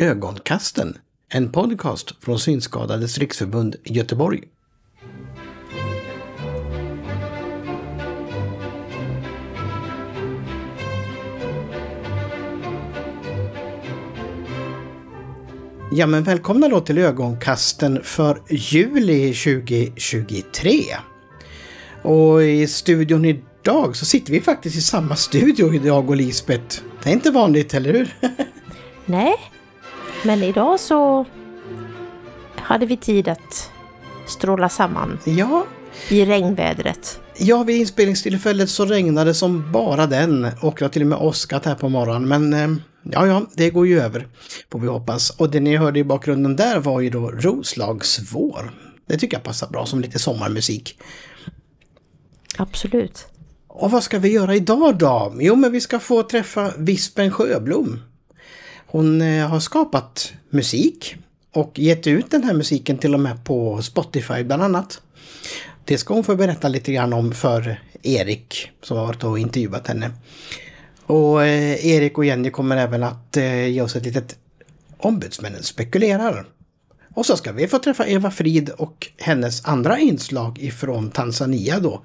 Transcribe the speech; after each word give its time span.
Ögonkasten, 0.00 0.98
en 1.28 1.52
podcast 1.52 2.14
från 2.24 2.38
Synskadades 2.38 3.18
riksförbund 3.18 3.76
Göteborg. 3.84 4.42
Ja 15.92 16.06
men 16.06 16.22
välkomna 16.22 16.68
då 16.68 16.80
till 16.80 16.98
ögonkasten 16.98 18.00
för 18.02 18.42
juli 18.48 19.34
2023. 19.34 20.72
Och 22.02 22.42
i 22.42 22.66
studion 22.66 23.24
idag 23.24 23.96
så 23.96 24.04
sitter 24.04 24.32
vi 24.32 24.40
faktiskt 24.40 24.76
i 24.76 24.80
samma 24.80 25.16
studio 25.16 25.74
idag 25.74 26.10
och 26.10 26.16
Lisbeth. 26.16 26.82
Det 27.02 27.10
är 27.10 27.14
inte 27.14 27.30
vanligt, 27.30 27.74
eller 27.74 27.92
hur? 27.92 28.14
Nej, 29.06 29.36
men 30.24 30.42
idag 30.42 30.80
så 30.80 31.24
hade 32.56 32.86
vi 32.86 32.96
tid 32.96 33.28
att 33.28 33.70
stråla 34.26 34.68
samman 34.68 35.18
Ja, 35.24 35.66
i 36.08 36.24
regnvädret. 36.24 37.20
ja 37.38 37.62
vid 37.62 37.76
inspelningstillfället 37.76 38.70
så 38.70 38.84
regnade 38.86 39.34
som 39.34 39.72
bara 39.72 40.06
den 40.06 40.44
och 40.60 40.76
det 40.78 40.84
har 40.84 40.88
till 40.90 41.02
och 41.02 41.08
med 41.08 41.18
åskat 41.18 41.64
här 41.64 41.74
på 41.74 41.88
morgonen. 41.88 42.28
Men 42.28 42.52
eh, 42.52 42.80
ja, 43.02 43.26
ja, 43.26 43.46
det 43.54 43.70
går 43.70 43.86
ju 43.86 44.00
över 44.00 44.28
får 44.72 44.78
vi 44.78 44.86
hoppas. 44.86 45.30
Och 45.30 45.50
det 45.50 45.60
ni 45.60 45.76
hörde 45.76 45.98
i 45.98 46.04
bakgrunden 46.04 46.56
där 46.56 46.78
var 46.78 47.00
ju 47.00 47.10
då 47.10 47.30
Roslagsvår. 47.30 48.70
Det 49.06 49.18
tycker 49.18 49.36
jag 49.36 49.44
passar 49.44 49.68
bra 49.68 49.86
som 49.86 50.00
lite 50.00 50.18
sommarmusik. 50.18 50.98
Absolut. 52.58 53.26
Och 53.68 53.90
vad 53.90 54.02
ska 54.02 54.18
vi 54.18 54.32
göra 54.32 54.54
idag 54.54 54.98
då? 54.98 55.34
Jo, 55.40 55.54
men 55.56 55.72
vi 55.72 55.80
ska 55.80 55.98
få 55.98 56.22
träffa 56.22 56.72
Vispen 56.78 57.30
Sjöblom. 57.30 57.98
Hon 58.92 59.22
eh, 59.22 59.48
har 59.48 59.60
skapat 59.60 60.32
musik 60.50 61.16
och 61.52 61.78
gett 61.78 62.06
ut 62.06 62.30
den 62.30 62.42
här 62.42 62.54
musiken 62.54 62.98
till 62.98 63.14
och 63.14 63.20
med 63.20 63.44
på 63.44 63.82
Spotify 63.82 64.44
bland 64.44 64.62
annat. 64.62 65.02
Det 65.84 65.98
ska 65.98 66.14
hon 66.14 66.24
få 66.24 66.36
berätta 66.36 66.68
lite 66.68 66.92
grann 66.92 67.12
om 67.12 67.32
för 67.32 67.80
Erik 68.02 68.70
som 68.82 68.96
har 68.96 69.06
varit 69.06 69.24
och 69.24 69.38
intervjuat 69.38 69.86
henne. 69.86 70.10
Och 71.06 71.46
eh, 71.46 71.86
Erik 71.86 72.18
och 72.18 72.24
Jenny 72.24 72.50
kommer 72.50 72.76
även 72.76 73.02
att 73.02 73.36
eh, 73.36 73.66
ge 73.66 73.82
oss 73.82 73.96
ett 73.96 74.04
litet 74.04 74.38
Ombudsmännen 74.98 75.62
spekulerar. 75.62 76.46
Och 77.14 77.26
så 77.26 77.36
ska 77.36 77.52
vi 77.52 77.68
få 77.68 77.78
träffa 77.78 78.06
Eva 78.06 78.30
Frid 78.30 78.70
och 78.70 79.08
hennes 79.18 79.64
andra 79.64 79.98
inslag 79.98 80.58
ifrån 80.58 81.10
Tanzania 81.10 81.80
då. 81.80 82.04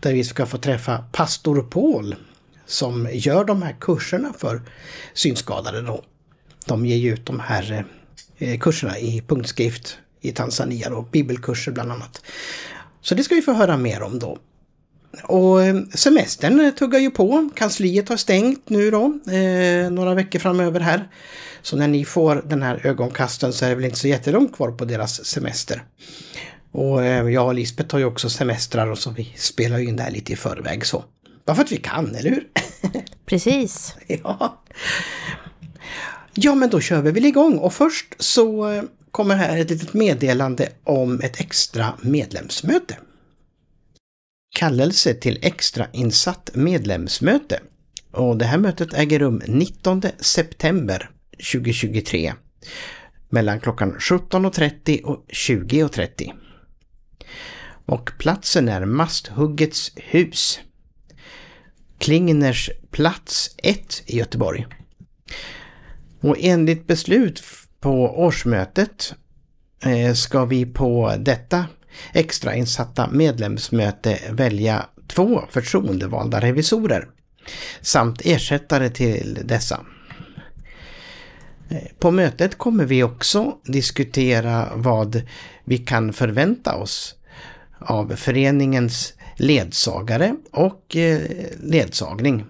Där 0.00 0.12
vi 0.12 0.24
ska 0.24 0.46
få 0.46 0.58
träffa 0.58 1.04
pastor 1.12 1.62
Paul 1.62 2.14
som 2.66 3.08
gör 3.12 3.44
de 3.44 3.62
här 3.62 3.76
kurserna 3.80 4.32
för 4.38 4.62
synskadade 5.14 5.82
då. 5.82 6.02
De 6.64 6.86
ger 6.86 6.96
ju 6.96 7.12
ut 7.12 7.26
de 7.26 7.40
här 7.40 7.84
eh, 8.38 8.58
kurserna 8.58 8.98
i 8.98 9.22
punktskrift 9.26 9.98
i 10.20 10.32
Tanzania 10.32 10.90
då, 10.90 11.02
bibelkurser 11.02 11.72
bland 11.72 11.92
annat. 11.92 12.22
Så 13.00 13.14
det 13.14 13.24
ska 13.24 13.34
vi 13.34 13.42
få 13.42 13.52
höra 13.52 13.76
mer 13.76 14.02
om 14.02 14.18
då. 14.18 14.38
Och 15.22 15.64
eh, 15.64 15.76
semestern 15.94 16.60
eh, 16.60 16.70
tuggar 16.70 16.98
ju 16.98 17.10
på. 17.10 17.50
Kansliet 17.54 18.08
har 18.08 18.16
stängt 18.16 18.68
nu 18.68 18.90
då, 18.90 19.04
eh, 19.32 19.90
några 19.90 20.14
veckor 20.14 20.38
framöver 20.38 20.80
här. 20.80 21.08
Så 21.62 21.76
när 21.76 21.88
ni 21.88 22.04
får 22.04 22.42
den 22.46 22.62
här 22.62 22.86
ögonkasten 22.86 23.52
så 23.52 23.64
är 23.64 23.68
det 23.68 23.74
väl 23.74 23.84
inte 23.84 23.98
så 23.98 24.08
jättelångt 24.08 24.56
kvar 24.56 24.70
på 24.70 24.84
deras 24.84 25.24
semester. 25.24 25.82
Och 26.72 27.04
eh, 27.04 27.28
jag 27.28 27.46
och 27.46 27.54
Lisbeth 27.54 27.94
har 27.94 27.98
ju 27.98 28.04
också 28.04 28.30
semestrar 28.30 28.86
och 28.86 28.98
så 28.98 29.10
vi 29.10 29.32
spelar 29.36 29.78
ju 29.78 29.88
in 29.88 29.96
det 29.96 30.02
här 30.02 30.10
lite 30.10 30.32
i 30.32 30.36
förväg 30.36 30.86
så. 30.86 31.04
Bara 31.44 31.54
för 31.54 31.62
att 31.62 31.72
vi 31.72 31.76
kan, 31.76 32.14
eller 32.14 32.30
hur? 32.30 32.46
Precis. 33.26 33.94
ja. 34.06 34.62
Ja, 36.34 36.54
men 36.54 36.70
då 36.70 36.80
kör 36.80 37.02
vi 37.02 37.10
väl 37.10 37.24
igång 37.24 37.58
och 37.58 37.74
först 37.74 38.14
så 38.18 38.70
eh, 38.70 38.82
kommer 39.10 39.36
här 39.36 39.58
ett 39.58 39.70
litet 39.70 39.94
meddelande 39.94 40.68
om 40.84 41.20
ett 41.20 41.40
extra 41.40 41.94
medlemsmöte. 42.00 42.98
Kallelse 44.54 45.14
till 45.14 45.38
extrainsatt 45.42 46.50
medlemsmöte. 46.54 47.60
Och 48.10 48.36
det 48.36 48.44
här 48.44 48.58
mötet 48.58 48.94
äger 48.94 49.18
rum 49.18 49.42
19 49.46 50.02
september 50.18 51.10
2023 51.52 52.34
mellan 53.28 53.60
klockan 53.60 53.96
17.30 53.98 55.02
och 55.02 55.24
20.30. 55.28 56.32
Och 57.86 58.10
platsen 58.18 58.68
är 58.68 58.84
Masthuggets 58.84 59.92
hus. 59.96 60.60
Klingners 61.98 62.70
plats 62.90 63.54
1 63.58 64.02
i 64.06 64.18
Göteborg. 64.18 64.66
Och 66.22 66.36
enligt 66.40 66.86
beslut 66.86 67.42
på 67.80 68.22
årsmötet 68.24 69.14
eh, 69.84 70.14
ska 70.14 70.44
vi 70.44 70.66
på 70.66 71.14
detta 71.18 71.66
extrainsatta 72.12 73.10
medlemsmöte 73.10 74.18
välja 74.30 74.86
två 75.06 75.42
förtroendevalda 75.50 76.40
revisorer 76.40 77.08
samt 77.80 78.20
ersättare 78.24 78.90
till 78.90 79.38
dessa. 79.44 79.80
Eh, 81.68 81.78
på 81.98 82.10
mötet 82.10 82.58
kommer 82.58 82.84
vi 82.84 83.02
också 83.02 83.52
diskutera 83.64 84.68
vad 84.74 85.22
vi 85.64 85.78
kan 85.78 86.12
förvänta 86.12 86.76
oss 86.76 87.14
av 87.78 88.16
föreningens 88.16 89.14
ledsagare 89.36 90.36
och 90.52 90.96
eh, 90.96 91.20
ledsagning 91.62 92.44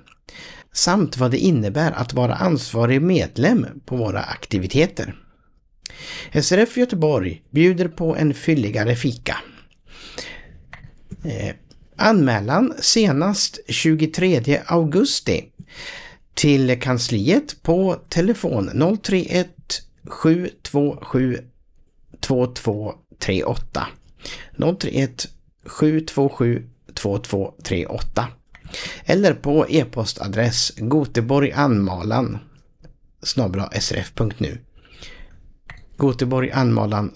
samt 0.72 1.16
vad 1.16 1.30
det 1.30 1.38
innebär 1.38 1.92
att 1.92 2.12
vara 2.12 2.34
ansvarig 2.34 3.02
medlem 3.02 3.66
på 3.84 3.96
våra 3.96 4.22
aktiviteter. 4.22 5.14
SRF 6.42 6.76
Göteborg 6.76 7.42
bjuder 7.50 7.88
på 7.88 8.16
en 8.16 8.34
fylligare 8.34 8.96
fika. 8.96 9.36
Eh, 11.24 11.54
anmälan 11.96 12.74
senast 12.80 13.60
23 13.68 14.60
augusti 14.66 15.44
till 16.34 16.80
kansliet 16.80 17.62
på 17.62 17.96
telefon 18.08 18.98
031 19.02 19.48
727 20.04 21.38
2238 22.20 23.86
031 24.80 25.28
727 25.66 26.68
2238 26.94 28.28
eller 29.04 29.34
på 29.34 29.66
e-postadress 29.68 30.72
goteborganmalan 30.76 32.38
srf.nu 33.80 34.58
goteborganmalan 35.96 37.12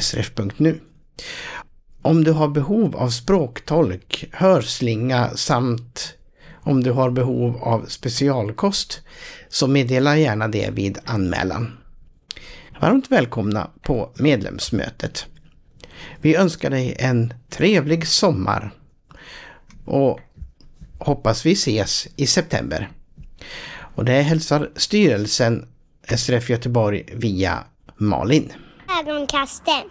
srf.nu 0.00 0.80
Om 2.02 2.24
du 2.24 2.32
har 2.32 2.48
behov 2.48 2.96
av 2.96 3.08
språktolk, 3.08 4.24
hörslinga 4.32 5.30
samt 5.34 6.14
om 6.62 6.82
du 6.82 6.90
har 6.90 7.10
behov 7.10 7.56
av 7.62 7.86
specialkost 7.88 9.00
så 9.48 9.66
meddela 9.66 10.18
gärna 10.18 10.48
det 10.48 10.70
vid 10.70 10.98
anmälan. 11.04 11.72
Varmt 12.80 13.10
välkomna 13.10 13.70
på 13.82 14.10
medlemsmötet. 14.14 15.26
Vi 16.20 16.36
önskar 16.36 16.70
dig 16.70 16.96
en 16.98 17.34
trevlig 17.50 18.06
sommar 18.06 18.70
och 19.84 20.20
hoppas 21.04 21.46
vi 21.46 21.52
ses 21.52 22.08
i 22.16 22.26
september. 22.26 22.90
Och 23.94 24.04
det 24.04 24.22
hälsar 24.22 24.70
styrelsen 24.76 25.68
SRF 26.16 26.50
Göteborg 26.50 27.04
via 27.12 27.64
Malin. 27.96 28.52
Ögonkasten. 29.00 29.82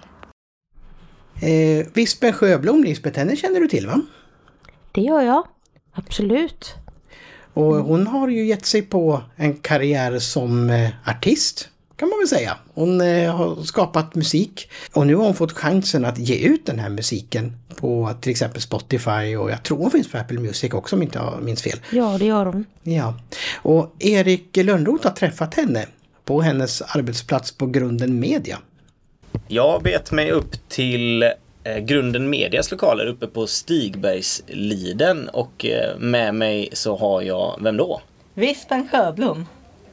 Eh, 1.41 1.87
Vispen 1.93 2.33
Sjöblom, 2.33 2.83
Lisbeth, 2.83 3.19
henne 3.19 3.35
känner 3.35 3.59
du 3.59 3.67
till 3.67 3.87
va? 3.87 4.01
Det 4.91 5.01
gör 5.01 5.21
jag. 5.21 5.47
Absolut. 5.93 6.75
Och 7.53 7.75
hon 7.75 8.07
har 8.07 8.27
ju 8.27 8.45
gett 8.45 8.65
sig 8.65 8.81
på 8.81 9.23
en 9.35 9.53
karriär 9.53 10.19
som 10.19 10.69
eh, 10.69 10.89
artist 11.05 11.69
man 12.21 12.27
väl 12.29 12.39
säga. 12.39 12.57
Hon 12.73 13.01
eh, 13.01 13.35
har 13.35 13.63
skapat 13.63 14.15
musik 14.15 14.69
och 14.93 15.07
nu 15.07 15.15
har 15.15 15.25
hon 15.25 15.33
fått 15.33 15.51
chansen 15.51 16.05
att 16.05 16.17
ge 16.17 16.35
ut 16.35 16.65
den 16.65 16.79
här 16.79 16.89
musiken 16.89 17.57
på 17.75 18.13
till 18.21 18.31
exempel 18.31 18.61
Spotify 18.61 19.35
och 19.35 19.51
jag 19.51 19.63
tror 19.63 19.77
hon 19.77 19.91
finns 19.91 20.11
på 20.11 20.17
Apple 20.17 20.39
Music 20.39 20.73
också 20.73 20.95
om 20.95 21.01
inte 21.01 21.17
jag 21.17 21.43
minns 21.43 21.61
fel. 21.61 21.79
Ja, 21.91 22.17
det 22.19 22.25
gör 22.25 22.45
de. 22.45 22.65
Ja, 22.83 23.19
och 23.55 23.95
Erik 23.99 24.57
Lönnroth 24.57 25.07
har 25.07 25.13
träffat 25.13 25.53
henne 25.53 25.85
på 26.25 26.41
hennes 26.41 26.81
arbetsplats 26.81 27.51
på 27.51 27.65
Grunden 27.65 28.19
Media. 28.19 28.57
Jag 29.47 29.83
bet 29.83 30.11
mig 30.11 30.31
upp 30.31 30.69
till 30.69 31.23
eh, 31.23 31.77
Grunden 31.79 32.29
Medias 32.29 32.71
lokaler 32.71 33.05
uppe 33.05 33.27
på 33.27 33.47
Stigbergsliden 33.47 35.29
och 35.29 35.65
eh, 35.65 35.97
med 35.99 36.35
mig 36.35 36.69
så 36.73 36.97
har 36.97 37.21
jag, 37.21 37.59
vem 37.61 37.77
då? 37.77 38.01
Vispen 38.33 38.87
Sjöblom. 38.91 39.45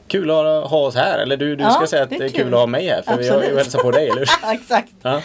Kul 0.09 0.31
att 0.31 0.69
ha 0.69 0.77
oss 0.77 0.95
här. 0.95 1.19
Eller 1.19 1.37
du, 1.37 1.55
du 1.55 1.63
Ja, 1.63 1.69
ska 1.71 1.87
säga 1.87 2.03
att 2.03 2.09
det 2.09 2.15
är 2.15 2.19
kul 2.19 2.31
kul. 2.31 2.53
att 2.53 2.59
ha 2.59 2.67
mig 2.67 2.87
här. 2.87 3.01
För 3.01 3.17
vi 3.17 3.29
har 3.29 3.35
ju 3.37 3.41
Absolut. 3.41 3.57
hälsat 3.57 3.81
på 3.81 3.91
dig, 3.91 4.03
eller 4.09 4.19
hur? 4.19 4.29
Ja, 4.41 4.53
exakt. 4.53 4.91
Ja. 5.01 5.21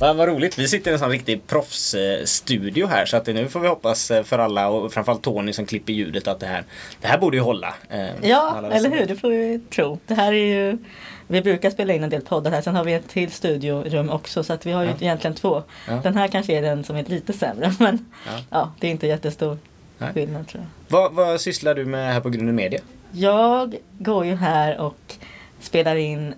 Vad, 0.00 0.16
vad 0.16 0.28
roligt. 0.28 0.58
Vi 0.58 0.68
sitter 0.68 0.90
i 0.90 0.94
en 0.94 0.98
sån 1.00 1.10
riktig 1.10 1.46
proffsstudio 1.46 2.86
här. 2.86 3.06
Så 3.06 3.16
att 3.16 3.26
nu 3.26 3.48
får 3.48 3.60
vi 3.60 3.68
hoppas 3.68 4.10
eh, 4.10 4.22
för 4.22 4.38
alla 4.38 4.68
och 4.68 4.92
framförallt 4.92 5.22
Tony 5.22 5.52
som 5.52 5.66
klipper 5.66 5.92
ljudet 5.92 6.28
att 6.28 6.40
det 6.40 6.46
här, 6.46 6.64
det 7.00 7.06
här 7.06 7.18
borde 7.18 7.36
ju 7.36 7.42
hålla. 7.42 7.74
eh, 7.90 8.06
Ja, 8.22 8.70
eller 8.72 8.90
hur? 8.90 9.06
Det 9.06 9.16
får 9.16 9.28
vi 9.28 9.60
tro. 9.74 9.98
Det 10.06 10.14
här 10.14 10.32
är 10.32 10.46
ju 10.46 10.78
vi 11.28 11.42
brukar 11.42 11.70
spela 11.70 11.92
in 11.92 12.04
en 12.04 12.10
del 12.10 12.20
poddar 12.22 12.50
här. 12.50 12.60
Sen 12.60 12.76
har 12.76 12.84
vi 12.84 12.92
ett 12.94 13.08
till 13.08 13.30
studiorum 13.32 14.10
också. 14.10 14.44
Så 14.44 14.52
att 14.52 14.66
vi 14.66 14.72
har 14.72 14.82
ju 14.82 14.88
Ja. 14.88 14.94
egentligen 15.00 15.34
två. 15.34 15.62
Ja. 15.88 16.00
Den 16.02 16.16
här 16.16 16.28
kanske 16.28 16.52
är 16.58 16.62
den 16.62 16.84
som 16.84 16.96
är 16.96 17.04
lite 17.04 17.32
sämre. 17.32 17.72
Men 17.78 18.06
Ja. 18.26 18.32
ja, 18.50 18.72
det 18.80 18.86
är 18.86 18.90
inte 18.90 19.06
jättestor 19.06 19.58
Nej. 19.98 20.12
skillnad 20.14 20.48
tror 20.48 20.62
jag. 20.62 20.98
Vad, 20.98 21.12
vad 21.12 21.40
sysslar 21.40 21.74
du 21.74 21.84
med 21.84 22.12
här 22.12 22.20
på 22.20 22.28
Grunden 22.28 22.54
Media? 22.54 22.80
Jag 23.18 23.76
går 23.98 24.26
ju 24.26 24.34
här 24.34 24.78
och 24.80 25.14
spelar 25.60 25.96
in 25.96 26.34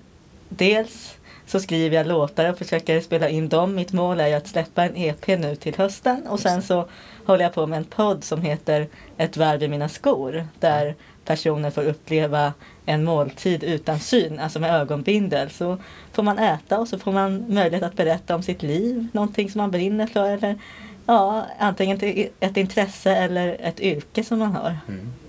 dels 0.49 1.15
så 1.47 1.61
skriver 1.61 1.97
jag 1.97 2.07
låtar 2.07 2.51
och 2.51 2.59
försöker 2.59 3.01
spela 3.01 3.29
in 3.29 3.49
dem. 3.49 3.75
Mitt 3.75 3.93
mål 3.93 4.21
är 4.21 4.27
ju 4.29 4.35
att 4.35 4.47
släppa 4.49 4.85
en 4.85 4.97
EP 4.97 5.27
nu 5.27 5.57
till 5.57 5.75
hösten 5.77 6.27
och 6.27 6.41
sen 6.41 6.63
så 6.63 6.89
håller 7.27 7.45
jag 7.45 7.53
på 7.55 7.67
med 7.67 7.77
en 7.77 7.85
podd 7.85 8.25
som 8.25 8.43
heter 8.43 8.87
Ett 9.17 9.37
värv 9.37 9.63
i 9.63 9.69
mina 9.69 9.89
skor 9.89 10.47
där 10.61 10.95
personer 11.25 11.71
får 11.71 11.83
uppleva 11.85 12.53
en 12.87 13.05
måltid 13.05 13.65
utan 13.65 13.99
syn, 14.01 14.39
alltså 14.41 14.61
med 14.61 14.75
ögonbindel. 14.75 15.51
Så 15.51 15.79
får 16.13 16.23
man 16.23 16.39
äta 16.39 16.79
och 16.81 16.89
så 16.89 16.99
får 16.99 17.13
man 17.13 17.45
möjlighet 17.55 17.83
att 17.85 17.97
berätta 17.97 18.35
om 18.35 18.43
sitt 18.43 18.63
liv, 18.63 19.07
någonting 19.13 19.51
som 19.51 19.59
man 19.59 19.71
brinner 19.71 20.07
för 20.07 20.31
eller 20.31 20.59
ja, 21.07 21.47
antingen 21.59 21.99
ett- 22.03 22.33
ett 22.41 22.57
intresse 22.57 23.17
eller 23.17 23.57
ett 23.61 23.81
yrke 23.81 24.25
som 24.25 24.39
man 24.39 24.53
har. 24.57 24.79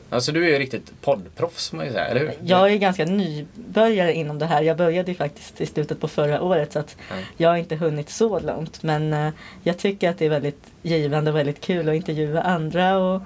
Alltså 0.10 0.32
du 0.32 0.46
är 0.46 0.50
ju 0.50 0.60
riktigt 0.60 1.02
poddproffs, 1.02 1.74
man 1.74 1.86
ju 1.86 1.92
säga, 1.92 2.06
eller 2.06 2.20
hur? 2.22 2.34
Jag 2.44 2.72
är 2.72 2.78
ganska 2.78 3.06
nybörjare 3.06 4.14
inom 4.14 4.40
det 4.40 4.46
här. 4.46 4.62
Jag 4.62 4.78
började 4.78 5.12
ju 5.12 5.18
faktiskt 5.18 5.62
i 5.62 5.66
slutet 5.66 6.00
på 6.00 6.08
förra 6.08 6.42
året 6.42 6.74
så 6.74 6.80
att 6.80 6.98
Ja. 7.10 7.16
jag 7.38 7.50
har 7.50 7.58
inte 7.58 7.76
hunnit 7.76 8.10
så 8.10 8.40
långt. 8.40 8.84
Men 8.84 9.14
eh, 9.14 9.30
jag 9.64 9.78
tycker 9.78 10.10
att 10.10 10.18
det 10.18 10.26
är 10.26 10.30
väldigt 10.30 10.64
givande 10.82 11.32
och 11.32 11.38
väldigt 11.38 11.62
kul 11.62 11.90
att 11.90 11.96
intervjua 11.96 12.42
andra 12.42 12.98
och 12.98 13.22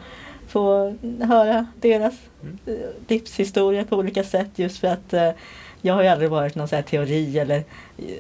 få 0.47 0.95
höra 1.21 1.65
deras 1.81 2.13
Mm. 2.44 2.57
eh, 2.65 2.74
livshistorier 3.07 3.83
på 3.83 3.95
olika 3.95 4.24
sätt 4.24 4.50
just 4.56 4.77
för 4.80 4.88
att 4.88 5.13
eh, 5.13 5.30
jag 5.81 5.94
har 5.94 6.01
ju 6.01 6.07
aldrig 6.07 6.30
varit 6.30 6.56
någon 6.56 6.68
så 6.68 6.81
teori 6.81 7.39
eller 7.39 7.63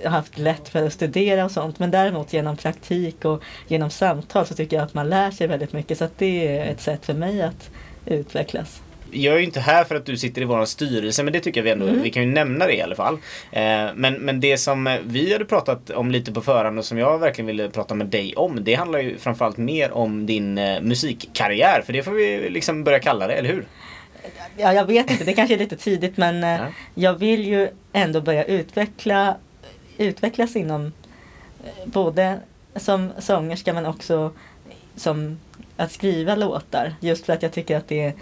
haft 0.05 0.37
lätt 0.37 0.69
för 0.69 0.85
att 0.85 0.93
studera 0.93 1.45
och 1.45 1.51
sånt. 1.51 1.79
Men 1.79 1.91
däremot 1.91 2.33
genom 2.33 2.57
praktik 2.57 3.25
och 3.25 3.43
genom 3.67 3.89
samtal 3.89 4.45
så 4.45 4.53
tycker 4.55 4.77
jag 4.77 4.83
att 4.83 4.93
man 4.93 5.09
lär 5.09 5.31
sig 5.31 5.47
väldigt 5.47 5.73
mycket. 5.73 5.97
Så 5.97 6.07
det 6.17 6.47
är 6.57 6.71
ett 6.71 6.81
sätt 6.81 7.05
för 7.05 7.13
mig 7.13 7.41
att 7.41 7.69
utvecklas. 8.05 8.81
Jag 9.15 9.33
är 9.35 9.37
ju 9.39 9.45
inte 9.45 9.59
här 9.59 9.83
för 9.83 9.95
att 9.95 10.05
du 10.05 10.17
sitter 10.17 10.41
i 10.41 10.45
vår 10.45 10.65
styrelse 10.65 11.23
men 11.23 11.33
det 11.33 11.39
tycker 11.39 11.59
jag 11.59 11.63
vi 11.63 11.71
ändå, 11.71 11.87
Mm. 11.87 12.01
vi 12.01 12.09
kan 12.09 12.23
ju 12.23 12.29
nämna 12.31 12.67
det 12.67 12.73
i 12.75 12.81
alla 12.81 12.95
fall. 12.95 13.13
Eh, 13.51 13.61
men, 13.95 14.13
men 14.13 14.39
det 14.39 14.57
som 14.57 14.87
eh, 14.87 14.99
vi 15.03 15.33
hade 15.33 15.45
pratat 15.45 15.89
om 15.89 16.11
lite 16.11 16.31
på 16.31 16.41
förhand 16.41 16.79
och 16.79 16.85
som 16.85 16.97
jag 16.97 17.17
verkligen 17.19 17.47
ville 17.47 17.69
prata 17.69 17.95
med 17.95 18.07
dig 18.07 18.35
om 18.35 18.63
det 18.63 18.73
handlar 18.73 18.99
ju 18.99 19.17
framförallt 19.17 19.57
mer 19.57 19.91
om 19.91 20.25
din 20.25 20.57
eh, 20.57 20.81
musikkarriär 20.81 21.81
för 21.85 21.93
det 21.93 22.03
får 22.03 22.11
vi 22.11 22.49
liksom 22.49 22.83
börja 22.83 22.99
kalla 22.99 23.27
det, 23.27 23.33
eller 23.33 23.49
hur? 23.49 23.65
Ja, 24.57 24.73
jag 24.73 24.85
vet 24.85 25.11
inte, 25.11 25.23
det 25.23 25.33
kanske 25.33 25.55
är 25.55 25.59
lite 25.59 25.75
tidigt 25.77 26.17
men 26.17 26.43
eh, 26.43 26.49
Ja. 26.49 26.67
jag 26.95 27.13
vill 27.13 27.45
ju 27.47 27.69
ändå 27.93 28.21
börja 28.21 28.43
utveckla, 28.43 29.37
utvecklas 29.97 30.55
inom 30.55 30.91
både 31.85 32.39
som 32.75 33.11
sångerska 33.19 33.73
men 33.73 33.85
också 33.85 34.31
som 34.95 35.39
att 35.77 35.91
skriva 35.91 36.35
låtar. 36.35 36.95
Just 36.99 37.25
för 37.25 37.33
att 37.33 37.43
jag 37.43 37.51
tycker 37.51 37.77
att 37.77 37.87
det 37.87 38.13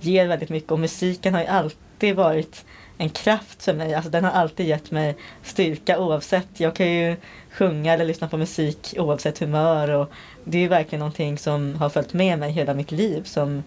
ger 0.00 0.26
väldigt 0.26 0.48
mycket 0.48 0.72
och 0.72 0.78
musiken 0.78 1.34
har 1.34 1.40
ju 1.40 1.46
alltid 1.46 2.16
varit 2.16 2.64
en 2.98 3.10
kraft 3.10 3.62
för 3.62 3.74
mig. 3.74 3.94
Alltså 3.94 4.10
den 4.10 4.24
har 4.24 4.30
alltid 4.30 4.66
gett 4.66 4.90
mig 4.90 5.16
styrka 5.42 5.98
oavsett. 5.98 6.48
Jag 6.60 6.74
kan 6.74 6.92
ju 6.92 7.16
sjunga 7.50 7.92
eller 7.92 8.04
lyssna 8.04 8.28
på 8.28 8.36
musik 8.36 8.94
oavsett 8.98 9.38
humör 9.38 9.90
och 9.90 10.10
det 10.44 10.64
är 10.64 10.68
verkligen 10.68 11.00
någonting 11.00 11.38
som 11.38 11.74
har 11.74 11.88
följt 11.88 12.12
med 12.12 12.38
mig 12.38 12.50
hela 12.50 12.74
mitt 12.74 12.90
liv 12.90 13.22
som 13.22 13.62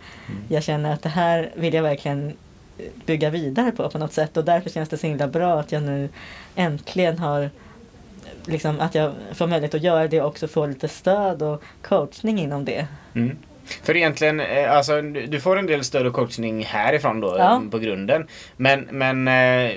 jag 0.50 0.64
känner 0.64 0.94
att 0.94 1.02
det 1.02 1.10
här 1.10 1.52
vill 1.56 1.74
jag 1.74 1.84
verkligen 1.84 2.34
bygga 3.06 3.30
vidare 3.30 3.72
på 3.72 3.90
på 3.90 3.98
något 3.98 4.14
sätt 4.14 4.38
och 4.38 4.46
därför 4.46 4.70
känns 4.70 4.90
det 4.90 4.98
så 4.98 5.08
himla 5.08 5.28
bra 5.28 5.60
att 5.60 5.72
jag 5.72 5.84
nu 5.84 6.10
äntligen 6.56 7.18
har 7.18 7.50
liksom 8.46 8.80
att 8.80 8.96
jag 8.96 9.12
får 9.34 9.48
möjlighet 9.48 9.74
att 9.76 9.84
göra 9.84 10.08
det 10.08 10.22
och 10.22 10.28
också 10.28 10.48
få 10.48 10.66
lite 10.66 10.88
stöd 10.88 11.42
och 11.42 11.64
coachning 11.82 12.40
inom 12.40 12.66
det. 12.66 12.88
Mm. 13.16 13.38
För 13.84 13.98
egentligen, 13.98 14.40
eh, 14.40 14.76
alltså 14.76 15.02
du 15.02 15.40
får 15.40 15.58
en 15.58 15.66
del 15.66 15.84
stöd 15.84 16.08
och 16.08 16.14
coachning 16.14 16.64
härifrån 16.64 17.20
då 17.20 17.36
Ja. 17.38 17.62
på 17.72 17.80
grunden. 17.80 18.28
Men, 18.58 18.88
men 18.92 19.28
eh, 19.28 19.72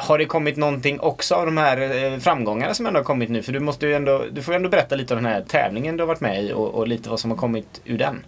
har 0.00 0.18
det 0.18 0.24
kommit 0.24 0.56
någonting 0.56 1.00
också 1.00 1.34
av 1.34 1.46
de 1.46 1.56
här 1.56 2.04
eh, 2.04 2.18
framgångarna 2.18 2.74
som 2.74 2.86
ändå 2.86 2.98
har 2.98 3.04
kommit 3.04 3.30
nu? 3.30 3.42
För 3.42 3.52
du 3.52 3.60
måste 3.60 3.86
ju 3.86 3.94
ändå, 3.94 4.24
du 4.32 4.42
får 4.42 4.54
ju 4.54 4.56
ändå 4.56 4.68
berätta 4.68 4.96
lite 4.96 5.14
om 5.14 5.22
den 5.22 5.32
här 5.32 5.42
tävlingen 5.48 5.96
du 5.96 6.02
har 6.02 6.08
varit 6.08 6.20
med 6.20 6.44
i 6.44 6.52
och, 6.52 6.74
och 6.74 6.88
lite 6.88 7.10
vad 7.10 7.20
som 7.20 7.30
har 7.30 7.38
kommit 7.38 7.80
ur 7.84 7.98
den. 7.98 8.24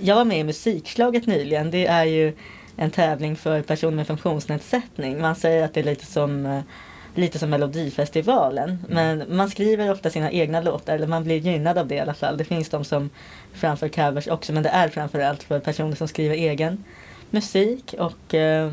Jag 0.00 0.14
var 0.14 0.24
med 0.24 0.38
i 0.38 0.44
Musikslaget 0.44 1.26
nyligen. 1.26 1.70
Det 1.70 1.86
är 1.86 2.04
ju 2.04 2.32
en 2.76 2.90
tävling 2.90 3.36
för 3.36 3.62
personer 3.62 3.96
med 3.96 4.06
funktionsnedsättning. 4.06 5.20
Man 5.20 5.36
säger 5.36 5.64
att 5.64 5.74
det 5.74 5.80
är 5.80 5.84
lite 5.84 6.06
som 6.06 6.62
Lite 7.14 7.38
som 7.38 7.50
Melodifestivalen. 7.50 8.78
Men 8.88 9.24
man 9.28 9.50
skriver 9.50 9.92
ofta 9.92 10.10
sina 10.10 10.30
egna 10.30 10.60
låtar, 10.60 10.94
eller 10.94 11.06
man 11.06 11.24
blir 11.24 11.36
gynnad 11.36 11.78
av 11.78 11.86
det 11.86 11.94
i 11.94 12.00
alla 12.00 12.14
fall. 12.14 12.36
Det 12.36 12.44
finns 12.44 12.68
de 12.68 12.84
som 12.84 13.10
framför 13.52 13.88
covers 13.88 14.28
också, 14.28 14.52
men 14.52 14.62
det 14.62 14.68
är 14.68 14.88
framförallt 14.88 15.42
för 15.42 15.60
personer 15.60 15.96
som 15.96 16.08
skriver 16.08 16.34
egen 16.34 16.84
musik. 17.30 17.94
Och 17.98 18.34
eh, 18.34 18.72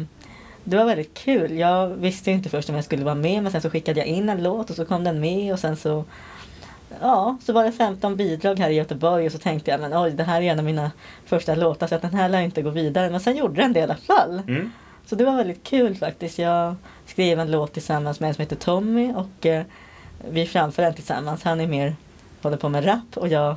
det 0.63 0.77
var 0.77 0.85
väldigt 0.85 1.13
kul. 1.13 1.57
Jag 1.57 1.88
visste 1.88 2.31
inte 2.31 2.49
först 2.49 2.69
om 2.69 2.75
jag 2.75 2.85
skulle 2.85 3.05
vara 3.05 3.15
med, 3.15 3.43
men 3.43 3.51
sen 3.51 3.61
så 3.61 3.69
skickade 3.69 3.99
jag 3.99 4.07
in 4.07 4.29
en 4.29 4.43
låt 4.43 4.69
och 4.69 4.75
så 4.75 4.85
kom 4.85 5.03
den 5.03 5.19
med 5.19 5.53
och 5.53 5.59
sen 5.59 5.75
så 5.75 6.05
Ja, 7.01 7.38
så 7.41 7.53
var 7.53 7.63
det 7.63 7.71
15 7.71 8.15
bidrag 8.15 8.59
här 8.59 8.69
i 8.69 8.73
Göteborg 8.73 9.25
och 9.25 9.31
så 9.31 9.38
tänkte 9.38 9.71
jag 9.71 9.79
men 9.79 9.93
oj 9.93 10.11
det 10.11 10.23
här 10.23 10.41
är 10.41 10.51
en 10.51 10.59
av 10.59 10.65
mina 10.65 10.91
första 11.25 11.55
låtar 11.55 11.88
så 11.88 11.95
att 11.95 12.01
den 12.01 12.13
här 12.13 12.29
lär 12.29 12.41
inte 12.41 12.61
gå 12.61 12.69
vidare. 12.69 13.09
Men 13.09 13.19
sen 13.19 13.38
gjorde 13.38 13.61
den 13.61 13.73
det 13.73 13.79
i 13.79 13.83
alla 13.83 13.95
fall. 13.95 14.41
Mm. 14.47 14.71
Så 15.06 15.15
det 15.15 15.25
var 15.25 15.36
väldigt 15.36 15.63
kul 15.63 15.95
faktiskt. 15.95 16.39
Jag 16.39 16.75
skrev 17.06 17.39
en 17.39 17.51
låt 17.51 17.74
tillsammans 17.74 18.19
med 18.19 18.27
en 18.27 18.33
som 18.33 18.42
heter 18.42 18.56
Tommy 18.56 19.13
och 19.13 19.45
eh, 19.45 19.63
vi 20.30 20.45
framför 20.45 20.83
den 20.83 20.94
tillsammans. 20.94 21.44
Han 21.44 21.62
är 21.62 21.68
mer, 21.68 21.95
håller 22.42 22.57
på 22.57 22.69
med 22.69 22.86
rap 22.86 23.18
och 23.18 23.27
jag 23.27 23.56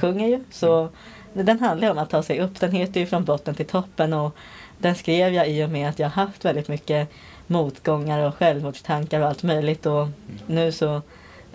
sjunger 0.00 0.28
ju. 0.28 0.44
Så 0.50 0.88
den 1.32 1.60
handlar 1.60 1.90
om 1.90 1.98
att 1.98 2.10
ta 2.10 2.22
sig 2.22 2.40
upp. 2.40 2.60
Den 2.60 2.72
heter 2.72 3.00
ju 3.00 3.06
Från 3.06 3.24
botten 3.24 3.54
till 3.54 3.66
toppen 3.66 4.12
och 4.12 4.36
den 4.78 4.94
skrev 4.94 5.34
jag 5.34 5.48
i 5.48 5.64
och 5.64 5.70
med 5.70 5.88
att 5.88 5.98
jag 5.98 6.08
haft 6.08 6.44
väldigt 6.44 6.68
mycket 6.68 7.08
motgångar 7.46 8.28
och 8.28 8.34
självmordstankar 8.34 9.20
och 9.20 9.26
allt 9.26 9.42
möjligt 9.42 9.86
och 9.86 10.08
nu 10.46 10.72
så 10.72 11.02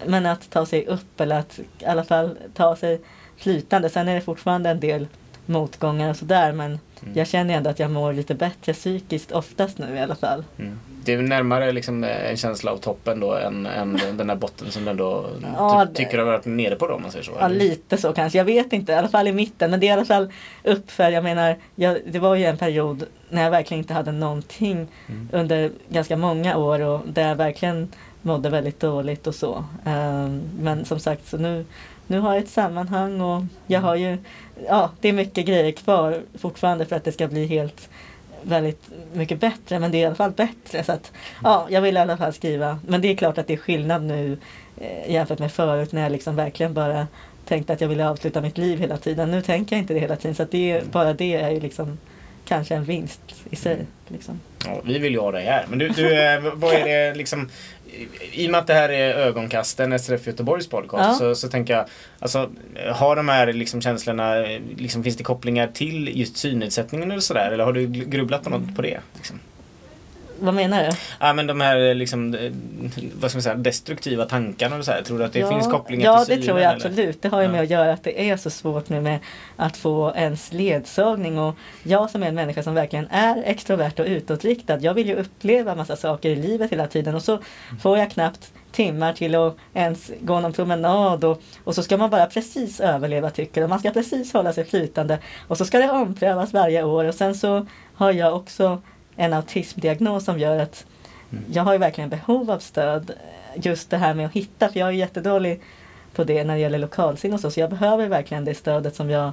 men 0.06 0.26
att 0.26 0.50
ta 0.50 0.66
sig 0.66 0.88
upp 0.88 1.22
eller 1.22 1.40
att 1.40 1.60
i 1.80 1.86
alla 1.86 2.04
fall 2.04 2.38
ta 2.54 2.76
sig 2.76 3.02
flytande. 3.38 3.90
Sen 3.90 4.08
är 4.08 4.16
det 4.16 4.22
fortfarande 4.22 4.70
en 4.70 4.80
del 4.80 5.08
motgångar 5.46 6.10
och 6.10 6.16
sådär 6.16 6.52
men 6.52 6.80
jag 7.14 7.28
känner 7.28 7.54
ändå 7.58 7.70
att 7.70 7.80
jag 7.80 7.92
mår 7.92 8.14
lite 8.14 8.36
bättre 8.36 8.74
psykiskt 8.74 9.32
oftast 9.32 9.78
nu 9.78 9.96
i 9.96 10.00
alla 10.00 10.16
fall. 10.16 10.44
Mm. 10.60 10.80
Det 11.06 11.14
är 11.14 11.18
närmare 11.22 11.72
liksom 11.72 12.04
eh, 12.04 12.30
en 12.30 12.38
känsla 12.38 12.72
av 12.72 12.78
toppen 12.78 13.20
då 13.20 13.34
än, 13.36 13.66
än 13.66 14.00
den 14.18 14.28
där 14.28 14.36
botten 14.36 14.72
som 14.72 14.84
du 14.86 14.90
ändå 14.92 15.26
Ja, 15.58 15.86
ty- 15.86 15.92
det- 15.92 15.98
tycker 16.06 16.18
har 16.18 16.26
varit 16.26 16.46
nere 16.46 16.76
på 16.76 16.88
då 16.88 16.94
om 16.94 17.02
man 17.02 17.12
säger 17.12 17.26
så. 17.26 17.32
Ja, 17.40 17.46
eller? 17.46 17.56
lite 17.60 17.98
så 17.98 18.14
kanske. 18.14 18.38
Jag 18.38 18.46
vet 18.46 18.74
inte. 18.74 18.92
I 18.92 18.96
alla 18.96 19.08
fall 19.08 19.28
i 19.28 19.32
mitten. 19.34 19.72
Men 19.72 19.80
det 19.80 19.86
är 19.86 19.90
i 19.90 19.92
alla 19.94 20.06
fall 20.06 20.32
uppför. 20.64 21.10
Jag 21.10 21.24
menar, 21.24 21.56
jag, 21.76 21.98
det 22.08 22.20
var 22.20 22.36
ju 22.36 22.46
en 22.46 22.58
period 22.58 23.04
när 23.30 23.44
jag 23.44 23.52
verkligen 23.52 23.80
inte 23.84 23.94
hade 23.94 24.12
någonting 24.12 24.88
under 25.32 25.72
ganska 25.90 26.18
många 26.18 26.58
år 26.58 26.80
och 26.82 27.02
där 27.08 27.28
jag 27.28 27.36
verkligen 27.36 27.92
mådde 28.22 28.50
väldigt 28.50 28.80
dåligt 28.80 29.28
och 29.28 29.36
så. 29.36 29.64
Ehm, 29.86 30.42
men 30.60 30.86
som 30.86 31.00
sagt, 31.00 31.28
så 31.28 31.38
nu, 31.38 31.66
nu 32.08 32.20
har 32.20 32.34
jag 32.34 32.44
ett 32.44 32.50
sammanhang 32.50 33.22
och 33.22 33.44
jag 33.68 33.82
har 33.82 33.96
ju, 33.96 34.18
ja, 34.68 34.92
det 35.02 35.10
är 35.10 35.14
mycket 35.14 35.46
grejer 35.46 35.72
kvar 35.72 36.22
fortfarande 36.40 36.86
för 36.86 36.96
att 36.96 37.04
det 37.04 37.12
ska 37.12 37.28
bli 37.28 37.46
helt 37.46 37.90
väldigt 38.42 38.90
mycket 39.14 39.40
bättre 39.40 39.80
men 39.80 39.92
det 39.92 39.98
är 39.98 40.02
i 40.02 40.06
alla 40.06 40.16
fall 40.16 40.32
bättre 40.32 40.84
så 40.84 40.92
att 40.92 41.12
ja, 41.44 41.68
jag 41.70 41.82
vill 41.82 41.98
i 41.98 42.00
alla 42.00 42.18
fall 42.18 42.34
skriva 42.34 42.80
men 42.88 43.02
det 43.02 43.08
är 43.08 43.16
klart 43.16 43.38
att 43.38 43.48
det 43.48 43.54
är 43.54 43.58
skillnad 43.58 44.04
nu 44.04 44.38
eh, 44.78 45.12
jämfört 45.12 45.40
med 45.40 45.52
förut 45.52 45.92
när 45.92 46.02
jag 46.02 46.12
liksom 46.12 46.36
verkligen 46.36 46.74
bara 46.74 47.08
tänkte 47.46 47.74
att 47.74 47.82
jag 47.82 47.88
ville 47.88 48.10
avsluta 48.10 48.42
mitt 48.42 48.58
liv 48.58 48.80
hela 48.80 48.98
tiden. 48.98 49.32
Nu 49.32 49.42
tänker 49.42 49.76
jag 49.76 49.84
inte 49.84 49.94
det 49.94 50.00
hela 50.00 50.16
tiden 50.16 50.36
så 50.36 50.44
att 50.44 50.52
det 50.52 50.72
är, 50.72 50.86
bara 50.86 51.14
det 51.14 51.36
är 51.36 51.50
ju 51.50 51.60
liksom 51.60 51.98
kanske 52.46 52.76
en 52.76 52.84
vinst 52.84 53.22
i 53.50 53.56
sig. 53.56 53.86
Liksom. 54.08 54.40
Ja, 54.66 54.82
vi 54.84 55.00
vill 55.00 55.14
ju 55.14 55.20
ha 55.20 55.32
dig 55.32 55.44
här. 55.46 55.66
Men 55.70 55.80
du, 55.80 55.90
du 55.90 56.14
eh, 56.22 56.42
vad 56.54 56.74
är 56.74 56.86
det 56.86 57.16
liksom 57.16 57.50
i 58.32 58.48
och 58.48 58.52
med 58.52 58.60
att 58.60 58.68
det 58.68 58.74
här 58.74 58.90
är 58.90 59.14
ögonkasten, 59.14 60.00
SRF 60.00 60.28
Göteborgs 60.28 60.68
podcast, 60.70 61.04
Ja. 61.08 61.14
så, 61.14 61.36
så 61.36 61.48
tänker 61.48 61.74
jag, 61.74 61.86
alltså, 62.20 62.50
har 62.94 63.16
de 63.16 63.30
här 63.30 63.54
liksom 63.54 63.82
känslorna, 63.82 64.36
liksom, 64.78 65.04
finns 65.04 65.18
det 65.18 65.24
kopplingar 65.24 65.68
till 65.68 66.20
just 66.20 66.38
synnedsättningen 66.38 67.12
eller 67.12 67.22
sådär? 67.22 67.52
Eller 67.52 67.64
har 67.64 67.74
du 67.74 67.86
grubblat 67.88 68.44
på 68.44 68.50
något 68.50 68.76
på 68.76 68.82
det? 68.82 69.00
Liksom? 69.16 69.40
Vad 70.40 70.54
menar 70.54 70.84
du? 70.84 70.90
Ja 71.20 71.34
men 71.34 71.48
de 71.48 71.62
här 71.62 71.94
liksom, 71.94 72.34
eh, 72.34 72.52
vad 73.20 73.32
ska 73.32 73.38
man 73.38 73.44
säga, 73.44 73.56
destruktiva 73.56 74.26
tankarna 74.26 74.76
och 74.76 74.86
så 74.86 74.92
här. 74.92 75.02
Tror 75.02 75.20
du 75.20 75.26
att 75.26 75.34
det 75.34 75.40
ja, 75.40 75.50
finns 75.50 75.68
kopplingar 75.68 76.06
Ja, 76.06 76.18
till 76.26 76.28
det 76.28 76.34
synen, 76.42 76.46
tror 76.48 76.60
jag 76.60 76.74
eller? 76.74 76.86
absolut. 76.88 77.22
Det 77.22 77.28
har 77.30 77.42
ju 77.42 77.46
Ja. 77.48 77.52
med 77.52 77.62
att 77.62 77.70
göra 77.70 77.94
att 77.94 78.04
det 78.04 78.30
är 78.30 78.38
så 78.38 78.50
svårt 78.50 78.90
nu 78.90 79.02
med 79.02 79.20
att 79.56 79.78
få 79.78 80.14
ens 80.16 80.54
ledsagning. 80.54 81.40
Och 81.40 81.56
jag 81.84 82.10
som 82.10 82.24
är 82.24 82.28
en 82.28 82.36
människa 82.36 82.64
som 82.64 82.74
verkligen 82.74 83.08
är 83.12 83.44
extrovert 83.46 84.00
och 84.00 84.06
utåtriktad. 84.06 84.78
Jag 84.80 84.94
vill 84.94 85.08
ju 85.08 85.16
uppleva 85.16 85.76
massa 85.76 85.96
saker 85.96 86.30
i 86.30 86.36
livet 86.36 86.72
hela 86.72 86.88
tiden 86.88 87.16
och 87.16 87.22
så 87.24 87.40
får 87.82 87.98
jag 87.98 88.12
knappt 88.12 88.54
timmar 88.72 89.14
till 89.14 89.36
att 89.36 89.56
ens 89.74 90.12
gå 90.22 90.40
någon 90.40 90.54
promenad 90.54 91.24
och, 91.24 91.42
och 91.64 91.76
så 91.76 91.84
ska 91.84 91.98
man 91.98 92.10
bara 92.10 92.26
precis 92.26 92.80
överleva 92.80 93.30
tycker 93.30 93.62
jag. 93.62 93.70
Man 93.70 93.80
ska 93.80 93.92
precis 93.92 94.34
hålla 94.34 94.54
sig 94.54 94.66
flytande 94.66 95.20
och 95.48 95.58
så 95.58 95.66
ska 95.66 95.80
det 95.80 95.92
omprövas 95.92 96.54
varje 96.54 96.84
år 96.84 97.06
och 97.06 97.16
sen 97.16 97.36
så 97.36 97.66
har 97.96 98.12
jag 98.12 98.36
också 98.36 98.82
en 99.16 99.34
autismdiagnos 99.34 100.26
som 100.26 100.40
gör 100.40 100.60
att 100.60 100.86
jag 101.52 101.64
har 101.64 101.74
ju 101.74 101.80
verkligen 101.80 102.10
behov 102.10 102.52
av 102.52 102.60
stöd. 102.60 103.12
Just 103.56 103.90
det 103.90 103.98
här 103.98 104.14
med 104.14 104.26
att 104.26 104.34
hitta, 104.34 104.70
för 104.70 104.80
jag 104.80 104.90
är 104.90 104.94
jättedålig 104.94 105.62
på 106.16 106.24
det 106.24 106.44
när 106.44 106.54
det 106.54 106.60
gäller 106.60 106.80
lokalsinne 106.80 107.34
och 107.34 107.40
så, 107.40 107.52
så 107.52 107.60
jag 107.60 107.70
behöver 107.70 108.08
verkligen 108.08 108.46
det 108.46 108.56
stödet 108.56 108.96
som 108.96 109.10
jag 109.10 109.32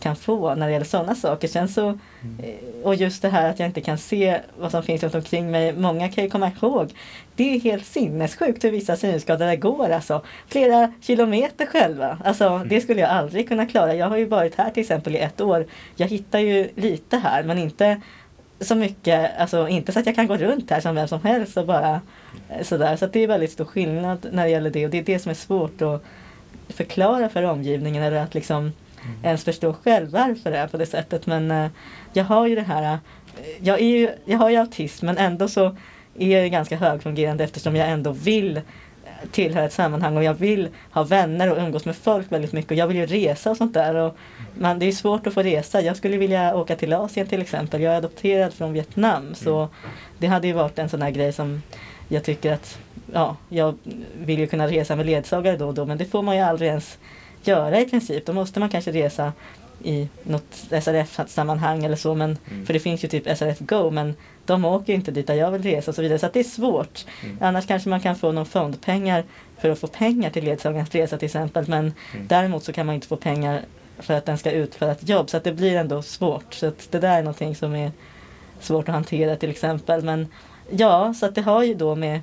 kan 0.00 0.16
få 0.16 0.54
när 0.54 0.66
det 0.66 0.72
gäller 0.72 0.86
sådana 0.86 1.14
saker. 1.14 1.48
Sen 1.48 1.68
så, 1.68 1.88
eh, 1.88 2.54
och 2.82 2.94
just 2.94 3.22
det 3.22 3.28
här 3.28 3.50
att 3.50 3.58
jag 3.58 3.68
inte 3.68 3.80
kan 3.80 3.98
se 3.98 4.40
vad 4.58 4.70
som 4.70 4.82
finns 4.82 5.02
runt 5.02 5.14
omkring 5.14 5.50
mig. 5.50 5.72
Många 5.72 6.08
kan 6.08 6.24
ju 6.24 6.30
komma 6.30 6.52
ihåg. 6.62 6.92
Det 7.36 7.54
är 7.54 7.60
helt 7.60 7.86
sinnessjukt 7.86 8.64
hur 8.64 8.70
vissa 8.70 8.96
synskadade 8.96 9.56
går 9.56 9.90
alltså. 9.90 10.22
Flera 10.48 10.92
kilometer 11.00 11.66
själva. 11.66 12.18
Alltså 12.24 12.62
det 12.66 12.80
skulle 12.80 13.00
jag 13.00 13.10
aldrig 13.10 13.48
kunna 13.48 13.66
klara. 13.66 13.94
Jag 13.94 14.08
har 14.08 14.16
ju 14.16 14.24
varit 14.24 14.54
här 14.54 14.70
till 14.70 14.80
exempel 14.80 15.16
i 15.16 15.18
ett 15.18 15.40
år. 15.40 15.66
Jag 15.96 16.08
hittar 16.08 16.38
ju 16.38 16.68
lite 16.74 17.16
här 17.16 17.42
men 17.42 17.58
inte 17.58 18.00
så 18.60 18.74
mycket, 18.74 19.38
alltså 19.38 19.68
inte 19.68 19.92
så 19.92 19.98
att 19.98 20.06
jag 20.06 20.14
kan 20.14 20.26
gå 20.26 20.36
runt 20.36 20.70
här 20.70 20.80
som 20.80 20.94
vem 20.94 21.08
som 21.08 21.22
helst 21.22 21.56
och 21.56 21.66
bara 21.66 22.00
eh, 22.48 22.62
sådär. 22.62 22.96
Så 22.96 23.06
det 23.06 23.20
är 23.20 23.26
väldigt 23.26 23.52
stor 23.52 23.64
skillnad 23.64 24.26
när 24.32 24.44
det 24.44 24.50
gäller 24.50 24.70
det 24.70 24.84
och 24.84 24.90
det 24.90 24.98
är 24.98 25.02
det 25.02 25.18
som 25.18 25.30
är 25.30 25.34
svårt 25.34 25.82
att 25.82 26.02
förklara 26.68 27.28
för 27.28 27.42
omgivningen 27.42 28.02
eller 28.02 28.22
att 28.22 28.34
liksom 28.34 28.72
ens 29.22 29.44
förstå 29.44 29.72
själv 29.72 30.10
varför 30.10 30.50
det 30.50 30.58
är 30.58 30.66
på 30.66 30.76
det 30.76 30.86
sättet. 30.86 31.26
Men 31.26 31.50
eh, 31.50 31.70
jag 32.12 32.24
har 32.24 32.46
ju 32.46 32.54
det 32.54 32.62
här, 32.62 32.92
eh, 32.92 32.98
jag, 33.60 33.80
är 33.80 33.98
ju, 33.98 34.10
jag 34.24 34.38
har 34.38 34.50
ju 34.50 34.56
autism 34.56 35.06
men 35.06 35.18
ändå 35.18 35.48
så 35.48 35.76
är 36.18 36.28
jag 36.28 36.42
ju 36.42 36.48
ganska 36.48 36.76
högfungerande 36.76 37.44
eftersom 37.44 37.76
jag 37.76 37.88
ändå 37.88 38.12
vill 38.12 38.60
tillhöra 39.32 39.64
ett 39.64 39.72
sammanhang 39.72 40.16
och 40.16 40.24
jag 40.24 40.34
vill 40.34 40.68
ha 40.90 41.04
vänner 41.04 41.52
och 41.52 41.58
umgås 41.58 41.84
med 41.84 41.96
folk 41.96 42.32
väldigt 42.32 42.52
mycket 42.52 42.70
och 42.70 42.76
jag 42.76 42.86
vill 42.86 42.96
ju 42.96 43.06
resa 43.06 43.50
och 43.50 43.56
sånt 43.56 43.74
där. 43.74 43.94
Och 43.94 44.16
man, 44.54 44.78
det 44.78 44.86
är 44.86 44.92
svårt 44.92 45.26
att 45.26 45.34
få 45.34 45.42
resa. 45.42 45.80
Jag 45.80 45.96
skulle 45.96 46.16
vilja 46.16 46.56
åka 46.56 46.76
till 46.76 46.92
Asien 46.92 47.26
till 47.26 47.42
exempel. 47.42 47.82
Jag 47.82 47.92
är 47.92 47.98
adopterad 47.98 48.54
från 48.54 48.72
Vietnam 48.72 49.34
så 49.34 49.68
det 50.18 50.26
hade 50.26 50.46
ju 50.46 50.52
varit 50.52 50.78
en 50.78 50.88
sån 50.88 51.02
här 51.02 51.10
grej 51.10 51.32
som 51.32 51.62
jag 52.08 52.24
tycker 52.24 52.52
att 52.52 52.78
ja, 53.12 53.36
jag 53.48 53.74
vill 54.18 54.38
ju 54.38 54.46
kunna 54.46 54.66
resa 54.66 54.96
med 54.96 55.06
ledsagare 55.06 55.56
då 55.56 55.66
och 55.66 55.74
då 55.74 55.84
men 55.84 55.98
det 55.98 56.04
får 56.04 56.22
man 56.22 56.36
ju 56.36 56.42
aldrig 56.42 56.68
ens 56.68 56.98
göra 57.42 57.80
i 57.80 57.88
princip. 57.88 58.26
Då 58.26 58.32
måste 58.32 58.60
man 58.60 58.68
kanske 58.68 58.92
resa 58.92 59.32
i 59.82 60.08
något 60.22 60.54
SRF-sammanhang 60.70 61.84
eller 61.84 61.96
så. 61.96 62.14
Men, 62.14 62.38
För 62.66 62.72
det 62.72 62.80
finns 62.80 63.04
ju 63.04 63.08
typ 63.08 63.38
SRF 63.38 63.58
Go 63.58 63.90
men 63.90 64.14
de 64.46 64.64
åker 64.64 64.92
inte 64.92 65.10
dit 65.10 65.26
där 65.26 65.34
jag 65.34 65.50
vill 65.50 65.62
resa 65.62 65.90
och 65.90 65.94
så 65.94 66.02
vidare. 66.02 66.18
Så 66.18 66.28
det 66.32 66.40
är 66.40 66.44
svårt. 66.44 67.04
Annars 67.40 67.66
kanske 67.66 67.88
man 67.88 68.00
kan 68.00 68.16
få 68.16 68.32
någon 68.32 68.46
fondpengar 68.46 69.24
för 69.58 69.70
att 69.70 69.78
få 69.78 69.86
pengar 69.86 70.30
till 70.30 70.44
ledsagarens 70.44 70.90
resa 70.90 71.16
till 71.16 71.26
exempel. 71.26 71.64
Men 71.68 71.92
däremot 72.28 72.64
så 72.64 72.72
kan 72.72 72.86
man 72.86 72.94
inte 72.94 73.06
få 73.06 73.16
pengar 73.16 73.62
för 73.98 74.14
att 74.14 74.26
den 74.26 74.38
ska 74.38 74.50
utföra 74.50 74.92
ett 74.92 75.08
jobb. 75.08 75.30
Så 75.30 75.38
det 75.38 75.52
blir 75.52 75.76
ändå 75.76 76.02
svårt. 76.02 76.54
Så 76.54 76.72
det 76.90 76.98
där 76.98 77.18
är 77.18 77.22
någonting 77.22 77.56
som 77.56 77.74
är 77.74 77.92
svårt 78.60 78.88
att 78.88 78.94
hantera 78.94 79.36
till 79.36 79.50
exempel. 79.50 80.04
Men 80.04 80.28
ja, 80.70 81.14
så 81.14 81.30
det 81.30 81.40
har 81.40 81.62
ju 81.62 81.74
då 81.74 81.94
med 81.94 82.20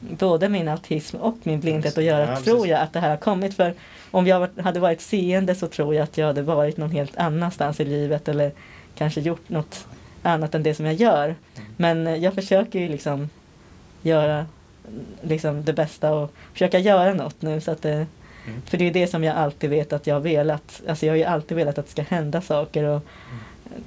både 0.00 0.48
min 0.48 0.68
autism 0.68 1.16
och 1.16 1.36
min 1.42 1.60
blindhet 1.60 1.98
att 1.98 2.04
göra, 2.04 2.30
Ja, 2.30 2.40
tror 2.40 2.66
jag 2.66 2.80
att 2.80 2.92
det 2.92 3.00
här 3.00 3.10
har 3.10 3.16
kommit. 3.16 3.54
För 3.54 3.74
om 4.10 4.26
jag 4.26 4.48
hade 4.62 4.80
varit 4.80 5.00
seende 5.00 5.54
så 5.54 5.66
tror 5.66 5.94
jag 5.94 6.02
att 6.02 6.18
jag 6.18 6.26
hade 6.26 6.42
varit 6.42 6.76
någon 6.76 6.90
helt 6.90 7.16
annanstans 7.16 7.80
i 7.80 7.84
livet 7.84 8.28
eller 8.28 8.52
kanske 8.94 9.20
gjort 9.20 9.48
något 9.48 9.86
annat 10.22 10.54
än 10.54 10.62
det 10.62 10.74
som 10.74 10.86
jag 10.86 10.94
gör. 10.94 11.24
Mm. 11.24 11.36
Men 11.76 12.06
eh, 12.06 12.14
jag 12.16 12.34
försöker 12.34 12.78
ju 12.78 12.88
liksom 12.88 13.28
göra 14.02 14.46
liksom 15.22 15.64
det 15.64 15.72
bästa 15.72 16.12
och 16.14 16.32
försöka 16.52 16.78
göra 16.78 17.14
något 17.14 17.42
nu. 17.42 17.60
Så 17.60 17.70
att 17.70 17.82
det, 17.82 18.06
Mm. 18.46 18.62
För 18.66 18.78
det 18.78 18.84
är 18.88 18.92
det 18.92 19.06
som 19.06 19.24
jag 19.24 19.36
alltid 19.36 19.70
vet 19.70 19.92
att 19.92 20.06
jag 20.06 20.14
har 20.14 20.20
velat. 20.20 20.82
Alltså 20.88 21.06
jag 21.06 21.12
har 21.12 21.16
ju 21.18 21.24
alltid 21.24 21.56
velat 21.56 21.78
att 21.78 21.84
det 21.86 21.90
ska 21.90 22.02
hända 22.02 22.40
saker 22.40 22.84
och 22.84 23.02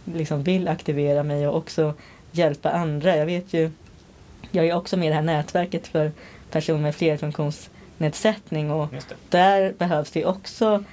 Mm. 0.06 0.18
liksom 0.18 0.44
vill 0.44 0.68
aktivera 0.68 1.24
mig 1.24 1.48
och 1.48 1.58
också 1.58 1.94
hjälpa 2.32 2.70
andra. 2.72 3.18
Jag 3.18 3.26
vet 3.26 3.54
ju, 3.54 3.72
jag 4.56 4.68
är 4.68 4.76
också 4.76 4.98
med 4.98 5.06
i 5.06 5.10
det 5.10 5.16
här 5.16 5.22
nätverket 5.22 5.88
för 5.88 6.12
personer 6.52 6.80
med 6.80 6.96
flerfunktionsnedsättning 6.96 8.72
och 8.72 8.88
där 9.30 9.74
behövs 9.78 10.12
det 10.12 10.26
också 10.26 10.84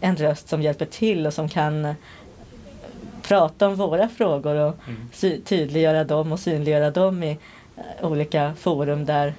en 0.00 0.16
röst 0.16 0.48
som 0.48 0.62
hjälper 0.62 0.84
till 0.86 1.26
och 1.26 1.34
som 1.34 1.48
kan 1.48 1.94
prata 3.22 3.66
om 3.68 3.74
våra 3.74 4.08
frågor 4.08 4.54
och 4.54 4.74
Mm. 5.22 5.42
tydliggöra 5.44 6.04
dem 6.04 6.32
och 6.32 6.40
synliggöra 6.40 6.90
dem 6.90 7.22
i 7.22 7.38
eh, 7.76 8.06
olika 8.10 8.54
forum 8.54 9.04
där, 9.04 9.34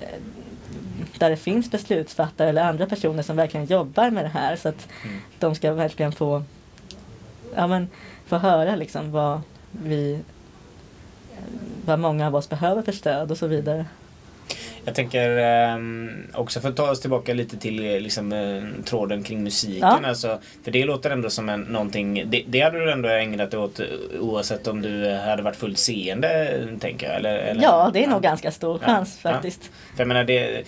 eh, 0.00 0.08
där 1.18 1.30
det 1.30 1.36
finns 1.36 1.70
beslutsfattare 1.70 2.48
eller 2.48 2.62
andra 2.62 2.86
personer 2.86 3.22
som 3.22 3.36
verkligen 3.36 3.66
jobbar 3.66 4.10
med 4.10 4.24
det 4.24 4.28
här 4.28 4.56
så 4.56 4.68
att 4.68 4.88
Mm. 5.04 5.16
de 5.38 5.54
ska 5.54 5.72
verkligen 5.72 6.12
få, 6.12 6.42
ja, 7.56 7.66
men, 7.66 7.88
få 8.26 8.36
höra 8.36 8.76
liksom 8.76 9.12
vad 9.12 9.40
vi 9.70 10.20
vad 11.84 11.98
många 11.98 12.26
av 12.26 12.36
oss 12.36 12.48
behöver 12.48 12.82
för 12.82 12.92
stöd 12.92 13.30
och 13.30 13.38
så 13.38 13.46
vidare. 13.46 13.86
Jag 14.84 14.94
tänker 14.94 15.36
ehm, 15.38 16.10
också 16.34 16.60
för 16.60 16.68
att 16.68 16.76
ta 16.76 16.90
oss 16.90 17.00
tillbaka 17.00 17.34
lite 17.34 17.56
till 17.56 17.84
eh, 17.84 18.00
liksom, 18.00 18.32
eh, 18.32 18.84
tråden 18.84 19.22
kring 19.22 19.42
musiken. 19.42 19.78
Ja. 19.80 20.00
Alltså, 20.04 20.38
för 20.64 20.70
det 20.70 20.84
låter 20.84 21.10
ändå 21.10 21.30
som 21.30 21.48
en, 21.48 21.60
någonting, 21.60 22.24
det, 22.26 22.44
det 22.46 22.60
hade 22.60 22.84
du 22.84 22.92
ändå 22.92 23.08
ägnat 23.08 23.50
dig 23.50 23.60
åt 23.60 23.80
eh, 23.80 23.86
oavsett 24.20 24.66
om 24.66 24.82
du 24.82 25.06
eh, 25.10 25.20
hade 25.20 25.42
varit 25.42 25.56
fullt 25.56 25.78
seende, 25.78 26.66
tänker 26.80 27.06
jag. 27.06 27.16
Eller, 27.16 27.38
eller, 27.38 27.62
Ja, 27.62 27.90
det 27.92 28.04
är 28.04 28.08
nog 28.08 28.22
ganska 28.22 28.50
stor 28.50 28.78
Ja, 28.82 28.86
chans 28.86 29.20
ja. 29.22 29.30
faktiskt. 29.30 29.62
För 29.62 30.00
jag 30.00 30.08
menar, 30.08 30.24
det, 30.24 30.62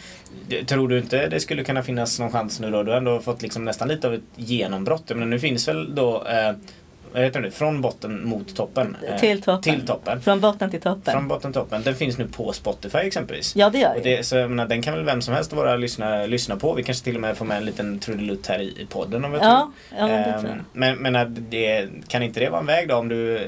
det, 0.49 0.65
tror 0.65 0.89
du 0.89 0.99
inte 0.99 1.29
det 1.29 1.41
skulle 1.41 1.65
kunna 1.65 1.83
finnas 1.83 2.19
någon 2.19 2.33
chans 2.33 2.61
nu 2.61 2.71
då? 2.71 2.83
Du 2.83 2.91
har 2.91 2.99
ändå 2.99 3.21
fått 3.21 3.43
liksom 3.43 3.65
nästan 3.65 3.89
lite 3.89 4.07
av 4.07 4.15
ett 4.15 4.21
genombrott. 4.37 5.13
Men 5.15 5.31
nu 5.31 5.39
finns 5.39 5.69
väl 5.69 5.95
då, 5.95 6.27
eh, 6.27 6.53
heter 7.21 7.41
det, 7.41 7.51
från 7.51 7.81
botten 7.81 8.27
mot 8.29 8.57
toppen? 8.57 8.97
Eh, 9.09 9.17
Till 9.21 9.43
toppen. 9.43 9.63
Till 9.63 9.87
toppen. 9.87 10.21
Från 10.21 10.41
botten 10.41 10.71
till 10.71 10.81
toppen. 10.81 11.13
Från 11.13 11.29
botten 11.29 11.53
till 11.53 11.61
toppen. 11.61 11.83
Den 11.83 11.95
finns 11.95 12.19
nu 12.19 12.29
på 12.29 12.53
Spotify 12.53 12.99
exempelvis. 12.99 13.57
Ja, 13.57 13.71
det 13.71 13.79
gör 13.79 13.95
Och 13.97 14.03
det. 14.03 14.17
det, 14.17 14.23
så 14.25 14.37
jag 14.37 14.51
menar, 14.51 14.67
den 14.67 14.83
kan 14.83 14.95
väl 14.95 15.05
vem 15.05 15.23
som 15.23 15.35
helst 15.35 15.53
vara 15.53 15.77
lyssna, 15.77 16.27
lyssna 16.27 16.57
på. 16.57 16.75
Vi 16.75 16.83
kanske 16.83 17.05
till 17.05 17.15
och 17.15 17.21
med 17.21 17.37
får 17.37 17.45
med 17.45 17.57
en 17.57 17.65
liten 17.65 17.99
trudelutt 17.99 18.47
här 18.47 18.59
i, 18.59 18.65
i 18.83 18.87
podden 18.91 19.25
om 19.25 19.33
vi 19.33 19.39
Ja, 19.39 19.73
ja, 19.99 20.07
men 20.07 20.11
det 20.11 20.25
Ehm, 20.35 20.41
tror 20.41 20.51
jag. 20.53 20.59
men, 20.73 20.97
men 21.13 21.47
det, 21.51 21.89
kan 22.09 22.23
inte 22.23 22.41
det 22.41 22.49
vara 22.51 22.61
en 22.61 22.67
väg 22.67 22.89
då 22.89 22.95
om 22.97 23.09
du 23.09 23.41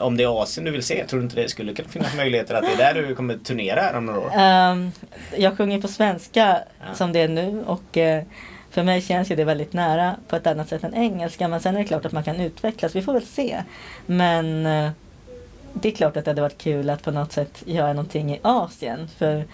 om 0.00 0.16
det 0.16 0.24
är 0.24 0.42
Asien 0.42 0.64
du 0.64 0.70
vill 0.70 0.82
se? 0.82 1.04
Tror 1.06 1.20
du 1.20 1.24
inte 1.24 1.42
det 1.42 1.48
skulle 1.48 1.74
kunna 1.74 1.88
finnas 1.88 2.14
möjligheter 2.16 2.54
att 2.54 2.62
det 2.62 2.82
är 2.82 2.94
där 2.94 3.02
du 3.02 3.14
kommer 3.14 3.34
turnera 3.38 3.80
här 3.80 3.96
om 3.96 4.06
några 4.06 4.20
år? 4.20 4.30
Ehm, 4.36 4.90
jag 5.36 5.56
sjunger 5.56 5.80
på 5.80 5.88
svenska 5.88 6.58
Ja. 6.88 6.94
som 6.94 7.12
det 7.12 7.20
är 7.20 7.28
nu 7.28 7.64
och 7.66 7.98
eh, 7.98 8.22
för 8.76 8.82
mig 8.82 9.02
känns 9.02 9.30
ju 9.30 9.36
det 9.36 9.44
väldigt 9.44 9.72
nära 9.72 10.16
på 10.28 10.36
ett 10.36 10.46
annat 10.46 10.68
sätt 10.68 10.84
än 10.84 10.94
engelska. 10.94 11.48
Men 11.48 11.60
sen 11.60 11.74
är 11.74 11.78
det 11.78 11.84
klart 11.84 12.04
att 12.04 12.12
man 12.12 12.24
kan 12.24 12.40
utvecklas. 12.40 12.96
Vi 12.96 13.02
får 13.02 13.12
väl 13.12 13.26
se. 13.26 13.62
Men 14.06 14.66
eh, 14.66 14.90
det 15.72 15.88
är 15.88 15.92
klart 15.92 16.16
att 16.16 16.24
det 16.24 16.30
hade 16.30 16.42
varit 16.42 16.58
kul 16.58 16.90
att 16.90 17.02
på 17.02 17.10
något 17.10 17.32
sätt 17.32 17.62
göra 17.66 17.92
någonting 17.92 18.32
i 18.34 18.40
Asien. 18.42 19.08
För 19.08 19.44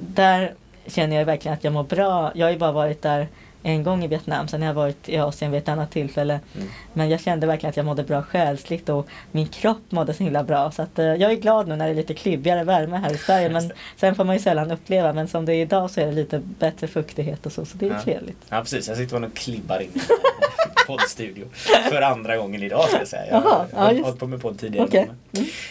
där 0.00 0.54
känner 0.86 1.16
jag 1.16 1.24
verkligen 1.24 1.54
att 1.54 1.64
jag 1.64 1.72
mår 1.72 1.82
bra. 1.82 2.32
Jag 2.34 2.46
har 2.46 2.50
ju 2.50 2.58
bara 2.58 2.72
varit 2.72 3.02
där 3.02 3.28
en 3.62 3.82
gång 3.82 4.04
i 4.04 4.06
Vietnam, 4.06 4.48
sen 4.48 4.60
har 4.62 4.66
jag 4.68 4.74
varit 4.74 5.08
i 5.08 5.16
Asien 5.18 5.50
vid 5.50 5.58
ett 5.62 5.68
annat 5.68 5.90
tillfälle. 5.90 6.40
Mm. 6.56 6.68
Men 6.92 7.08
jag 7.10 7.20
kände 7.20 7.46
verkligen 7.46 7.70
att 7.70 7.76
jag 7.76 7.86
mådde 7.86 8.02
bra 8.02 8.22
själsligt 8.22 8.88
och 8.88 9.06
min 9.32 9.46
kropp 9.48 9.82
mådde 9.90 10.14
så 10.14 10.22
himla 10.24 10.42
bra. 10.42 10.70
Så 10.70 10.82
att, 10.82 10.98
eh, 10.98 11.04
jag 11.06 11.32
är 11.32 11.36
glad 11.36 11.68
nu 11.68 11.76
när 11.76 11.84
det 11.86 11.92
är 11.92 11.94
lite 11.96 12.14
klibbigare 12.14 12.64
värme 12.64 12.96
här 12.96 13.14
i 13.14 13.18
Sverige. 13.18 13.48
Men 13.48 13.72
sen 13.96 14.14
får 14.14 14.24
man 14.24 14.36
ju 14.36 14.42
sällan 14.42 14.70
uppleva. 14.70 15.12
Men 15.12 15.28
som 15.28 15.44
det 15.44 15.54
är 15.54 15.62
idag 15.62 15.90
så 15.90 16.00
är 16.00 16.06
det 16.06 16.12
lite 16.12 16.38
bättre 16.58 16.86
fuktighet 16.86 17.46
och 17.46 17.52
så. 17.52 17.64
Så 17.64 17.76
det 17.76 17.86
är 17.86 17.90
Ja. 17.90 18.00
trevligt. 18.02 18.38
Ja 18.48 18.60
precis, 18.60 18.88
jag 18.88 18.96
sitter 18.96 19.24
och 19.24 19.34
klibbar 19.34 19.80
in 19.80 19.90
poddstudio. 20.86 21.44
För 21.90 22.02
andra 22.02 22.36
gången 22.36 22.62
idag 22.62 22.88
ska 22.88 22.98
jag 22.98 23.08
säga. 23.08 23.26
Jag 23.30 23.42
ja, 23.44 23.66
har 23.74 23.92
just- 23.92 24.04
hållit 24.04 24.20
på 24.20 24.26
med 24.26 24.42
podd 24.42 24.58
tidigare. 24.58 24.86
Okej. 24.86 25.08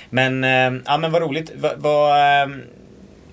Men, 0.10 0.44
eh, 0.44 0.82
ja 0.86 0.98
men 0.98 1.12
vad 1.12 1.22
roligt. 1.22 1.52
Va, 1.56 1.72
vad, 1.78 2.42
eh, 2.44 2.50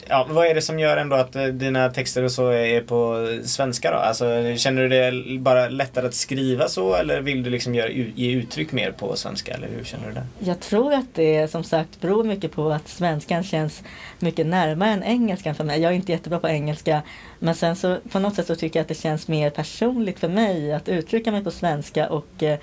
ja, 0.08 0.26
vad 0.30 0.46
är 0.46 0.54
det 0.54 0.62
som 0.62 0.78
gör 0.78 0.96
ändå 0.96 1.16
att 1.16 1.37
eh, 1.37 1.44
dina 1.44 1.90
texter 1.90 2.23
och 2.23 2.32
så 2.32 2.49
är 2.49 2.80
på 2.80 3.28
svenska 3.44 3.90
då? 3.90 3.96
Alltså, 3.96 4.25
känner 4.56 4.82
du 4.82 4.88
det 4.88 5.38
bara 5.38 5.68
lättare 5.68 6.06
att 6.06 6.14
skriva 6.14 6.68
så 6.68 6.94
eller 6.94 7.20
vill 7.20 7.42
du 7.42 7.50
liksom 7.50 7.75
göra, 7.75 7.88
ge 7.90 8.32
uttryck 8.32 8.73
mer 8.73 8.90
på 8.90 9.16
svenska? 9.16 9.54
Eller 9.54 9.68
hur 9.68 9.84
känner 9.84 10.06
du 10.08 10.12
det? 10.12 10.26
Jag 10.38 10.61
tror 10.61 10.92
att 10.92 11.14
det 11.14 11.50
som 11.50 11.64
sagt 11.64 12.00
beror 12.00 12.25
mycket 12.25 12.52
på 12.52 12.70
att 12.70 12.88
svenskan 12.88 13.42
känns 13.42 13.82
mycket 14.18 14.46
närmare 14.46 14.90
än 14.90 15.02
engelskan 15.02 15.54
för 15.54 15.64
mig. 15.64 15.80
Jag 15.80 15.92
är 15.92 15.96
inte 15.96 16.12
jättebra 16.12 16.38
på 16.38 16.49
engelska. 16.49 17.02
Men 17.38 17.54
sen 17.54 17.76
så 17.76 17.99
på 18.12 18.18
något 18.18 18.34
sätt 18.34 18.46
så 18.46 18.56
tycker 18.56 18.78
jag 18.78 18.82
att 18.82 18.88
det 18.88 18.94
känns 18.94 19.28
mer 19.28 19.50
personligt 19.50 20.18
för 20.18 20.28
mig 20.28 20.73
att 20.73 20.88
uttrycka 20.88 21.32
mig 21.32 21.44
på 21.44 21.50
svenska 21.50 22.08
och 22.08 22.42
eh, 22.42 22.58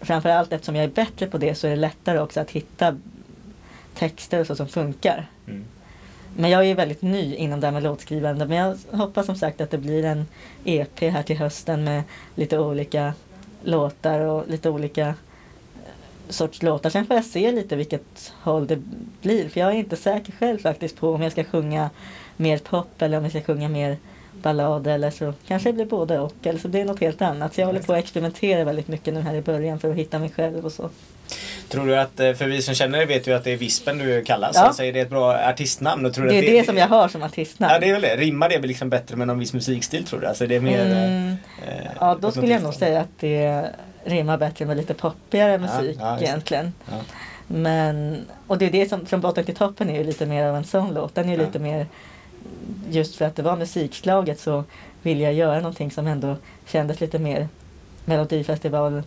framförallt 0.00 0.52
eftersom 0.52 0.76
jag 0.76 0.84
är 0.84 0.88
bättre 0.88 1.26
på 1.26 1.38
det 1.38 1.54
så 1.54 1.66
är 1.66 1.70
det 1.70 1.76
lättare 1.76 2.18
också 2.18 2.40
att 2.40 2.50
hitta 2.50 2.96
texter 3.94 4.40
och 4.40 4.46
så 4.46 4.56
som 4.56 4.68
funkar. 4.68 5.28
Men 6.36 6.50
jag 6.50 6.60
är 6.60 6.66
ju 6.66 6.74
väldigt 6.74 7.02
ny 7.02 7.34
inom 7.34 7.60
det 7.60 7.66
här 7.66 7.72
med 7.72 7.82
låtskrivande. 7.82 8.46
Men 8.46 8.56
jag 8.56 8.98
hoppas 8.98 9.26
som 9.26 9.36
sagt 9.36 9.60
att 9.60 9.70
det 9.70 9.78
blir 9.78 10.04
en 10.04 10.26
EP 10.64 11.00
här 11.00 11.22
till 11.22 11.38
hösten 11.38 11.84
med 11.84 12.02
lite 12.34 12.58
olika 12.58 13.14
låtar 13.62 14.20
och 14.20 14.48
lite 14.48 14.70
olika 14.70 15.06
eh, 15.06 15.14
sorts 16.28 16.62
låtar. 16.62 16.90
Sen 16.90 17.06
får 17.06 17.16
jag 17.16 17.24
se 17.24 17.52
lite 17.52 17.76
vilket 17.76 18.32
håll 18.42 18.66
det 18.66 18.78
blir. 19.22 19.48
För 19.48 19.60
jag 19.60 19.70
är 19.70 19.74
inte 19.74 19.96
säker 19.96 20.32
själv 20.32 20.58
faktiskt 20.58 20.96
på 20.96 21.14
om 21.14 21.22
jag 21.22 21.32
ska 21.32 21.44
sjunga 21.44 21.90
mer 22.36 22.58
pop 22.58 23.02
eller 23.02 23.18
om 23.18 23.22
jag 23.22 23.32
ska 23.32 23.42
sjunga 23.42 23.68
mer 23.68 23.96
ballad 24.42 24.86
eller 24.86 25.10
så 25.10 25.34
kanske 25.46 25.68
det 25.68 25.72
blir 25.72 25.86
både 25.86 26.18
och 26.18 26.34
eller 26.42 26.58
så 26.58 26.68
blir 26.68 26.80
det 26.80 26.86
något 26.86 27.00
helt 27.00 27.22
annat. 27.22 27.54
Så 27.54 27.60
jag 27.60 27.66
håller 27.66 27.82
på 27.82 27.92
att 27.92 27.98
experimentera 27.98 28.64
väldigt 28.64 28.88
mycket 28.88 29.14
nu 29.14 29.20
här 29.20 29.34
i 29.34 29.42
början 29.42 29.78
för 29.78 29.90
att 29.90 29.96
hitta 29.96 30.18
mig 30.18 30.30
själv 30.30 30.64
och 30.64 30.72
så. 30.72 30.90
Tror 31.68 31.86
du 31.86 31.96
att, 31.96 32.20
eh, 32.20 32.32
för 32.32 32.46
vi 32.46 32.62
som 32.62 32.74
känner 32.74 32.98
dig 32.98 33.06
vet 33.06 33.26
ju 33.26 33.34
att 33.34 33.44
det 33.44 33.50
är 33.50 33.56
Vispen 33.56 33.98
du 33.98 34.24
kallas. 34.24 34.56
Ja. 34.56 34.62
Alltså 34.62 34.84
är 34.84 34.92
det 34.92 35.00
ett 35.00 35.10
bra 35.10 35.34
artistnamn? 35.34 36.06
Och 36.06 36.14
tror 36.14 36.26
Det 36.26 36.34
är 36.34 36.38
att 36.38 36.46
det 36.46 36.66
som 36.66 36.76
jag 36.76 36.88
har 36.88 37.08
som 37.08 37.22
artistnamn. 37.22 37.72
Ja 37.72 37.78
det 37.78 37.88
är 37.88 37.92
väl 37.92 38.02
det. 38.02 38.16
Rimmar 38.16 38.48
det 38.48 38.58
liksom 38.58 38.90
bättre 38.90 39.16
med 39.16 39.26
någon 39.26 39.38
viss 39.38 39.52
musikstil 39.52 40.04
tror 40.04 40.20
du? 40.20 40.26
Alltså 40.26 40.46
det 40.46 40.56
är 40.56 40.60
mer... 40.60 40.86
Mm, 40.86 41.36
eh, 41.66 41.90
ja, 42.00 42.18
då 42.20 42.30
skulle 42.30 42.52
jag 42.52 42.62
nog 42.62 42.74
säga 42.74 43.00
att 43.00 43.20
det 43.20 43.66
rimmar 44.04 44.38
bättre 44.38 44.66
med 44.66 44.76
lite 44.76 44.94
poppigare 44.94 45.58
musik 45.58 45.96
ja, 46.00 46.16
det. 46.20 46.24
egentligen. 46.24 46.72
Ja. 46.90 46.96
Men, 47.46 48.16
och 48.46 48.58
det 48.58 48.66
är 48.66 48.70
det 48.70 48.88
som, 48.88 49.06
från 49.06 49.20
botten 49.20 49.44
till 49.44 49.54
toppen 49.54 49.90
är 49.90 49.98
ju 49.98 50.04
lite 50.04 50.26
mer 50.26 50.44
av 50.44 50.56
en 50.56 50.64
sån 50.64 50.94
låt. 50.94 51.14
Den 51.14 51.24
är 51.28 51.32
ju 51.32 51.38
Ja. 51.38 51.46
lite 51.46 51.58
mer, 51.58 51.86
just 52.90 53.16
för 53.16 53.24
att 53.24 53.36
det 53.36 53.42
var 53.42 53.56
musikslaget 53.56 54.40
så 54.40 54.64
ville 55.02 55.22
jag 55.22 55.34
göra 55.34 55.56
någonting 55.56 55.90
som 55.90 56.06
ändå 56.06 56.36
kändes 56.66 57.00
lite 57.00 57.18
mer 57.18 57.48
Melodifestival 58.04 58.92
Mm. 58.92 59.04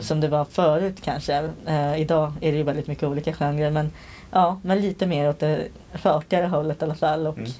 Som 0.00 0.20
det 0.20 0.28
var 0.28 0.44
förut 0.44 0.96
kanske. 1.04 1.50
Eh, 1.66 2.00
idag 2.00 2.32
är 2.40 2.52
det 2.52 2.58
ju 2.58 2.64
väldigt 2.64 2.86
mycket 2.86 3.04
olika 3.04 3.32
genrer 3.32 3.70
men 3.70 3.90
ja, 4.32 4.60
men 4.62 4.80
lite 4.80 5.06
mer 5.06 5.28
åt 5.28 5.38
det 5.38 5.68
fartigare 5.94 6.46
hållet 6.46 6.82
i 6.82 6.84
alla 6.84 6.94
fall. 6.94 7.26
Och, 7.26 7.38
Mm. 7.38 7.50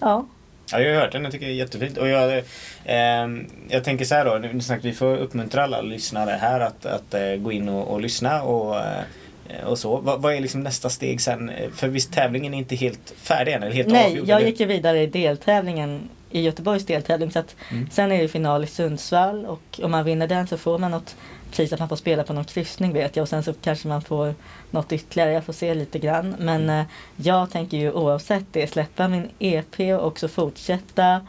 ja, 0.00 0.26
Ja, 0.72 0.80
jag 0.80 0.94
har 0.94 1.00
hört 1.00 1.12
den. 1.12 1.22
Jag 1.22 1.32
tycker 1.32 1.46
det 1.46 1.52
är 1.52 1.56
jättefint. 1.56 1.96
Och 1.98 2.08
jag, 2.08 2.42
ehm, 2.84 3.46
jag 3.68 3.84
tänker 3.84 4.04
så 4.04 4.14
här 4.14 4.24
då. 4.24 4.38
Nu 4.52 4.60
snack, 4.60 4.80
vi 4.82 4.92
får 4.92 5.16
uppmuntra 5.16 5.64
alla 5.64 5.80
lyssnare 5.80 6.30
här 6.40 6.60
att, 6.60 6.86
att 6.86 7.14
eh, 7.14 7.34
gå 7.34 7.52
in 7.52 7.68
och, 7.68 7.88
och 7.88 8.00
lyssna 8.00 8.42
och, 8.42 8.76
eh, 8.76 9.64
och 9.66 9.78
så. 9.78 9.96
Vad, 9.96 10.22
vad 10.22 10.34
är 10.34 10.40
liksom 10.40 10.60
nästa 10.62 10.88
steg 10.88 11.20
sen? 11.20 11.50
För 11.74 11.88
visst, 11.88 12.12
tävlingen 12.12 12.54
är 12.54 12.58
inte 12.58 12.76
helt 12.76 13.12
färdig 13.16 13.52
än? 13.52 13.62
Eller 13.62 13.72
helt 13.74 13.88
Nej, 13.88 14.06
avgjord, 14.06 14.28
jag 14.28 14.36
eller? 14.38 14.48
gick 14.50 14.60
ju 14.60 14.66
vidare 14.66 15.02
i 15.02 15.06
deltävlingen 15.06 16.08
i 16.30 16.40
Göteborgs 16.42 16.86
deltävling. 16.86 17.30
Så 17.30 17.38
att 17.38 17.56
Mm. 17.70 17.90
Sen 17.90 18.12
är 18.12 18.22
det 18.22 18.28
final 18.28 18.64
i 18.64 18.66
Sundsvall 18.66 19.46
och 19.46 19.80
om 19.82 19.90
man 19.90 20.04
vinner 20.04 20.26
den 20.26 20.46
så 20.46 20.56
får 20.56 20.78
man 20.78 20.90
något 20.90 21.16
pris 21.50 21.72
att 21.72 21.78
man 21.78 21.88
får 21.88 21.96
spela 21.96 22.22
på 22.22 22.32
någon 22.32 22.44
kryssning 22.44 22.92
vet 22.92 23.16
jag 23.16 23.22
och 23.22 23.28
sen 23.28 23.42
så 23.42 23.52
kanske 23.52 23.88
man 23.88 24.02
får 24.02 24.34
något 24.70 24.92
ytterligare. 24.92 25.32
Jag 25.32 25.44
får 25.44 25.52
se 25.52 25.74
lite 25.74 25.98
grann. 25.98 26.36
Men 26.38 26.62
Mm. 26.62 26.80
eh, 26.80 26.86
jag 27.16 27.50
tänker 27.50 27.76
ju 27.76 27.92
oavsett 27.92 28.44
det 28.52 28.66
släppa 28.66 29.08
min 29.08 29.28
EP 29.38 29.80
och 30.00 30.06
också 30.06 30.28
fortsätta. 30.28 31.20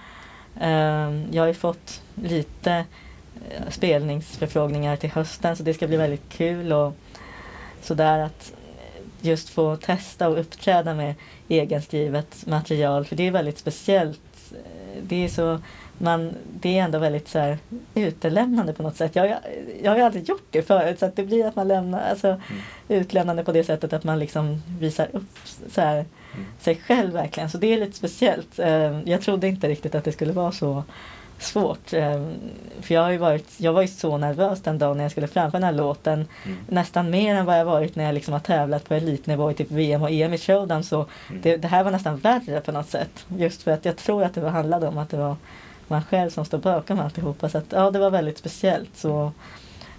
Ehm, 0.59 1.25
jag 1.31 1.41
har 1.43 1.47
ju 1.47 1.53
fått 1.53 2.01
lite 2.15 2.71
eh, 3.49 3.69
spelningsförfrågningar 3.69 4.95
till 4.95 5.11
hösten 5.11 5.55
så 5.55 5.63
det 5.63 5.73
ska 5.73 5.87
bli 5.87 5.97
väldigt 5.97 6.29
kul 6.29 6.73
och 6.73 6.93
sådär 7.81 8.19
att 8.19 8.53
just 9.21 9.49
få 9.49 9.75
testa 9.75 10.29
och 10.29 10.39
uppträda 10.39 10.93
med 10.93 11.15
egenskrivet 11.47 12.45
material 12.47 13.05
för 13.05 13.15
det 13.15 13.27
är 13.27 13.31
väldigt 13.31 13.57
speciellt. 13.57 14.21
Eh, 14.51 15.01
Det 15.03 15.25
är 15.25 15.29
så 15.29 15.59
man, 16.03 16.33
det 16.61 16.77
är 16.79 16.83
ändå 16.83 16.99
väldigt 16.99 17.27
så 17.27 17.39
här, 17.39 17.57
utelämnande 17.95 18.73
på 18.73 18.83
något 18.83 18.95
sätt. 18.95 19.15
Jag, 19.15 19.29
jag, 19.29 19.37
jag 19.83 19.91
har 19.91 19.97
ju 19.97 20.03
aldrig 20.03 20.29
gjort 20.29 20.45
det 20.51 20.61
förut 20.61 20.99
så 20.99 21.05
att 21.05 21.15
det 21.15 21.23
blir 21.23 21.45
att 21.45 21.55
man 21.55 21.67
lämnar, 21.67 22.09
alltså 22.09 22.41
utlämnande 22.87 23.43
på 23.43 23.51
det 23.51 23.63
sättet 23.63 23.93
att 23.93 24.03
man 24.03 24.19
liksom 24.19 24.61
visar 24.79 25.07
upp 25.13 25.37
så 25.69 25.81
här, 25.81 26.05
sig 26.59 26.75
själv 26.75 27.13
verkligen. 27.13 27.49
Så 27.49 27.57
det 27.57 27.67
är 27.73 27.79
lite 27.79 27.97
speciellt. 27.97 28.59
Eh, 28.59 28.99
Jag 29.09 29.21
trodde 29.21 29.47
inte 29.47 29.67
riktigt 29.67 29.95
att 29.95 30.03
det 30.03 30.11
skulle 30.11 30.33
vara 30.33 30.51
så 30.51 30.83
svårt. 31.39 31.93
Eh, 31.93 32.25
För 32.81 32.93
jag, 32.93 33.01
har 33.03 33.17
varit, 33.17 33.47
jag 33.57 33.73
var 33.73 33.81
ju 33.81 33.87
så 33.87 34.17
nervös 34.17 34.61
den 34.61 34.77
dagen 34.79 34.97
när 34.97 35.03
jag 35.03 35.11
skulle 35.11 35.27
framföra 35.27 35.59
den 35.59 35.63
här 35.63 35.71
låten. 35.83 36.27
Mm. 36.45 36.57
Nästan 36.67 37.09
mer 37.09 37.35
än 37.35 37.45
vad 37.45 37.59
jag 37.59 37.65
varit 37.65 37.95
när 37.95 38.03
jag 38.03 38.13
liksom 38.13 38.33
har 38.33 38.39
tävlat 38.39 38.87
på 38.89 38.93
elitnivå 38.93 39.51
i 39.51 39.53
typ 39.53 39.71
VM 39.71 40.01
och 40.01 40.11
EM 40.11 40.33
i 40.33 40.37
showdown. 40.37 40.83
Så 40.83 40.95
Mm. 41.29 41.41
det, 41.41 41.57
det 41.57 41.67
här 41.67 41.83
var 41.83 41.91
nästan 41.91 42.17
värre 42.17 42.61
på 42.61 42.71
något 42.71 42.89
sätt. 42.89 43.25
Just 43.37 43.61
för 43.63 43.71
att 43.71 43.85
jag 43.85 43.97
tror 43.97 44.23
att 44.23 44.33
det 44.33 44.49
handlade 44.49 44.87
om 44.87 44.97
att 44.97 45.09
det 45.09 45.17
var 45.17 45.35
man 45.91 46.03
själv 46.03 46.29
som 46.29 46.45
står 46.45 46.57
bakom 46.57 46.99
alltihopa. 46.99 47.49
Så 47.49 47.57
att, 47.57 47.65
ja, 47.69 47.91
det 47.91 47.99
var 47.99 48.11
väldigt 48.11 48.37
speciellt. 48.37 48.97
Så, 48.97 49.31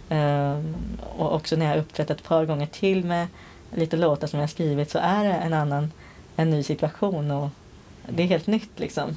ehm, 0.09 0.75
och 1.17 1.35
också 1.35 1.57
när 1.57 1.67
jag 1.67 1.79
uppträtt 1.79 2.11
ett 2.11 2.23
par 2.23 2.45
gånger 2.45 2.67
till 2.67 3.05
med 3.05 3.27
lite 3.75 3.97
låtar 3.97 4.27
som 4.27 4.41
jag 4.41 4.51
skrivit 4.51 4.91
så 4.91 4.99
är 4.99 5.25
det 5.25 5.35
en 5.35 5.53
annan, 5.53 5.93
en 6.37 6.51
ny 6.51 6.63
situation 6.63 7.31
och 7.31 7.49
det 8.09 8.23
är 8.23 8.27
helt 8.27 8.47
nytt 8.47 8.71
liksom. 8.77 9.17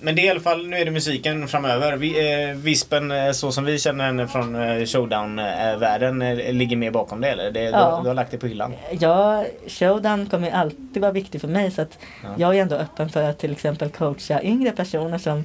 Men 0.00 0.14
det 0.14 0.22
är 0.22 0.26
i 0.26 0.28
alla 0.30 0.40
fall, 0.40 0.66
nu 0.66 0.76
är 0.76 0.84
det 0.84 0.90
musiken 0.90 1.48
framöver. 1.48 1.96
Vi, 1.96 2.42
eh, 2.50 2.56
Vispen, 2.56 3.10
eh, 3.10 3.30
så 3.32 3.52
som 3.52 3.64
vi 3.64 3.78
känner 3.78 4.04
henne 4.04 4.28
från 4.28 4.54
eh, 4.54 4.84
showdown-världen, 4.86 6.18
ligger 6.58 6.76
mer 6.76 6.90
bakom 6.90 7.20
det 7.20 7.28
eller? 7.28 7.50
Det, 7.50 7.60
du, 7.60 7.66
Ja. 7.70 7.76
har- 7.78 8.02
du 8.02 8.08
har 8.08 8.14
lagt 8.14 8.30
det 8.30 8.38
på 8.38 8.46
hyllan? 8.46 8.74
Ja, 9.00 9.44
showdown 9.66 10.26
kommer 10.26 10.50
alltid 10.50 11.02
vara 11.02 11.12
viktig 11.12 11.40
för 11.40 11.48
mig 11.48 11.70
så 11.70 11.82
att 11.82 11.98
Ja. 12.22 12.28
jag 12.36 12.56
är 12.56 12.62
ändå 12.62 12.76
öppen 12.76 13.08
för 13.08 13.22
att 13.30 13.38
till 13.38 13.52
exempel 13.52 13.90
coacha 13.90 14.42
yngre 14.42 14.70
personer 14.70 15.18
som 15.18 15.44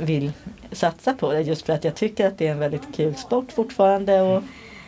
vill 0.00 0.32
satsa 0.72 1.12
på 1.14 1.32
det 1.32 1.40
just 1.40 1.66
för 1.66 1.72
att 1.72 1.84
jag 1.84 1.94
tycker 1.94 2.26
att 2.26 2.38
det 2.38 2.46
är 2.46 2.50
en 2.52 2.58
väldigt 2.58 2.96
kul 2.96 3.14
sport 3.14 3.52
fortfarande 3.52 4.20
och 4.20 4.42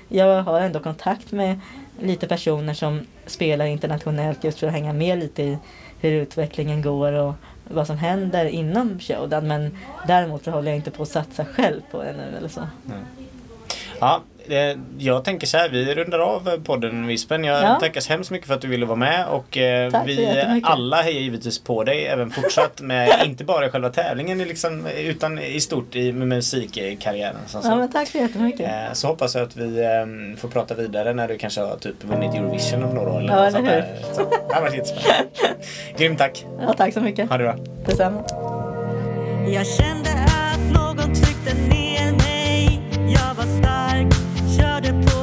jag 0.08 0.42
har 0.42 0.60
ändå 0.60 0.80
kontakt 0.80 1.32
med 1.32 1.60
lite 2.02 2.26
personer 2.28 2.74
som 2.74 3.06
spelar 3.26 3.64
internationellt 3.66 4.44
just 4.44 4.58
för 4.58 4.66
att 4.66 4.72
hänga 4.72 4.92
med 4.92 5.18
lite 5.18 5.42
i 5.42 5.58
hur 6.00 6.12
utvecklingen 6.12 6.82
går 6.82 7.12
och 7.12 7.34
vad 7.68 7.86
som 7.86 7.98
händer 7.98 8.44
inom 8.46 8.98
showdown 8.98 9.46
men 9.46 9.78
däremot 10.06 10.44
så 10.44 10.50
håller 10.50 10.70
jag 10.70 10.76
inte 10.76 10.90
på 10.90 11.02
att 11.02 11.08
satsa 11.08 11.44
själv 11.44 11.80
på 11.90 12.02
det 12.02 12.12
nu 12.12 12.36
eller 12.36 12.48
så. 12.48 12.60
Ja, 14.00 14.20
jag 14.98 15.24
tänker 15.24 15.46
så 15.46 15.56
här, 15.58 15.68
vi 15.68 15.94
rundar 15.94 16.18
av 16.18 16.60
podden 16.64 17.06
Vispen. 17.06 17.44
Jag 17.44 17.62
Ja. 17.62 17.78
tackar 17.80 18.00
så 18.00 18.12
hemskt 18.12 18.30
mycket 18.30 18.46
för 18.48 18.54
att 18.54 18.60
du 18.60 18.68
ville 18.68 18.86
vara 18.86 18.96
med 18.96 19.26
och 19.26 19.58
eh, 19.58 19.90
Tack 19.90 20.08
vi 20.08 20.60
alla 20.64 20.96
hejar 21.02 21.20
givetvis 21.20 21.58
på 21.58 21.84
dig 21.84 22.06
även 22.06 22.30
fortsatt 22.30 22.80
med 22.80 23.10
inte 23.26 23.44
bara 23.44 23.68
själva 23.70 23.88
tävlingen 23.90 24.38
liksom, 24.38 24.86
utan 24.86 25.38
i 25.38 25.60
stort 25.60 25.96
i 25.96 26.12
med 26.12 26.28
musikkarriären. 26.28 27.36
Så. 27.46 27.60
Ja 27.64 27.76
men 27.76 27.92
tack 27.92 28.08
så 28.08 28.18
jättemycket. 28.18 28.60
Eh, 28.60 28.92
Så 28.92 29.06
hoppas 29.06 29.34
jag 29.34 29.44
att 29.44 29.56
vi 29.56 29.80
eh, 29.84 30.36
får 30.40 30.48
prata 30.48 30.74
vidare 30.74 31.12
när 31.14 31.28
du 31.28 31.38
kanske 31.38 31.60
har 31.60 31.76
typ 31.76 32.04
vunnit 32.04 32.34
Eurovision 32.34 32.84
om 32.84 32.94
några 32.94 33.10
år. 33.12 33.22
Ja, 33.28 33.44
något 33.44 33.54
eller 33.54 33.74
hur? 33.74 34.14
Så, 34.14 34.22
Det 34.48 34.54
har 34.54 34.60
varit 34.62 34.74
jättespännande. 34.74 35.28
Grymt 35.98 36.18
tack. 36.18 36.46
Ja, 36.60 36.72
tack 36.72 36.94
så 36.94 37.00
mycket. 37.00 37.30
Ha 37.30 37.36
det 37.38 37.44
bra. 37.44 37.56
Detsamma. 37.86 38.22
Jag 39.48 39.66
kände 39.66 40.10
att 40.10 40.72
någon 40.72 41.14
tryckte 41.14 41.54
ner 41.68 41.85
tell 44.56 44.80
the 44.80 45.15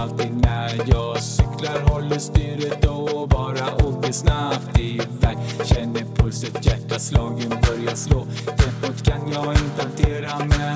alltid 0.00 0.32
när 0.32 0.80
jag. 0.86 1.22
Cyklar 1.22 1.80
Håller 1.80 2.18
styret 2.18 2.84
och 2.84 3.28
bara 3.28 3.86
åker 3.86 4.12
snabbt 4.12 4.78
iväg. 4.78 5.38
Känner 5.64 6.04
pulset, 6.16 6.66
hjärtaslagen 6.66 7.48
börjar 7.48 7.94
slå. 7.94 8.26
Tempot 8.46 9.02
kan 9.04 9.32
jag 9.32 9.52
inte 9.52 9.82
hantera 9.82 10.38
men 10.38 10.69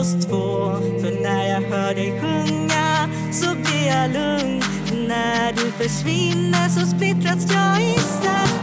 oss 0.00 0.26
två. 0.26 0.76
För 1.00 1.22
när 1.22 1.48
jag 1.48 1.60
hör 1.60 1.94
dig 1.94 2.20
sjunga 2.20 3.08
så 3.32 3.54
blir 3.54 3.86
jag 3.86 4.10
lugn. 4.10 4.62
När 5.08 5.52
du 5.52 5.72
försvinner 5.72 6.68
så 6.68 6.86
splittras 6.86 7.52
jag 7.52 7.82
isär 7.82 8.59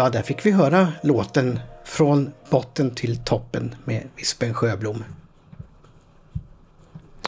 Ja, 0.00 0.10
där 0.10 0.22
fick 0.22 0.46
vi 0.46 0.50
höra 0.50 0.88
låten 1.02 1.60
Från 1.84 2.32
botten 2.50 2.90
till 2.90 3.16
toppen 3.16 3.74
med 3.84 4.02
Vispen 4.16 4.54
Sjöblom. 4.54 5.04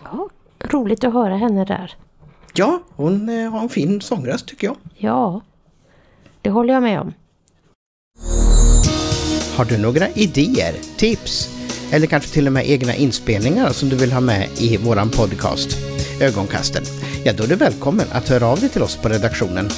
Ja, 0.04 0.28
roligt 0.60 1.04
att 1.04 1.12
höra 1.12 1.36
henne 1.36 1.64
där. 1.64 1.96
Ja, 2.54 2.82
hon 2.96 3.28
eh, 3.28 3.50
har 3.50 3.60
en 3.60 3.68
fin 3.68 4.00
sångröst 4.00 4.46
tycker 4.46 4.66
jag. 4.66 4.76
Ja, 4.96 5.40
det 6.42 6.50
håller 6.50 6.74
jag 6.74 6.82
med 6.82 7.00
om. 7.00 7.12
Har 9.56 9.64
du 9.64 9.78
några 9.78 10.08
idéer, 10.08 10.74
tips 10.96 11.48
eller 11.92 12.06
kanske 12.06 12.30
till 12.30 12.46
och 12.46 12.52
med 12.52 12.70
egna 12.70 12.94
inspelningar 12.94 13.70
som 13.70 13.88
du 13.88 13.96
vill 13.96 14.12
ha 14.12 14.20
med 14.20 14.48
i 14.58 14.76
våran 14.76 15.10
podcast 15.10 15.78
Ögonkasten? 16.20 16.82
Ja, 17.24 17.32
då 17.32 17.44
är 17.44 17.48
du 17.48 17.54
välkommen 17.56 18.06
att 18.12 18.28
höra 18.28 18.46
av 18.46 18.60
dig 18.60 18.68
till 18.68 18.82
oss 18.82 18.96
på 18.96 19.08
redaktionen. 19.08 19.68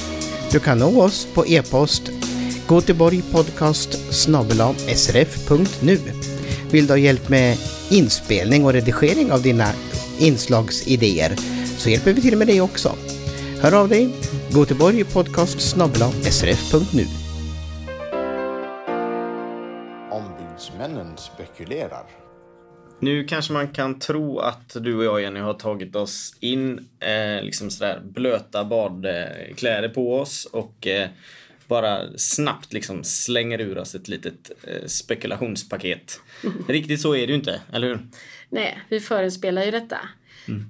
Du 0.51 0.59
kan 0.59 0.77
nå 0.77 1.01
oss 1.01 1.27
på 1.33 1.45
e-post 1.47 2.11
gåteborgpodcast 2.67 4.13
srf.nu. 4.95 5.97
Vill 6.71 6.87
du 6.87 6.93
ha 6.93 6.97
hjälp 6.97 7.29
med 7.29 7.57
inspelning 7.89 8.65
och 8.65 8.73
redigering 8.73 9.31
av 9.31 9.41
dina 9.41 9.67
inslagsidéer 10.19 11.35
så 11.77 11.89
hjälper 11.89 12.13
vi 12.13 12.21
till 12.21 12.37
med 12.37 12.47
det 12.47 12.61
också. 12.61 12.95
Hör 13.61 13.73
av 13.73 13.89
dig, 13.89 14.09
gåteborgpodcast 14.53 15.59
srf.nu. 15.59 17.05
Ombudsmännen 20.11 21.17
spekulerar. 21.17 22.03
Nu 22.99 23.23
kanske 23.23 23.53
man 23.53 23.67
kan 23.67 23.99
tro 23.99 24.39
att 24.39 24.77
du 24.79 24.97
och 24.97 25.03
jag 25.03 25.21
Jenny 25.21 25.39
har 25.39 25.53
tagit 25.53 25.95
oss 25.95 26.35
in 26.39 26.87
eh, 26.99 27.43
liksom 27.43 27.69
sådär 27.69 28.01
blöta 28.03 28.63
badkläder 28.63 29.89
på 29.89 30.19
oss 30.19 30.45
och 30.45 30.87
eh, 30.87 31.09
bara 31.67 32.17
snabbt 32.17 32.73
liksom 32.73 33.03
slänger 33.03 33.61
ur 33.61 33.77
oss 33.77 33.95
ett 33.95 34.07
litet 34.07 34.51
eh, 34.63 34.85
spekulationspaket. 34.85 36.19
Riktigt 36.67 37.01
så 37.01 37.15
är 37.15 37.27
det 37.27 37.33
ju 37.33 37.39
inte, 37.39 37.61
eller 37.73 37.87
hur? 37.87 37.99
Nej, 38.49 38.79
vi 38.89 38.99
förespelar 38.99 39.63
ju 39.63 39.71
detta. 39.71 39.99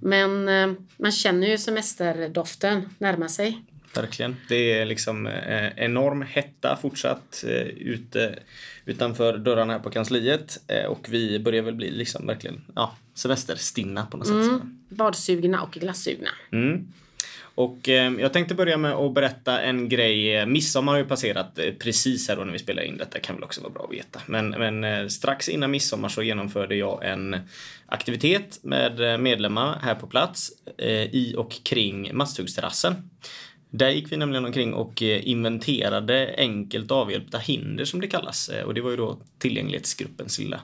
Men 0.02 0.48
eh, 0.48 0.74
man 0.98 1.12
känner 1.12 1.48
ju 1.48 1.58
semesterdoften 1.58 2.90
närma 2.98 3.30
sig. 3.30 3.62
Verkligen. 3.96 4.36
Det 4.50 4.80
är 4.80 4.86
liksom 4.86 5.28
eh, 5.28 5.68
enorm 5.76 6.22
hetta 6.22 6.78
fortsatt 6.82 7.44
eh, 7.48 7.68
ute 7.68 8.40
utanför 8.86 9.38
dörrarna 9.38 9.74
här 9.74 9.80
på 9.80 9.90
kansliet 9.90 10.60
eh, 10.68 10.86
och 10.86 11.08
vi 11.10 11.40
börjar 11.40 11.64
väl 11.64 11.76
bli 11.76 11.92
liksom 11.92 12.28
verkligen 12.28 12.62
ja, 12.76 12.96
semesterstinna 13.14 14.06
på 14.06 14.18
något 14.18 14.28
sätt. 14.28 14.62
Badsugna 14.90 15.62
och 15.62 15.72
glassugna. 15.72 16.30
Mm. 16.52 16.88
Och 17.56 17.90
eh, 17.90 18.14
jag 18.20 18.34
tänkte 18.34 18.56
börja 18.56 18.78
med 18.78 18.94
att 18.94 19.14
berätta 19.14 19.62
en 19.62 19.90
grej. 19.90 20.46
Midsommar 20.46 20.92
har 20.92 21.00
ju 21.00 21.06
passerat 21.06 21.60
eh, 21.60 21.74
precis 21.74 22.30
här 22.30 22.36
då 22.36 22.44
när 22.44 22.54
vi 22.54 22.60
spelar 22.60 22.84
in 22.84 22.98
detta. 22.98 23.20
Kan 23.20 23.36
väl 23.36 23.44
också 23.44 23.62
vara 23.62 23.74
bra 23.74 23.84
att 23.84 23.94
veta. 23.94 24.22
Men, 24.26 24.50
men 24.50 24.84
eh, 24.84 25.08
strax 25.08 25.50
innan 25.50 25.72
midsommar 25.72 26.10
så 26.10 26.24
genomförde 26.24 26.76
jag 26.76 27.06
en 27.06 27.38
aktivitet 27.86 28.60
med 28.64 29.14
eh, 29.14 29.18
medlemmar 29.18 29.80
här 29.82 29.96
på 29.96 30.08
plats 30.08 30.52
eh, 30.78 31.04
i 31.04 31.36
och 31.38 31.64
kring 31.64 32.16
Masthuggsterrassen. 32.16 33.10
Där 33.70 33.90
gick 33.90 34.12
vi 34.12 34.18
nämligen 34.18 34.46
omkring 34.46 34.74
och 34.74 35.04
eh, 35.04 35.28
inventerade 35.28 36.36
enkelt 36.38 36.92
avhjälpta 36.92 37.38
hinder 37.38 37.86
som 37.86 38.02
det 38.02 38.08
kallas. 38.08 38.52
Och 38.66 38.74
det 38.74 38.82
var 38.82 38.92
ju 38.92 38.98
då 38.98 39.20
tillgänglighetsgruppens 39.40 40.40
lilla 40.40 40.62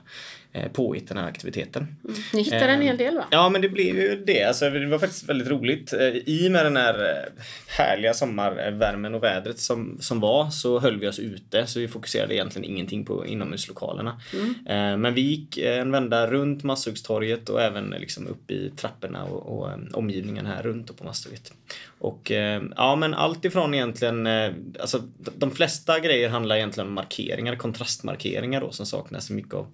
påhitt 0.73 1.07
den 1.07 1.17
här 1.17 1.27
aktiviteten. 1.27 1.87
Ni 2.33 2.41
hittar 2.41 2.67
en 2.67 2.81
hel 2.81 2.97
del 2.97 3.15
va? 3.15 3.25
Ja, 3.31 3.49
men 3.49 3.61
det 3.61 3.69
blev 3.69 3.95
ju 3.99 4.23
det. 4.25 4.43
Alltså, 4.43 4.69
det 4.69 4.85
var 4.85 4.99
faktiskt 4.99 5.29
väldigt 5.29 5.47
roligt. 5.47 5.93
Eh, 5.93 5.99
I 6.25 6.49
med 6.51 6.65
den 6.65 6.77
här 6.77 6.93
eh, 6.99 7.43
härliga 7.77 8.13
sommarvärmen 8.13 9.15
och 9.15 9.23
vädret 9.23 9.59
som, 9.59 9.97
som 10.01 10.19
var 10.19 10.49
så 10.49 10.79
höll 10.79 10.99
vi 10.99 11.07
oss 11.07 11.19
ute 11.19 11.67
så 11.67 11.79
vi 11.79 11.87
fokuserade 11.87 12.35
egentligen 12.35 12.71
ingenting 12.71 13.05
på 13.05 13.25
inomhuslokalerna. 13.25 14.21
Eh, 14.65 14.97
Men 14.97 15.13
vi 15.13 15.21
gick 15.21 15.57
en 15.57 15.91
vända 15.91 16.27
runt 16.27 16.63
Masthuggstorget 16.63 17.49
och 17.49 17.61
även 17.61 17.89
liksom 17.99 18.27
upp 18.27 18.51
i 18.51 18.71
trapporna 18.75 19.23
och, 19.23 19.57
och 19.59 19.69
eh, 19.71 19.77
omgivningen 19.93 20.45
här 20.45 20.63
runt 20.63 20.89
och 20.89 20.97
på 20.97 21.03
Masthugget. 21.03 21.53
Och 21.99 22.31
eh, 22.31 22.61
ja, 22.77 22.95
men 22.95 23.13
allt 23.13 23.45
ifrån 23.45 23.73
egentligen, 23.73 24.27
eh, 24.27 24.51
alltså 24.79 25.01
de- 25.37 25.51
flesta 25.51 25.99
grejer 25.99 26.29
handlar 26.29 26.55
egentligen 26.55 26.87
om 26.87 26.93
markeringar, 26.93 27.55
kontrastmarkeringar 27.55 28.61
då 28.61 28.71
som 28.71 28.85
saknas 28.85 29.29
mycket 29.29 29.53
av 29.53 29.67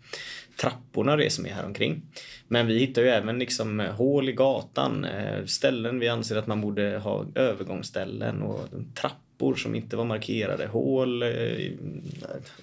trapporna 0.61 1.11
och 1.11 1.17
det 1.17 1.29
som 1.29 1.45
är 1.45 1.49
här 1.49 1.65
omkring. 1.65 2.01
Men 2.47 2.67
vi 2.67 2.79
hittar 2.79 3.01
ju 3.01 3.07
även 3.07 3.39
liksom 3.39 3.79
eh, 3.79 3.91
hål 3.91 4.29
i 4.29 4.31
gatan, 4.31 5.05
eh, 5.05 5.45
ställen 5.45 5.99
vi 5.99 6.07
anser 6.07 6.35
att 6.35 6.47
man 6.47 6.61
borde 6.61 6.97
ha 6.97 7.25
övergångsställen 7.35 8.41
och 8.41 8.67
trappor 8.95 9.55
som 9.55 9.75
inte 9.75 9.95
var 9.95 10.05
markerade, 10.05 10.67
hål, 10.67 11.23
eh, 11.23 11.29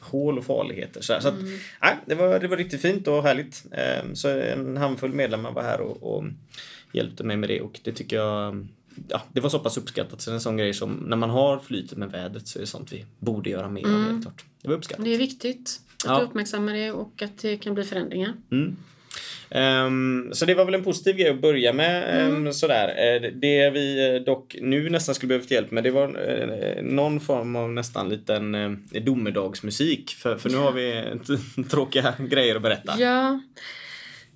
hål 0.01 0.39
och 0.39 0.45
farligheter. 0.45 1.01
Så, 1.01 1.21
så 1.21 1.29
att, 1.29 1.35
nej, 1.83 1.97
det, 2.07 2.15
var, 2.15 2.41
det 2.41 2.49
var 2.49 2.57
riktigt 2.57 2.83
fint 2.83 3.09
och 3.09 3.23
härligt. 3.23 3.65
Eh, 3.71 4.13
Så 4.13 4.29
en 4.29 4.77
handfull 4.77 5.13
medlemmar 5.13 5.53
var 5.53 5.63
här 5.63 5.81
och, 5.81 6.17
och 6.17 6.25
hjälpte 6.93 7.25
mig 7.25 7.37
med 7.37 7.49
det 7.49 7.61
och 7.61 7.81
det 7.85 7.93
tycker 7.93 8.17
jag 8.17 8.67
Ja, 9.09 9.23
det 9.33 9.41
var 9.41 9.51
så 9.51 9.59
pass 9.59 9.77
uppskattat 9.77 10.21
så 10.21 10.31
det 10.31 10.33
är 10.33 10.35
en 10.35 10.41
sån 10.41 10.57
grej 10.57 10.75
som 10.75 10.93
när 10.93 11.17
man 11.17 11.31
har 11.31 11.59
flytet 11.59 11.99
med 11.99 12.11
vädret 12.11 12.49
så 12.49 12.59
är 12.59 12.61
det 12.61 12.67
sånt 12.67 12.93
vi 12.93 13.05
borde 13.19 13.51
göra 13.51 13.69
mer 13.69 13.87
av 13.87 14.03
helt 14.03 14.23
klart. 14.23 14.45
Det 14.63 14.69
var 14.69 14.75
uppskattat. 14.75 15.05
Det 15.05 15.15
är 15.15 15.19
viktigt 15.19 15.81
att 16.07 16.11
Ja. 16.13 16.19
du 16.19 16.25
uppmärksammar 16.25 16.75
det 16.75 16.91
och 16.93 17.23
att 17.23 17.39
det 17.39 17.57
kan 17.57 17.75
bli 17.75 17.85
förändringar. 17.85 18.33
Mm. 18.53 18.77
Ehm, 19.51 20.31
så 20.33 20.45
det 20.47 20.55
var 20.55 20.65
väl 20.65 20.75
en 20.75 20.85
positiv 20.85 21.17
grej 21.17 21.31
att 21.31 21.41
börja 21.41 21.73
med. 21.73 22.21
ehm, 22.27 22.53
sådär. 22.53 22.89
Eh, 22.89 23.31
det 23.33 23.71
vi 23.71 24.15
eh, 24.17 24.23
dock 24.23 24.57
nu 24.61 24.91
nästan 24.91 25.15
skulle 25.15 25.29
behövt 25.29 25.51
hjälp 25.51 25.71
med 25.71 25.85
det 25.85 25.91
var 25.91 26.29
eh, 26.29 26.83
någon 26.83 27.21
form 27.21 27.57
av 27.57 27.71
nästan 27.73 28.09
liten 28.09 28.55
eh, 28.55 29.03
domedagsmusik. 29.03 30.11
För, 30.11 30.37
för 30.37 30.51
nu 30.51 30.57
har 30.57 30.73
vi 30.73 31.05
tråkiga 31.71 32.15
grejer 32.19 32.57
att 32.57 32.63
berätta. 32.63 32.95
Ja, 32.99 33.41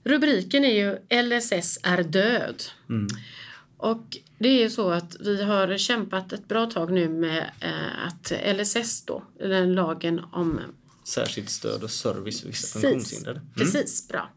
rubriken 0.05 0.65
är 0.65 0.75
ju 0.75 1.23
LSS 1.23 1.79
är 1.83 2.03
död. 2.03 2.63
Och 3.77 4.17
det 4.39 4.49
är 4.49 4.59
ju 4.63 4.71
så 4.71 4.91
att 4.91 5.17
vi 5.21 5.43
har 5.45 5.77
kämpat 5.79 6.33
ett 6.33 6.49
bra 6.49 6.67
tag 6.67 6.93
nu 6.93 7.09
med 7.09 7.39
eh, 7.61 8.07
att 8.07 8.33
LSS 8.57 9.05
då, 9.05 9.23
den 9.41 9.75
lagen 9.75 10.21
om 10.33 10.61
Särskilt 11.09 11.51
stöd 11.51 11.83
och 11.83 11.91
service 11.91 12.41
för 12.41 12.49
vissa 12.49 12.81
funktionshindrade. 12.81 13.39
Mm. 13.39 13.53
precis 13.55 14.09
bra. 14.09 14.31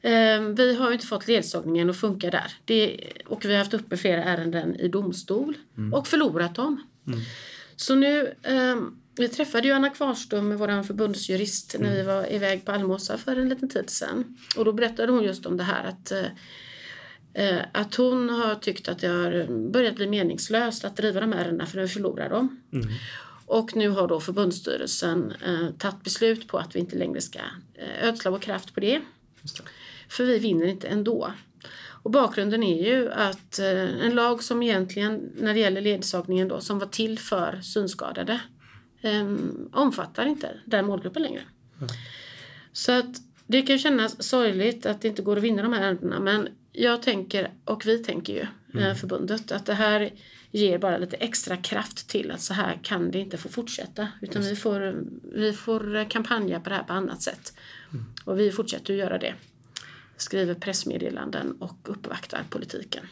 Eh, 0.00 0.40
vi 0.40 0.74
har 0.74 0.92
inte 0.92 1.06
fått 1.06 1.28
ledsagningen 1.28 1.90
att 1.90 1.96
funka 1.96 2.30
där. 2.30 2.52
Det, 2.64 3.00
och 3.26 3.44
vi 3.44 3.52
har 3.52 3.58
haft 3.58 3.74
uppe 3.74 3.96
flera 3.96 4.24
ärenden 4.24 4.76
i 4.76 4.88
domstol 4.88 5.54
och 5.92 6.06
förlorat 6.06 6.54
dem. 6.54 6.82
Så 7.76 7.94
nu, 7.94 8.34
eh, 8.42 8.76
vi 9.16 9.28
träffade 9.28 9.68
ju 9.68 9.74
Anna 9.74 9.90
Kvarström, 9.90 10.56
vår 10.56 10.82
förbundsjurist, 10.82 11.76
när 11.78 11.96
vi 11.96 12.02
var 12.02 12.32
iväg 12.32 12.64
på 12.64 12.72
Almåsa 12.72 13.18
för 13.18 13.36
en 13.36 13.48
liten 13.48 13.68
tid 13.68 13.90
sedan. 13.90 14.38
Och 14.56 14.64
då 14.64 14.72
berättade 14.72 15.12
hon 15.12 15.24
just 15.24 15.46
om 15.46 15.56
det 15.56 15.64
här 15.64 15.84
att 15.84 16.12
eh, 17.34 17.60
att 17.72 17.94
hon 17.94 18.30
har 18.30 18.54
tyckt 18.54 18.88
att 18.88 18.98
det 18.98 19.08
har 19.08 19.70
börjat 19.70 19.94
bli 19.94 20.06
meningslöst 20.06 20.84
att 20.84 20.96
driva 20.96 21.20
de 21.20 21.32
här 21.32 21.40
ärendena 21.40 21.66
för 21.66 21.78
att 21.78 21.92
förlora 21.92 22.28
dem. 22.28 22.60
Och 23.52 23.76
nu 23.76 23.88
har 23.88 24.08
då 24.08 24.20
förbundsstyrelsen 24.20 25.32
eh, 25.44 25.70
tagit 25.78 26.04
beslut 26.04 26.48
på 26.48 26.58
att 26.58 26.76
vi 26.76 26.80
inte 26.80 26.96
längre 26.96 27.20
ska 27.20 27.38
eh, 27.74 28.08
ödsla 28.08 28.30
vår 28.30 28.38
kraft 28.38 28.74
på 28.74 28.80
det. 28.80 29.00
För 30.08 30.24
vi 30.24 30.38
vinner 30.38 30.66
inte 30.66 30.88
ändå. 30.88 31.32
Och 32.02 32.10
bakgrunden 32.10 32.62
är 32.62 32.84
ju 32.84 33.12
att 33.12 33.58
eh, 33.58 34.04
en 34.04 34.14
lag 34.14 34.42
som 34.42 34.62
egentligen, 34.62 35.32
när 35.36 35.54
det 35.54 35.60
gäller 35.60 35.80
ledsagningen 35.80 36.48
då, 36.48 36.60
som 36.60 36.78
var 36.78 36.86
till 36.86 37.18
för 37.18 37.60
synskadade, 37.62 38.40
eh, 39.00 39.34
omfattar 39.72 40.26
inte 40.26 40.48
den 40.64 40.86
målgruppen 40.86 41.22
längre. 41.22 41.42
Så 42.72 42.92
att 42.92 43.16
det 43.46 43.62
kan 43.62 43.78
kännas 43.78 44.22
sorgligt 44.22 44.86
att 44.86 45.00
det 45.00 45.08
inte 45.08 45.22
går 45.22 45.36
att 45.36 45.42
vinna 45.42 45.62
de 45.62 45.72
här 45.72 45.82
ärendena 45.82 46.20
men 46.20 46.48
jag 46.72 47.02
tänker, 47.02 47.52
och 47.64 47.86
vi 47.86 47.98
tänker 47.98 48.32
ju, 48.32 48.80
eh, 48.80 48.94
förbundet, 48.94 49.52
att 49.52 49.66
det 49.66 49.74
här 49.74 50.10
ger 50.52 50.78
bara 50.78 50.98
lite 50.98 51.16
extra 51.16 51.56
kraft 51.56 52.08
till 52.08 52.30
att 52.30 52.40
så 52.40 52.54
här 52.54 52.80
kan 52.82 53.10
det 53.10 53.18
inte 53.18 53.38
få 53.38 53.48
fortsätta. 53.48 54.08
Utan 54.20 54.42
vi 54.42 54.56
får, 54.56 55.04
vi 55.34 55.52
får 55.52 56.10
kampanja 56.10 56.60
på 56.60 56.70
det 56.70 56.76
här 56.76 56.82
på 56.82 56.92
annat 56.92 57.22
sätt. 57.22 57.54
Och 58.24 58.40
vi 58.40 58.52
fortsätter 58.52 58.94
att 58.94 58.98
göra 59.00 59.18
det. 59.18 59.34
Skriver 60.16 60.54
pressmeddelanden 60.54 61.52
och 61.60 61.78
uppvaktar 61.82 62.44
politiken. 62.50 63.06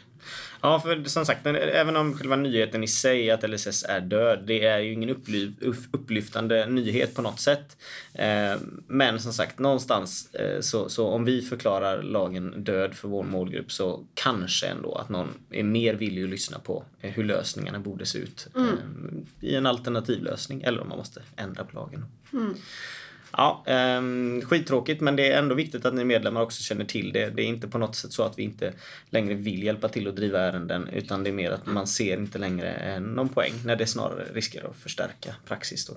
Ja, 0.63 0.81
för 0.81 1.05
som 1.05 1.27
sagt, 1.27 1.47
även 1.47 1.97
om 1.97 2.19
själva 2.19 2.37
nyheten 2.37 2.85
i 2.85 2.89
sig 2.89 3.31
att 3.31 3.51
LSS 3.51 3.85
är 3.89 4.01
död, 4.01 4.43
det 4.47 4.65
är 4.67 4.79
ju 4.79 4.93
ingen 4.93 5.09
upply- 5.11 5.53
upp- 5.61 5.87
upplyftande 5.93 6.67
nyhet 6.67 7.15
på 7.15 7.23
något 7.23 7.41
sätt. 7.41 7.77
Eh, 8.15 8.55
men 8.87 9.21
som 9.21 9.33
sagt, 9.33 9.59
någonstans 9.59 10.35
eh, 10.35 10.61
så, 10.61 10.89
så 10.89 11.07
om 11.09 11.25
vi 11.25 11.43
förklarar 11.43 12.03
lagen 12.03 12.65
död 12.65 12.95
för 12.95 13.09
vår 13.09 13.23
målgrupp 13.25 13.73
så 13.73 14.07
kanske 14.15 14.67
ändå 14.67 14.95
att 14.95 15.09
någon 15.09 15.29
är 15.51 15.63
mer 15.63 15.95
villig 15.95 16.25
att 16.25 16.31
lyssna 16.31 16.59
på 16.59 16.85
eh, 17.01 17.11
hur 17.11 17.25
lösningarna 17.25 17.79
borde 17.79 18.07
se 18.07 18.19
ut 18.19 18.49
eh, 18.57 19.49
i 19.49 19.55
en 19.55 19.67
alternativ 19.67 20.23
lösning 20.23 20.63
eller 20.63 20.81
om 20.81 20.89
man 20.89 20.99
måste 20.99 21.23
ändra 21.37 21.65
på 21.65 21.77
lagen. 21.77 22.05
Ja, 23.37 23.65
ehm, 23.67 24.43
skittråkigt 24.45 25.01
men 25.01 25.17
det 25.17 25.33
är 25.33 25.39
ändå 25.39 25.55
viktigt 25.55 25.85
att 25.85 25.95
ni 25.95 26.05
medlemmar 26.05 26.43
också 26.43 26.63
känner 26.63 26.85
till 26.85 27.13
det. 27.13 27.31
Det 27.31 27.43
är 27.43 27.47
inte 27.47 27.69
på 27.69 27.79
något 27.79 27.97
sätt 27.97 28.13
så 28.13 28.23
att 28.23 28.39
vi 28.39 28.43
inte 28.43 28.73
längre 29.11 29.35
vill 29.35 29.63
hjälpa 29.63 29.89
till 29.89 30.09
att 30.09 30.17
driva 30.17 30.41
ärenden 30.41 30.89
utan 30.93 31.25
det 31.25 31.31
är 31.31 31.35
mer 31.35 31.51
att 31.51 31.67
man 31.67 31.87
ser 31.87 32.17
inte 32.17 32.39
längre 32.39 32.73
eh, 32.73 33.01
någon 33.01 33.29
poäng 33.29 33.53
när 33.65 33.77
det 33.77 33.87
snarare 33.87 34.25
riskerar 34.33 34.69
att 34.69 34.77
förstärka 34.77 35.35
praxis. 35.47 35.87
Då. 35.87 35.95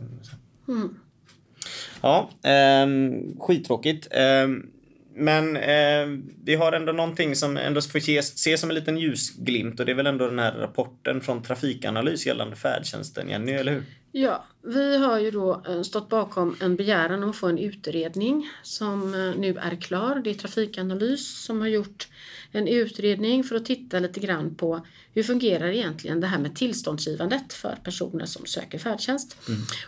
Ja, 2.02 2.30
ehm, 2.44 3.40
skittråkigt. 3.40 4.08
Ehm, 4.12 4.70
men 5.16 5.58
ehm, 5.58 6.30
vi 6.44 6.56
har 6.56 6.72
ändå 6.72 6.92
någonting 6.92 7.36
som 7.36 7.58
ändå 7.58 7.82
får 7.82 8.00
ses, 8.00 8.34
ses 8.34 8.62
som 8.62 8.70
en 8.70 8.76
liten 8.76 8.98
ljusglimt 8.98 9.80
och 9.80 9.86
det 9.86 9.92
är 9.92 9.96
väl 9.96 10.08
ändå 10.08 10.28
den 10.28 10.40
här 10.40 10.52
rapporten 10.52 11.22
från 11.22 11.44
Trafikanalys 11.44 12.26
gällande 12.26 12.56
färdtjänsten, 12.56 13.30
Jenny, 13.30 13.52
eller 13.52 13.72
hur? 13.72 13.84
Ja, 14.16 14.46
vi 14.62 14.98
har 14.98 15.20
ju 15.20 15.32
då 15.32 15.62
eh, 15.68 15.82
stått 15.82 16.10
bakom 16.10 16.56
en 16.62 16.76
begäran 16.76 17.24
om 17.24 17.30
att 17.30 17.36
få 17.36 17.48
en 17.48 17.58
utredning 17.58 18.50
som 18.64 19.14
eh, 19.14 19.40
nu 19.40 19.58
är 19.58 19.82
klar. 19.82 20.22
Det 20.24 20.30
är 20.30 20.34
Trafikanalys 20.34 21.44
som 21.46 21.62
har 21.62 21.68
gjort 21.68 22.08
en 22.52 22.68
utredning 22.68 23.44
för 23.44 23.56
att 23.56 23.66
titta 23.66 24.00
lite 24.00 24.20
grann 24.20 24.56
på 24.56 24.86
hur 25.14 25.24
fungerar 25.24 25.68
egentligen 25.68 26.20
det 26.20 26.28
här 26.28 26.40
med 26.40 26.56
tillståndsgivandet 26.56 27.54
för 27.54 27.78
personer 27.84 28.26
som 28.26 28.46
söker 28.46 28.78
färdtjänst. 28.78 29.38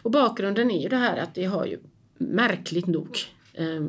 Och 0.02 0.12
bakgrunden 0.12 0.72
är 0.72 0.82
ju 0.82 0.90
det 0.90 0.98
här 0.98 1.18
att 1.18 1.36
det 1.36 1.46
har 1.46 1.66
ju 1.66 1.80
märkligt 2.18 2.88
nog 2.88 3.18
eh, 3.54 3.82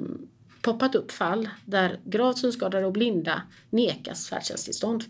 poppat 0.66 0.94
upp 0.94 1.12
fall 1.12 1.48
där 1.64 2.00
gravt 2.05 2.38
synskadade 2.38 2.87
och 2.87 2.92
blinda 2.92 3.42
nekas 3.70 4.29
färdtjänsttillstånd. 4.29 5.05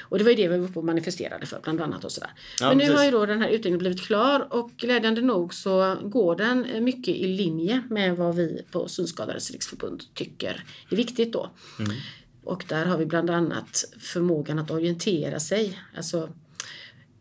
Och 0.00 0.18
det 0.18 0.24
var 0.24 0.30
ju 0.30 0.36
det 0.36 0.48
vi 0.48 0.58
var 0.58 0.64
uppe 0.68 0.78
och 0.78 0.84
manifesterade 0.84 1.46
för 1.46 1.60
bland 1.62 1.80
annat 1.80 2.04
och 2.04 2.12
sådär. 2.12 2.30
Ja, 2.60 2.68
Men 2.68 2.78
nu 2.78 2.84
precis. 2.84 2.98
har 2.98 3.04
ju 3.04 3.10
då 3.10 3.26
den 3.26 3.40
här 3.42 3.48
utredningen 3.48 3.78
blivit 3.78 4.00
klar 4.06 4.46
och 4.50 4.70
glädjande 4.76 5.20
nog 5.20 5.54
så 5.54 5.96
går 6.02 6.36
den 6.36 6.64
eh, 6.64 6.80
mycket 6.80 7.14
i 7.14 7.26
linje 7.26 7.82
med 7.90 8.16
vad 8.16 8.34
vi 8.36 8.62
på 8.70 8.88
Synskadades 8.88 9.50
riksförbund 9.50 10.02
tycker 10.14 10.64
är 10.90 10.96
viktigt 10.96 11.32
då. 11.32 11.50
Och 12.44 12.64
där 12.68 12.86
har 12.86 12.98
vi 12.98 13.06
bland 13.06 13.30
annat 13.30 13.84
förmågan 13.98 14.58
att 14.58 14.70
orientera 14.70 15.40
sig. 15.40 15.78
Alltså 15.96 16.28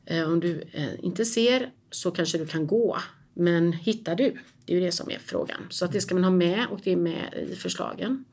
eh, 0.06 0.32
om 0.32 0.40
du 0.40 0.64
eh, 0.72 1.06
inte 1.06 1.26
ser 1.26 1.70
så 1.92 2.12
kanske 2.12 2.38
du 2.38 2.48
kan 2.48 2.68
gå. 2.68 2.98
Men 3.34 3.74
hittar 3.74 4.16
du? 4.16 4.38
Det 4.66 4.74
är 4.74 4.80
ju 4.80 4.86
det 4.86 4.92
som 4.92 5.12
är 5.12 5.20
frågan. 5.20 5.68
Så 5.70 5.86
att 5.86 5.92
det 5.92 6.02
ska 6.02 6.16
man 6.16 6.24
ha 6.24 6.32
med 6.32 6.66
och 6.70 6.80
det 6.84 6.92
är 6.92 6.96
med 6.98 7.48
i 7.52 7.56
förslagen. 7.56 8.26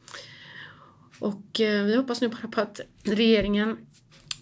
Och 1.18 1.60
eh, 1.60 1.84
vi 1.84 1.96
hoppas 1.96 2.20
nu 2.20 2.28
bara 2.28 2.48
på 2.48 2.60
att 2.60 2.80
regeringen 3.02 3.76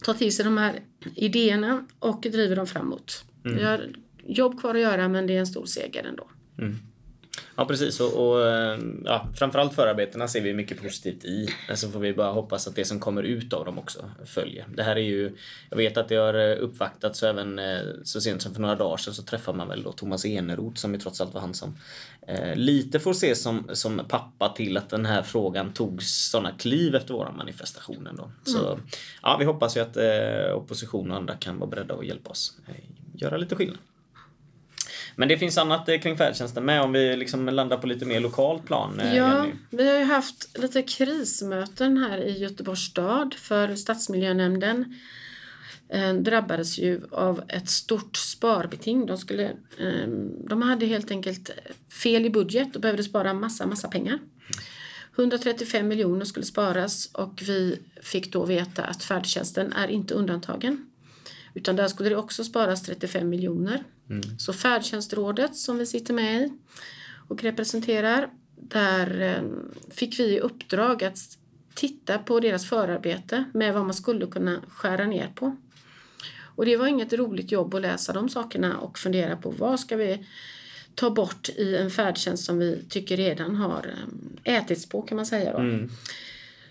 tar 0.05 0.15
till 0.15 0.37
sig 0.37 0.45
de 0.45 0.59
här 0.59 0.81
idéerna 1.15 1.87
och 1.99 2.21
driver 2.21 2.57
dem 2.57 2.67
framåt. 2.67 3.25
Vi 3.43 3.63
har 3.65 3.89
jobb 4.27 4.61
kvar 4.61 4.75
att 4.75 4.81
göra 4.81 5.09
men 5.09 5.27
det 5.27 5.37
är 5.37 5.41
en 5.41 5.47
stor 5.47 5.67
seger 5.67 6.05
ändå. 6.05 6.31
Ja 7.57 7.65
precis 7.65 8.01
och, 8.01 8.29
och 8.29 8.47
eh, 8.47 8.79
ja, 9.05 9.29
framförallt 9.35 9.75
förarbetena 9.75 10.29
ser 10.29 10.41
vi 10.41 10.55
mycket 10.55 10.83
positivt 10.83 11.25
i. 11.25 11.49
Så 11.75 11.91
får 11.91 12.01
vi 12.01 12.13
bara 12.13 12.33
hoppas 12.33 12.69
att 12.69 12.77
det 12.77 12.85
som 12.85 13.01
kommer 13.01 13.23
ut 13.23 13.53
av 13.53 13.65
dem 13.65 13.79
också 13.79 14.11
följer. 14.25 14.67
Det 14.75 14.83
här 14.83 14.97
är 14.97 15.01
ju, 15.01 15.37
jag 15.71 15.77
vet 15.77 15.97
att 15.97 16.09
det 16.09 16.17
har 16.17 16.35
eh, 16.35 16.57
uppvaktats 16.61 17.23
och 17.23 17.29
även 17.29 17.59
eh, 17.59 17.81
så 18.05 18.21
sent 18.21 18.43
som 18.43 18.55
för 18.55 18.61
några 18.61 18.75
dagar 18.75 18.97
sedan 18.97 19.15
så 19.15 19.23
träffade 19.23 19.59
man 19.59 19.69
väl 19.69 19.83
då 19.83 19.93
Thomas 19.93 20.25
Eneroth 20.25 20.77
som 20.77 20.95
ju 20.95 21.01
trots 21.01 21.21
allt 21.21 21.35
var 21.35 21.41
han 21.41 21.55
som 21.55 21.77
eh, 22.27 22.55
lite 22.57 23.01
får 23.01 23.11
ses 23.11 23.43
som, 23.43 23.69
som 23.73 24.03
pappa 24.09 24.49
till 24.49 24.77
att 24.77 24.91
den 24.91 25.07
här 25.07 25.23
frågan 25.23 25.73
tog 25.73 26.03
sådana 26.03 26.53
kliv 26.59 26.95
efter 26.95 27.15
våran 27.15 27.37
manifestation 27.37 28.07
ändå. 28.07 28.31
Så 28.45 28.79
ja, 29.23 29.37
vi 29.39 29.45
hoppas 29.45 29.77
ju 29.77 29.81
att 29.81 29.97
eh, 29.97 30.57
opposition 30.57 31.11
och 31.11 31.17
andra 31.17 31.35
kan 31.35 31.59
vara 31.59 31.71
beredda 31.71 31.95
att 31.95 32.07
hjälpa 32.07 32.31
oss 32.31 32.59
eh, 32.69 32.75
göra 33.15 33.37
lite 33.37 33.55
skillnad. 33.55 33.79
Men 35.19 35.29
det 35.29 35.39
finns 35.39 35.59
annat 35.59 35.89
eh, 35.89 35.99
kring 35.99 36.17
färdtjänsten 36.17 36.65
med 36.65 36.83
om 36.83 36.93
vi 36.93 37.17
liksom 37.17 37.47
landar 37.49 37.77
på 37.77 37.87
lite 37.87 38.05
mer 38.05 38.21
lokalt 38.21 38.65
plan. 38.67 39.01
eh, 39.01 39.17
Ja, 39.17 39.37
Jenny. 39.37 39.55
vi 39.71 39.89
har 39.89 39.99
ju 39.99 40.05
haft 40.05 40.59
lite 40.59 40.83
krismöten 40.83 41.99
här 41.99 42.19
i 42.19 42.39
Göteborgs 42.39 42.81
stad 42.81 43.35
för 43.35 43.75
stadsmiljönämnden 43.75 44.95
eh, 45.89 46.15
drabbades 46.15 46.79
ju 46.79 47.01
av 47.11 47.43
ett 47.49 47.71
stort 47.71 48.17
sparbeting. 48.17 49.07
De, 49.07 49.19
skulle, 49.19 49.45
eh, 49.79 50.09
de 50.49 50.63
hade 50.63 50.87
helt 50.87 51.11
enkelt 51.11 51.51
fel 52.03 52.27
i 52.27 52.31
budget 52.31 52.75
och 52.77 52.83
behövde 52.83 53.03
spara 53.05 53.35
massa, 53.35 53.67
massa 53.67 53.89
pengar. 53.89 54.19
135 55.19 55.89
miljoner 55.89 56.25
skulle 56.25 56.47
sparas 56.47 57.11
och 57.13 57.43
vi 57.47 57.79
fick 58.03 58.33
då 58.33 58.45
veta 58.45 58.83
att 58.85 59.03
färdtjänsten 59.03 59.73
är 59.73 59.89
inte 59.89 60.15
undantagen. 60.15 60.87
Utan 61.55 61.77
där 61.77 61.89
skulle 61.89 62.09
det 62.09 62.17
också 62.17 62.45
sparas 62.45 62.83
35 62.83 63.29
miljoner. 63.29 63.85
Så 64.39 64.53
färdtjänstrådet 64.53 65.57
som 65.57 65.79
vi 65.79 65.87
sitter 65.87 66.15
med 66.15 66.43
i 66.43 66.53
och 67.29 67.43
representerar, 67.43 68.29
där 68.61 69.21
eh, 69.21 69.43
fick 69.91 70.19
vi 70.19 70.25
i 70.25 70.41
uppdrag 70.41 71.05
att 71.05 71.19
titta 71.75 72.19
på 72.19 72.41
deras 72.41 72.69
förarbete 72.69 73.45
med 73.55 73.75
vad 73.75 73.85
man 73.85 73.95
skulle 73.95 74.27
kunna 74.27 74.61
skära 74.69 75.07
ner 75.07 75.33
på. 75.35 75.57
Och 76.57 76.67
det 76.67 76.77
var 76.77 76.87
inget 76.87 77.13
roligt 77.13 77.53
jobb 77.53 77.75
att 77.75 77.83
läsa 77.83 78.13
de 78.13 78.29
sakerna 78.29 78.79
och 78.79 78.99
fundera 78.99 79.37
på 79.37 79.51
vad 79.51 79.81
ska 79.81 79.97
vi 79.97 80.27
ta 80.95 81.11
bort 81.11 81.49
i 81.49 81.77
en 81.77 81.91
färdtjänst 81.91 82.45
som 82.45 82.59
vi 82.59 82.85
tycker 82.89 83.17
redan 83.17 83.57
har 83.57 83.95
eh, 84.45 84.55
ätits 84.55 84.89
på 84.89 85.03
kan 85.03 85.17
man 85.17 85.27
säga 85.27 85.53
då. 85.53 85.59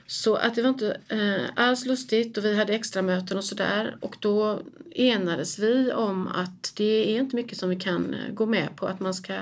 Så 0.08 0.36
att 0.36 0.56
det 0.56 0.62
var 0.62 0.70
inte 0.70 1.02
eh, 1.08 1.44
alls 1.56 1.86
lustigt 1.86 2.38
och 2.38 2.46
vi 2.46 2.58
hade 2.58 2.74
extra 2.74 3.02
möten 3.02 3.38
och 3.38 3.44
sådär. 3.44 3.98
Och 4.02 4.16
då 4.20 4.62
enades 4.92 5.60
vi 5.60 5.92
om 5.92 6.28
att 6.28 6.74
det 6.76 7.16
är 7.16 7.20
inte 7.20 7.36
mycket 7.36 7.58
som 7.58 7.70
vi 7.70 7.76
kan 7.76 8.14
eh, 8.14 8.34
gå 8.34 8.46
med 8.46 8.70
på. 8.76 8.88
Att 8.88 9.00
man 9.00 9.14
ska 9.14 9.34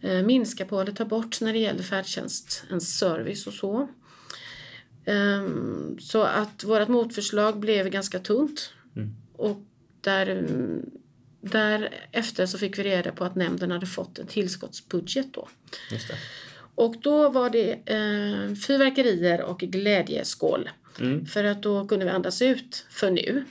eh, 0.00 0.22
minska 0.22 0.64
på 0.64 0.80
eller 0.80 0.92
ta 0.92 1.04
bort 1.04 1.40
när 1.40 1.52
det 1.52 1.58
gäller 1.58 1.82
färdtjänst, 1.82 2.64
en 2.70 2.80
service 2.80 3.46
och 3.46 3.52
så. 3.52 3.88
Ehm, 5.04 5.98
så 6.00 6.22
att 6.22 6.64
vårt 6.64 6.88
motförslag 6.88 7.58
blev 7.58 7.88
ganska 7.88 8.18
tunt. 8.18 8.72
Och 9.32 9.62
där, 10.00 10.26
mm, 10.26 10.90
därefter 11.40 12.46
så 12.46 12.58
fick 12.58 12.78
vi 12.78 12.82
reda 12.82 13.12
på 13.12 13.24
att 13.24 13.34
nämnden 13.34 13.70
hade 13.70 13.86
fått 13.86 14.18
en 14.18 14.26
tillskottsbudget 14.26 15.34
då. 15.34 15.48
Och 16.74 16.96
då 17.02 17.28
var 17.28 17.50
det 17.50 17.70
eh, 17.72 18.54
fyrverkerier 18.54 19.42
och 19.42 19.58
glädjeskål. 19.58 20.70
För 21.32 21.44
att 21.44 21.62
då 21.62 21.86
kunde 21.88 22.04
vi 22.04 22.10
andas 22.10 22.42
ut 22.42 22.86
för 22.90 23.10
nu. 23.10 23.44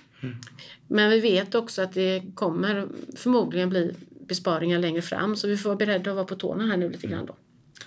Men 0.87 1.09
vi 1.09 1.19
vet 1.19 1.55
också 1.55 1.81
att 1.81 1.93
det 1.93 2.23
kommer 2.35 2.87
förmodligen 3.15 3.69
bli 3.69 3.93
besparingar 4.27 4.79
längre 4.79 5.01
fram 5.01 5.35
så 5.35 5.47
vi 5.47 5.57
får 5.57 5.69
vara 5.69 5.77
beredda 5.77 6.09
att 6.09 6.15
vara 6.15 6.25
på 6.25 6.35
tårna 6.35 6.67
här 6.67 6.77
nu 6.77 6.89
lite 6.89 7.07
grann 7.07 7.25
då. 7.25 7.35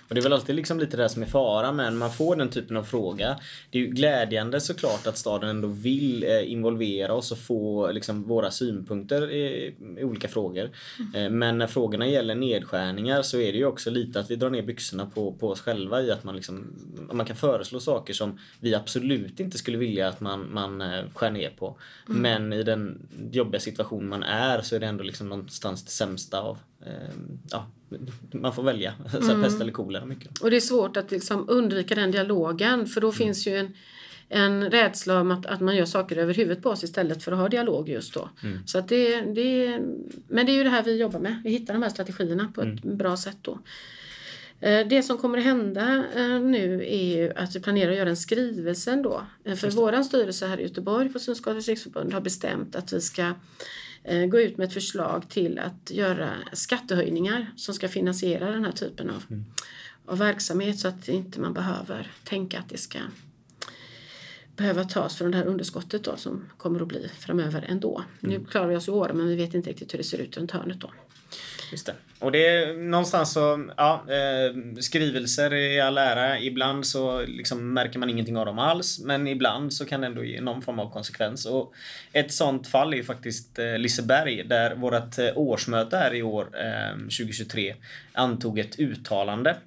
Och 0.07 0.15
det 0.15 0.21
är 0.21 0.23
väl 0.23 0.33
alltid 0.33 0.55
liksom 0.55 0.79
lite 0.79 0.97
det 0.97 1.09
som 1.09 1.21
är 1.21 1.27
fara 1.27 1.71
men 1.71 1.97
man 1.97 2.11
får 2.11 2.35
den 2.35 2.49
typen 2.49 2.77
av 2.77 2.83
fråga. 2.83 3.39
Det 3.69 3.77
är 3.77 3.81
ju 3.81 3.87
glädjande 3.87 4.61
såklart 4.61 5.07
att 5.07 5.17
staden 5.17 5.49
ändå 5.49 5.67
vill 5.67 6.23
eh, 6.23 6.51
involvera 6.51 7.13
oss 7.13 7.31
och 7.31 7.37
få 7.37 7.91
liksom, 7.91 8.23
våra 8.23 8.51
synpunkter 8.51 9.31
i, 9.31 9.75
i 9.97 10.03
olika 10.03 10.27
frågor. 10.27 10.69
Eh, 11.15 11.29
men 11.29 11.57
när 11.57 11.67
frågorna 11.67 12.07
gäller 12.07 12.35
nedskärningar 12.35 13.21
så 13.21 13.37
är 13.37 13.51
det 13.51 13.57
ju 13.57 13.65
också 13.65 13.89
lite 13.89 14.19
att 14.19 14.31
vi 14.31 14.35
drar 14.35 14.49
ner 14.49 14.61
byxorna 14.61 15.05
på, 15.05 15.31
på 15.31 15.49
oss 15.49 15.61
själva 15.61 16.01
i 16.01 16.11
att 16.11 16.23
man, 16.23 16.35
liksom, 16.35 16.67
man 17.11 17.25
kan 17.25 17.35
föreslå 17.35 17.79
saker 17.79 18.13
som 18.13 18.39
vi 18.59 18.75
absolut 18.75 19.39
inte 19.39 19.57
skulle 19.57 19.77
vilja 19.77 20.07
att 20.07 20.21
man, 20.21 20.53
man 20.53 20.81
eh, 20.81 21.03
skär 21.13 21.31
ner 21.31 21.49
på. 21.49 21.75
Men 22.05 22.53
i 22.53 22.63
den 22.63 23.07
jobbiga 23.31 23.59
situation 23.59 24.07
man 24.07 24.23
är 24.23 24.61
så 24.61 24.75
är 24.75 24.79
det 24.79 24.85
ändå 24.85 25.03
liksom 25.03 25.29
någonstans 25.29 25.83
det 25.83 25.91
sämsta 25.91 26.39
av 26.39 26.57
ja, 27.51 27.67
man 28.31 28.53
får 28.53 28.63
välja. 28.63 28.93
Så 29.11 29.21
här, 29.21 29.43
pest 29.43 29.61
eller 29.61 29.71
kolera 29.71 30.05
mycket. 30.05 30.41
Och 30.41 30.49
det 30.49 30.55
är 30.55 30.61
svårt 30.61 30.97
att 30.97 31.11
liksom 31.11 31.45
undvika 31.49 31.95
den 31.95 32.11
dialogen 32.11 32.87
för 32.87 33.01
då 33.01 33.11
finns 33.11 33.47
ju 33.47 33.57
en, 33.57 33.73
en 34.29 34.69
rädsla 34.71 35.21
om 35.21 35.31
att, 35.31 35.45
att 35.45 35.61
man 35.61 35.75
gör 35.75 35.85
saker 35.85 36.17
över 36.17 36.33
huvudet 36.33 36.63
på 36.63 36.69
oss 36.69 36.83
istället 36.83 37.23
för 37.23 37.31
att 37.31 37.37
ha 37.37 37.49
dialog 37.49 37.89
just 37.89 38.13
då. 38.13 38.29
Så 38.65 38.77
att 38.77 38.87
det, 38.87 39.21
det, 39.21 39.79
men 40.27 40.45
det 40.45 40.51
är 40.51 40.55
ju 40.55 40.63
det 40.63 40.69
här 40.69 40.83
vi 40.83 40.97
jobbar 40.97 41.19
med. 41.19 41.41
Vi 41.43 41.49
hittar 41.49 41.73
de 41.73 41.83
här 41.83 41.89
strategierna 41.89 42.51
på 42.55 42.61
ett 42.61 42.81
bra 42.83 43.17
sätt 43.17 43.37
då. 43.41 43.59
Eh, 44.59 44.87
Det 44.87 45.03
som 45.03 45.17
kommer 45.17 45.37
att 45.37 45.43
hända 45.43 46.03
eh, 46.15 46.39
nu 46.39 46.83
är 46.87 47.37
att 47.37 47.55
vi 47.55 47.59
planerar 47.59 47.91
att 47.91 47.97
göra 47.97 48.09
en 48.09 48.17
skrivelse 48.17 48.91
ändå. 48.91 49.21
Eh, 49.43 49.55
För 49.55 49.69
våran 49.71 50.05
styrelse 50.05 50.47
här 50.47 50.59
i 50.59 50.63
Göteborg 50.63 51.09
på 51.13 51.19
Synskadades 51.19 51.67
riksförbund 51.67 52.13
har 52.13 52.21
bestämt 52.21 52.75
att 52.75 52.93
vi 52.93 53.01
ska 53.01 53.33
gå 54.29 54.39
ut 54.39 54.57
med 54.57 54.67
ett 54.67 54.73
förslag 54.73 55.29
till 55.29 55.59
att 55.59 55.91
göra 55.91 56.31
skattehöjningar 56.53 57.51
som 57.55 57.73
ska 57.73 57.87
finansiera 57.87 58.51
den 58.51 58.65
här 58.65 58.71
typen 58.71 59.09
av, 59.09 59.43
av 60.05 60.17
verksamhet 60.17 60.79
så 60.79 60.87
att 60.87 61.07
inte 61.07 61.39
man 61.39 61.53
behöver 61.53 62.11
tänka 62.23 62.59
att 62.59 62.69
det 62.69 62.77
ska 62.77 62.99
behöva 64.55 64.83
tas 64.83 65.15
från 65.15 65.31
det 65.31 65.37
här 65.37 65.45
underskottet 65.45 66.03
då 66.03 66.17
som 66.17 66.45
kommer 66.57 66.81
att 66.81 66.87
bli 66.87 67.09
framöver 67.19 67.65
ändå. 67.67 68.03
Nu 68.19 68.45
klarar 68.45 68.67
vi 68.67 68.75
oss 68.75 68.87
i 68.87 68.91
år 68.91 69.11
men 69.13 69.27
vi 69.27 69.35
vet 69.35 69.53
inte 69.53 69.69
riktigt 69.69 69.93
hur 69.93 69.97
det 69.97 70.03
ser 70.03 70.17
ut 70.17 70.37
runt 70.37 70.51
hörnet 70.51 70.79
då. 70.79 70.91
Just 71.71 71.85
det. 71.85 71.95
Och 72.25 72.31
det 72.31 72.47
är 72.47 72.73
någonstans 72.73 73.33
så, 73.33 73.69
ja, 73.77 74.05
eh, 74.09 74.79
skrivelser 74.79 75.53
i 75.53 75.81
all 75.81 75.97
ära. 75.97 76.39
Ibland 76.39 76.87
så 76.87 77.25
liksom 77.25 77.73
märker 77.73 77.99
man 77.99 78.09
ingenting 78.09 78.37
av 78.37 78.45
dem 78.45 78.59
alls. 78.59 78.99
Men 78.99 79.27
ibland 79.27 79.73
så 79.73 79.85
kan 79.85 80.01
det 80.01 80.07
ändå 80.07 80.23
ge 80.23 80.41
någon 80.41 80.61
form 80.61 80.79
av 80.79 80.91
konsekvens. 80.91 81.45
Och 81.45 81.73
ett 82.11 82.31
sånt 82.31 82.67
fall 82.67 82.93
är 82.93 82.97
ju 82.97 83.03
faktiskt 83.03 83.59
eh, 83.59 83.77
Liseberg 83.77 84.43
där 84.43 84.75
vårt 84.75 85.19
eh, 85.19 85.29
årsmöte 85.35 85.97
här 85.97 86.13
i 86.13 86.23
år, 86.23 86.49
eh, 86.53 86.97
2023, 86.97 87.75
antog 88.13 88.59
ett 88.59 88.79
uttalande. 88.79 89.57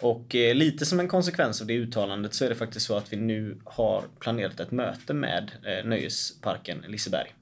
Och 0.00 0.34
eh, 0.34 0.54
lite 0.54 0.86
som 0.86 1.00
en 1.00 1.08
konsekvens 1.08 1.60
av 1.60 1.66
det 1.66 1.74
uttalandet 1.74 2.34
så 2.34 2.44
är 2.44 2.48
det 2.48 2.54
faktiskt 2.54 2.86
så 2.86 2.96
att 2.96 3.12
vi 3.12 3.16
nu 3.16 3.58
har 3.64 4.04
planerat 4.18 4.60
ett 4.60 4.70
möte 4.70 5.14
med 5.14 5.50
eh, 5.64 5.84
Nöjesparken 5.84 6.84
Liseberg. 6.88 7.34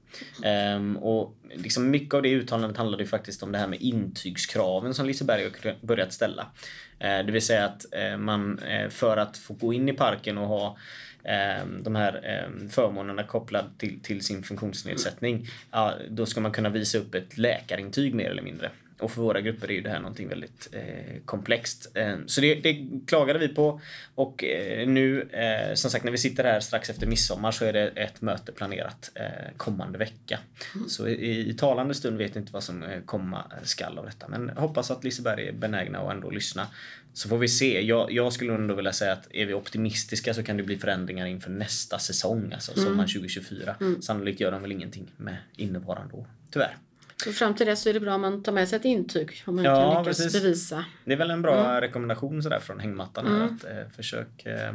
Um, 0.75 0.97
och 0.97 1.35
liksom 1.53 1.89
mycket 1.89 2.13
av 2.13 2.21
det 2.21 2.29
uttalandet 2.29 2.77
handlade 2.77 3.03
ju 3.03 3.09
faktiskt 3.09 3.43
om 3.43 3.51
det 3.51 3.57
här 3.57 3.67
med 3.67 3.81
intygskraven 3.81 4.93
som 4.93 5.05
Liseberg 5.05 5.43
har 5.43 5.85
börjat 5.85 6.13
ställa. 6.13 6.41
Uh, 6.43 7.25
det 7.25 7.31
vill 7.31 7.41
säga 7.41 7.65
att 7.65 7.85
uh, 8.11 8.17
man 8.17 8.59
uh, 8.59 8.89
för 8.89 9.17
att 9.17 9.37
få 9.37 9.53
gå 9.53 9.73
in 9.73 9.89
i 9.89 9.93
parken 9.93 10.37
och 10.37 10.47
ha 10.47 10.77
ehm, 11.23 11.83
de 11.83 11.95
här 11.95 12.49
förmånerna 12.69 13.23
kopplad 13.23 13.65
till, 13.77 13.99
till 13.99 14.21
sin 14.21 14.43
funktionsnedsättning. 14.43 15.47
Ja, 15.71 15.93
då 16.09 16.25
ska 16.25 16.41
man 16.41 16.51
kunna 16.51 16.69
visa 16.69 16.97
upp 16.97 17.15
ett 17.15 17.37
läkarintyg 17.37 18.13
mer 18.13 18.29
eller 18.29 18.41
mindre. 18.41 18.71
Och 18.99 19.11
för 19.11 19.21
våra 19.21 19.41
grupper 19.41 19.67
är 19.67 19.73
ju 19.73 19.81
det 19.81 19.89
här 19.89 19.99
någonting 19.99 20.27
väldigt 20.27 20.69
eh, 20.71 21.21
komplext. 21.25 21.91
Eh, 21.93 22.15
så 22.25 22.41
det, 22.41 22.55
det 22.55 22.87
klagade 23.07 23.39
vi 23.39 23.47
på. 23.47 23.81
Och 24.15 24.43
eh, 24.43 24.87
nu, 24.87 25.21
eh, 25.21 25.73
som 25.73 25.91
sagt, 25.91 26.03
när 26.03 26.11
vi 26.11 26.17
sitter 26.17 26.43
här 26.43 26.59
strax 26.59 26.89
efter 26.89 27.07
midsommar 27.07 27.51
så 27.51 27.65
är 27.65 27.73
det 27.73 27.87
ett 27.87 28.21
möte 28.21 28.51
planerat 28.51 29.11
eh, 29.15 29.57
kommande 29.57 29.97
vecka. 29.97 30.39
Så 30.87 31.07
i, 31.07 31.49
i 31.49 31.53
talande 31.53 31.93
stund 31.93 32.17
vet 32.17 32.35
jag 32.35 32.41
inte 32.41 32.53
vad 32.53 32.63
som 32.63 32.83
eh, 32.83 33.01
komma 33.05 33.43
skall 33.63 33.97
av 33.97 34.05
detta. 34.05 34.27
Men 34.27 34.49
hoppas 34.49 34.91
att 34.91 35.03
Liseberg 35.03 35.47
är 35.47 35.53
benägna 35.53 35.99
att 35.99 36.13
ändå 36.13 36.29
lyssna. 36.29 36.67
Så 37.13 37.29
får 37.29 37.37
vi 37.37 37.47
se. 37.47 37.81
Jag, 37.81 38.11
jag 38.11 38.33
skulle 38.33 38.53
ändå 38.53 38.75
vilja 38.75 38.93
säga 38.93 39.13
att 39.13 39.27
är 39.31 39.45
vi 39.45 39.53
optimistiska 39.53 40.33
så 40.33 40.43
kan 40.43 40.57
det 40.57 40.63
bli 40.63 40.77
förändringar 40.77 41.25
inför 41.25 41.49
nästa 41.49 41.99
säsong, 41.99 42.53
alltså 42.53 42.73
sommaren 42.73 43.09
2024. 43.09 43.75
Sannolikt 44.01 44.39
gör 44.39 44.51
de 44.51 44.61
väl 44.61 44.71
ingenting 44.71 45.07
med 45.17 45.37
innevarande 45.55 46.13
år, 46.13 46.27
tyvärr. 46.51 46.77
Så 47.23 47.33
fram 47.33 47.55
till 47.55 47.65
dess 47.67 47.81
så 47.81 47.89
är 47.89 47.93
det 47.93 47.99
bra 47.99 48.15
om 48.15 48.21
man 48.21 48.43
tar 48.43 48.51
med 48.51 48.69
sig 48.69 48.75
ett 48.79 48.85
intyg 48.85 49.43
om 49.45 49.55
man 49.55 49.65
Ja, 49.65 49.75
kan 49.93 50.03
lyckas 50.03 50.17
precis. 50.17 50.41
bevisa. 50.41 50.85
Det 51.05 51.13
är 51.13 51.17
väl 51.17 51.31
en 51.31 51.41
bra 51.41 51.81
rekommendation 51.81 52.43
sådär 52.43 52.59
från 52.59 52.79
hängmattan. 52.79 53.27
Här, 53.27 53.45
att, 53.45 53.63
eh, 53.63 53.91
försök, 53.95 54.45
eh, 54.45 54.73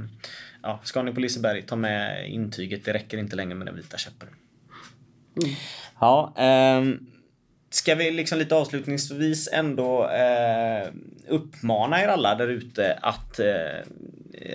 ja, 0.63 0.81
ska 0.85 1.03
ni 1.03 1.13
på 1.13 1.21
Liseberg, 1.21 1.63
ta 1.63 1.77
med 1.77 2.31
intyget. 2.31 2.85
Det 2.85 2.93
räcker 2.93 3.19
inte 3.19 3.37
längre 3.37 3.55
med 3.55 3.67
den 3.67 3.77
vita 3.77 3.97
käppen. 3.97 4.29
Ja, 6.01 6.35
ehm, 6.37 7.07
ska 7.71 7.95
vi 7.95 8.11
liksom 8.11 8.39
lite 8.39 8.55
avslutningsvis 8.55 9.49
ändå 9.53 10.09
eh, 10.09 10.89
uppmana 11.29 12.03
er 12.03 12.09
alla 12.09 12.35
där 12.35 12.49
ute 12.49 12.99
att 13.03 13.39
eh, 13.41 13.47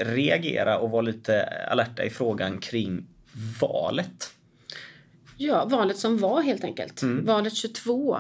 reagera 0.06 0.78
och 0.78 0.90
vara 0.92 1.02
lite 1.02 1.44
alerta 1.72 2.04
i 2.04 2.10
frågan 2.10 2.58
kring 2.58 3.06
valet. 3.62 4.30
Ja, 5.48 5.66
valet 5.66 5.98
som 5.98 6.18
var 6.18 6.42
helt 6.42 6.64
enkelt. 6.64 7.02
Mm. 7.02 7.26
Valet 7.26 7.56
22. 7.56 8.20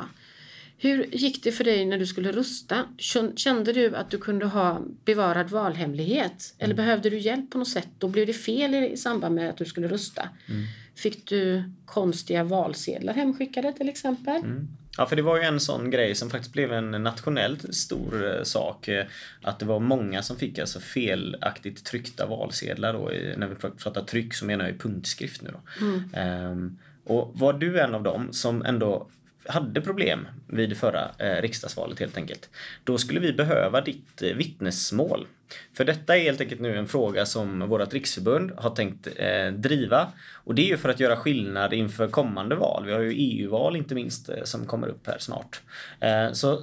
Hur 0.78 1.06
gick 1.16 1.44
det 1.44 1.52
för 1.52 1.64
dig 1.64 1.86
när 1.86 2.00
du 2.00 2.06
skulle 2.06 2.32
rösta? 2.32 2.84
Kän- 2.98 3.36
Kände 3.36 3.74
du 3.74 3.96
att 3.96 4.10
du 4.12 4.18
kunde 4.18 4.46
ha 4.46 4.82
bevarad 5.06 5.50
valhemlighet? 5.50 6.22
Mm. 6.58 6.66
Eller 6.66 6.76
behövde 6.76 7.10
du 7.10 7.18
hjälp 7.20 7.52
på 7.52 7.58
något 7.58 7.68
sätt? 7.70 7.88
Då 8.00 8.08
blev 8.08 8.28
det 8.28 8.34
fel 8.34 8.76
i, 8.76 8.98
samband 8.98 9.36
med 9.36 9.50
att 9.50 9.58
du 9.58 9.66
skulle 9.66 9.88
rösta. 9.88 10.30
Mm. 10.50 10.62
Fick 10.96 11.26
du 11.28 11.64
konstiga 11.86 12.44
valsedlar 12.44 13.14
hemskickade 13.14 13.74
till 13.74 13.90
exempel? 13.90 14.36
Mm. 14.36 14.68
Ja, 14.98 15.06
för 15.06 15.16
det 15.16 15.22
var 15.22 15.38
ju 15.38 15.44
en 15.44 15.60
sån 15.60 15.90
grej 15.90 16.16
som 16.16 16.30
faktiskt 16.30 16.54
blev 16.54 16.74
en 16.74 16.92
nationellt 16.92 17.76
stor 17.76 18.38
eh, 18.38 18.44
sak. 18.44 18.88
eh, 18.88 19.06
Att 19.42 19.60
det 19.60 19.66
var 19.66 19.80
många 19.80 20.22
som 20.24 20.38
fick 20.38 20.60
alltså 20.60 20.80
felaktigt 20.80 21.84
tryckta 21.86 22.26
valsedlar 22.26 22.94
då. 22.94 23.12
När 23.38 23.48
vi 23.48 23.56
pr- 23.56 23.78
pratar 23.84 24.04
tryck 24.04 24.34
så 24.34 24.46
menar 24.46 24.66
jag 24.68 24.80
punktskrift 24.80 25.42
nu 25.42 25.50
då. 25.54 25.86
Ehm, 26.20 26.78
och 27.04 27.32
var 27.34 27.54
du 27.54 27.80
en 27.80 27.96
av 27.96 28.04
dem 28.04 28.34
som 28.34 28.66
ändå 28.66 29.08
hade 29.46 29.82
problem 29.82 30.28
vid 30.48 30.78
förra 30.78 31.12
eh, 31.18 31.42
riksdagsvalet 31.42 32.00
helt 32.00 32.18
enkelt. 32.18 32.50
Då 32.84 32.98
skulle 32.98 33.20
vi 33.20 33.34
behöva 33.34 33.82
ditt 33.82 34.22
eh, 34.22 34.30
vittnesmål. 34.30 35.28
För 35.74 35.86
detta 35.86 36.18
är 36.18 36.22
helt 36.22 36.42
enkelt 36.42 36.62
nu 36.62 36.78
en 36.78 36.88
fråga 36.88 37.26
som 37.26 37.60
vårt 37.60 37.94
riksförbund 37.94 38.52
har 38.58 38.70
tänkt 38.70 39.08
eh, 39.16 39.48
driva. 39.48 40.08
Och 40.34 40.56
det 40.56 40.62
är 40.62 40.68
ju 40.68 40.78
för 40.78 40.90
att 40.90 41.00
göra 41.00 41.16
skillnad 41.16 41.74
inför 41.74 42.08
kommande 42.08 42.56
val. 42.56 42.86
Vi 42.86 42.94
har 42.94 43.00
ju 43.00 43.14
EU-val 43.14 43.76
inte 43.76 43.96
minst 43.96 44.30
eh, 44.30 44.44
som 44.44 44.66
kommer 44.66 44.88
upp 44.88 45.08
här 45.08 45.18
snart. 45.20 45.62
Eh, 46.00 46.32
så 46.32 46.62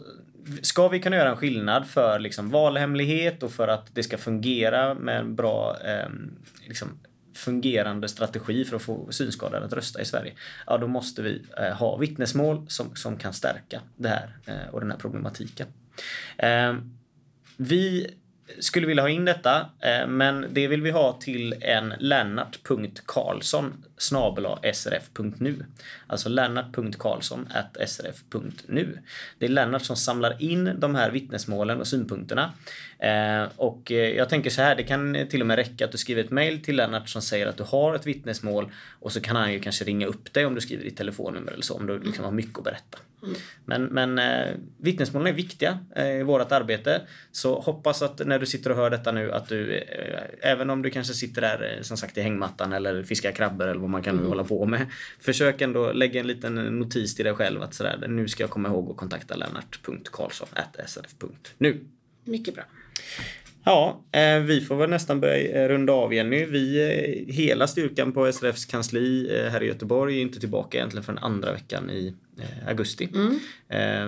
ska 0.63 0.89
vi 0.89 1.01
kunna 1.01 1.17
göra 1.17 1.31
en 1.31 1.37
skillnad 1.37 1.87
för 1.87 2.19
liksom, 2.19 2.51
valhemlighet 2.51 3.43
och 3.43 3.53
för 3.53 3.69
att 3.69 3.95
det 3.95 4.03
ska 4.03 4.19
fungera 4.19 4.95
med 4.95 5.19
en 5.19 5.35
bra 5.35 5.77
eh, 5.85 6.09
liksom, 6.67 6.89
fungerande 7.41 8.09
strategi 8.09 8.65
för 8.65 8.77
att 8.77 8.83
få 8.83 9.13
synskadade 9.13 9.67
att 9.67 9.73
rösta 9.73 10.01
i 10.01 10.05
Sverige. 10.05 10.33
Ja, 10.67 10.79
då 10.79 10.87
måste 10.87 11.23
vi 11.23 11.43
eh, 11.59 11.77
ha 11.77 11.97
vittnesmål 11.97 12.67
som, 12.69 12.97
som 12.97 13.17
kan 13.17 13.33
stärka 13.33 13.81
det 13.97 14.09
här 14.09 14.37
eh, 14.47 14.75
och 14.75 14.81
den 14.81 14.91
här 14.91 14.99
problematiken. 14.99 15.67
Eh, 16.39 16.75
vi 17.57 18.15
skulle 18.59 18.87
vilja 18.87 19.03
ha 19.03 19.09
in 19.09 19.25
detta, 19.25 19.71
eh, 19.81 20.07
men 20.07 20.47
det 20.51 20.69
vill 20.69 20.83
vi 20.83 20.91
ha 20.91 21.13
till 21.13 21.55
en 21.61 21.95
lennart.karlsson 21.99 23.85
srf.nu. 24.73 25.65
Alltså 26.07 26.29
srf.nu. 27.87 28.99
Det 29.39 29.47
är 29.47 29.49
Lennart 29.49 29.83
som 29.83 29.97
samlar 29.97 30.43
in 30.43 30.73
de 30.79 30.95
här 30.95 31.11
vittnesmålen 31.11 31.81
och 31.81 31.87
synpunkterna. 31.87 32.53
Eh, 32.99 33.49
och 33.57 33.93
eh, 33.93 34.17
jag 34.17 34.29
tänker 34.29 34.51
så 34.51 34.63
här, 34.63 34.77
det 34.77 34.83
kan 34.83 35.27
till 35.31 35.41
och 35.41 35.47
med 35.47 35.57
räcka 35.57 35.85
att 35.85 35.93
du 35.93 35.99
skriver 35.99 36.25
ett 36.25 36.31
mail 36.31 36.63
till 36.63 36.77
Lennart 36.77 37.09
som 37.09 37.23
säger 37.23 37.47
att 37.47 37.57
du 37.57 37.63
har 37.63 37.95
ett 37.95 38.07
vittnesmål 38.07 38.73
och 39.01 39.13
så 39.13 39.21
kan 39.21 39.37
han 39.37 39.53
ju 39.53 39.61
kanske 39.61 39.85
ringa 39.85 40.07
upp 40.07 40.33
dig 40.33 40.47
om 40.47 40.55
du 40.55 40.61
skriver 40.61 40.85
ditt 40.85 40.97
telefonnummer 40.97 41.53
eller 41.53 41.63
så, 41.63 41.75
om 41.75 41.87
du 41.87 41.99
liksom 41.99 42.25
har 42.25 42.33
mycket 42.33 42.59
att 42.59 42.65
berätta. 42.65 42.99
Men, 43.65 43.85
men 43.85 44.19
eh, 44.19 44.55
vittnesmålen 44.77 45.29
är 45.29 45.33
viktiga 45.33 45.79
eh, 45.97 46.21
i 46.21 46.23
vårt 46.23 46.53
arbete. 46.53 47.03
Så 47.33 47.61
hoppas 47.61 48.03
att 48.03 48.27
när 48.27 48.39
du 48.39 48.47
sitter 48.47 48.71
och 48.71 48.77
hör 48.77 48.91
detta 48.91 49.13
nu 49.13 49.33
att 49.33 49.49
du, 49.49 49.77
eh, 49.77 50.51
även 50.51 50.71
om 50.71 50.83
du 50.83 50.91
kanske 50.91 51.15
sitter 51.15 51.41
där 51.41 51.77
eh, 51.77 51.83
som 51.83 51.97
sagt 51.97 52.19
i 52.19 52.21
hängmattan 52.21 52.73
eller 52.73 53.03
fiskar 53.03 53.33
krabbor 53.33 53.69
eller 53.69 53.81
vad 53.81 53.90
man 53.91 54.03
kan 54.03 54.17
nu 54.17 54.27
hålla 54.27 54.45
på 54.45 54.67
med. 54.67 54.87
Försök 55.21 55.61
ändå 55.61 55.93
lägga 55.93 56.21
en 56.21 56.27
liten 56.27 56.55
notis 56.55 57.15
till 57.15 57.25
dig 57.25 57.35
själv 57.35 57.63
att 57.63 57.75
sådär, 57.75 58.07
nu 58.09 58.29
ska 58.29 58.43
jag 58.43 58.51
komma 58.51 58.69
ihåg 58.69 58.91
att 58.91 58.97
kontakta 58.97 59.37
lennart.karlsson.srf.nu. 59.37 61.85
Mycket 62.25 62.55
bra. 62.55 62.65
Ja, 63.65 64.01
eh, 64.13 64.41
vi 64.41 64.61
får 64.61 64.77
väl 64.77 64.91
nästan 64.91 65.21
börja 65.21 65.63
eh, 65.63 65.69
runda 65.69 65.93
av 65.93 66.15
Jenny. 66.15 66.45
Vi, 66.45 66.81
eh, 67.27 67.35
hela 67.35 67.67
styrkan 67.67 68.13
på 68.13 68.33
SRFs 68.33 68.65
kansli 68.65 69.41
här 69.53 69.63
i 69.63 69.67
Göteborg 69.67 70.17
är 70.17 70.23
inte 70.23 70.41
tillbaka 70.41 70.79
egentligen 70.79 71.05
förrän 71.05 71.19
andra 71.19 71.53
veckan 71.53 71.91
i 71.91 72.15
augusti. 72.67 73.09
Eh, 73.69 74.07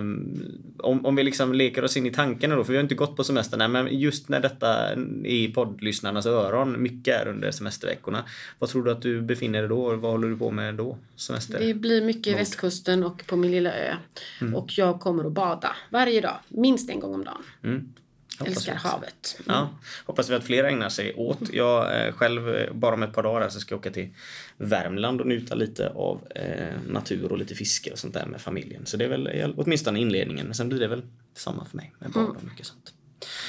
om, 0.78 1.07
om 1.07 1.16
vi 1.16 1.22
liksom 1.22 1.53
leker 1.53 1.84
oss 1.84 1.96
in 1.96 2.07
i 2.07 2.11
tankarna 2.11 2.57
då, 2.57 2.64
för 2.64 2.72
vi 2.72 2.76
har 2.76 2.82
inte 2.82 2.94
gått 2.94 3.16
på 3.16 3.24
semester 3.24 3.57
nej, 3.57 3.68
men 3.68 3.98
just 3.98 4.28
när 4.28 4.40
detta 4.40 4.68
är 4.68 5.26
i 5.26 5.53
poddlyssnarnas 5.53 6.26
öron, 6.26 6.82
mycket 6.82 7.20
är 7.20 7.28
under 7.28 7.50
semesterveckorna. 7.50 8.24
Vad 8.59 8.70
tror 8.70 8.82
du 8.84 8.90
att 8.90 9.03
du 9.03 9.22
befinner 9.22 9.61
dig 9.61 9.68
då? 9.68 9.96
Vad 9.96 10.11
håller 10.12 10.28
du 10.28 10.36
på 10.36 10.50
med 10.50 10.74
då? 10.74 10.98
Semester? 11.16 11.59
Det 11.59 11.74
blir 11.74 12.03
mycket 12.03 12.38
västkusten 12.38 13.05
och 13.05 13.26
på 13.26 13.36
min 13.36 13.50
lilla 13.50 13.72
ö. 13.72 13.94
Mm. 14.40 14.55
Och 14.55 14.78
jag 14.78 15.00
kommer 15.00 15.24
att 15.24 15.32
bada 15.32 15.76
varje 15.90 16.20
dag, 16.20 16.36
minst 16.48 16.90
en 16.90 17.00
gång 17.00 17.14
om 17.14 17.24
dagen. 17.24 17.42
Mm. 17.62 17.92
Hoppas 18.39 18.57
Älskar 18.57 18.72
vi. 18.72 18.78
havet. 18.78 19.41
Ja, 19.47 19.70
hoppas 20.05 20.30
vi 20.30 20.35
att 20.35 20.45
fler 20.45 20.64
ägnar 20.64 20.89
sig 20.89 21.14
åt. 21.14 21.53
Jag 21.53 22.07
eh, 22.07 22.12
själv, 22.12 22.49
eh, 22.55 22.72
bara 22.72 22.95
om 22.95 23.03
ett 23.03 23.12
par 23.12 23.22
dagar 23.22 23.49
så 23.49 23.61
ska 23.61 23.72
jag 23.72 23.78
åka 23.78 23.91
till 23.91 24.09
Värmland 24.57 25.20
och 25.20 25.26
njuta 25.26 25.55
lite 25.55 25.89
av 25.89 26.20
eh, 26.35 26.66
natur 26.89 27.33
och 27.33 27.39
lite 27.39 27.55
fiske 27.55 27.91
och 27.91 27.99
sånt 27.99 28.14
där 28.14 28.26
med 28.26 28.41
familjen. 28.41 28.87
Så 28.87 28.97
det 28.97 29.05
är 29.05 29.09
väl 29.09 29.26
eh, 29.26 29.51
åtminstone 29.57 30.01
inledningen. 30.01 30.47
Men 30.47 30.55
sen 30.55 30.68
blir 30.68 30.80
det 30.80 30.89
väl 30.89 31.03
samma 31.35 31.64
för 31.64 31.76
mig 31.76 31.93
med 31.99 32.11
barn 32.11 32.37
och 32.37 32.45
mycket 32.45 32.66
sånt. 32.66 32.93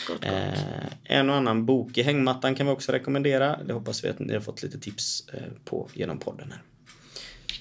Gott, 0.07 0.21
gott. 0.21 0.25
Eh, 0.31 0.83
en 1.03 1.29
och 1.29 1.35
annan 1.35 1.65
bok 1.65 1.97
i 1.97 2.01
hängmattan 2.01 2.55
kan 2.55 2.65
vi 2.65 2.71
också 2.71 2.91
rekommendera. 2.91 3.59
Det 3.65 3.73
hoppas 3.73 4.03
vi 4.03 4.09
att 4.09 4.19
ni 4.19 4.33
har 4.33 4.41
fått 4.41 4.63
lite 4.63 4.79
tips 4.79 5.27
eh, 5.33 5.41
på 5.65 5.89
genom 5.93 6.19
podden 6.19 6.51
här. 6.51 6.61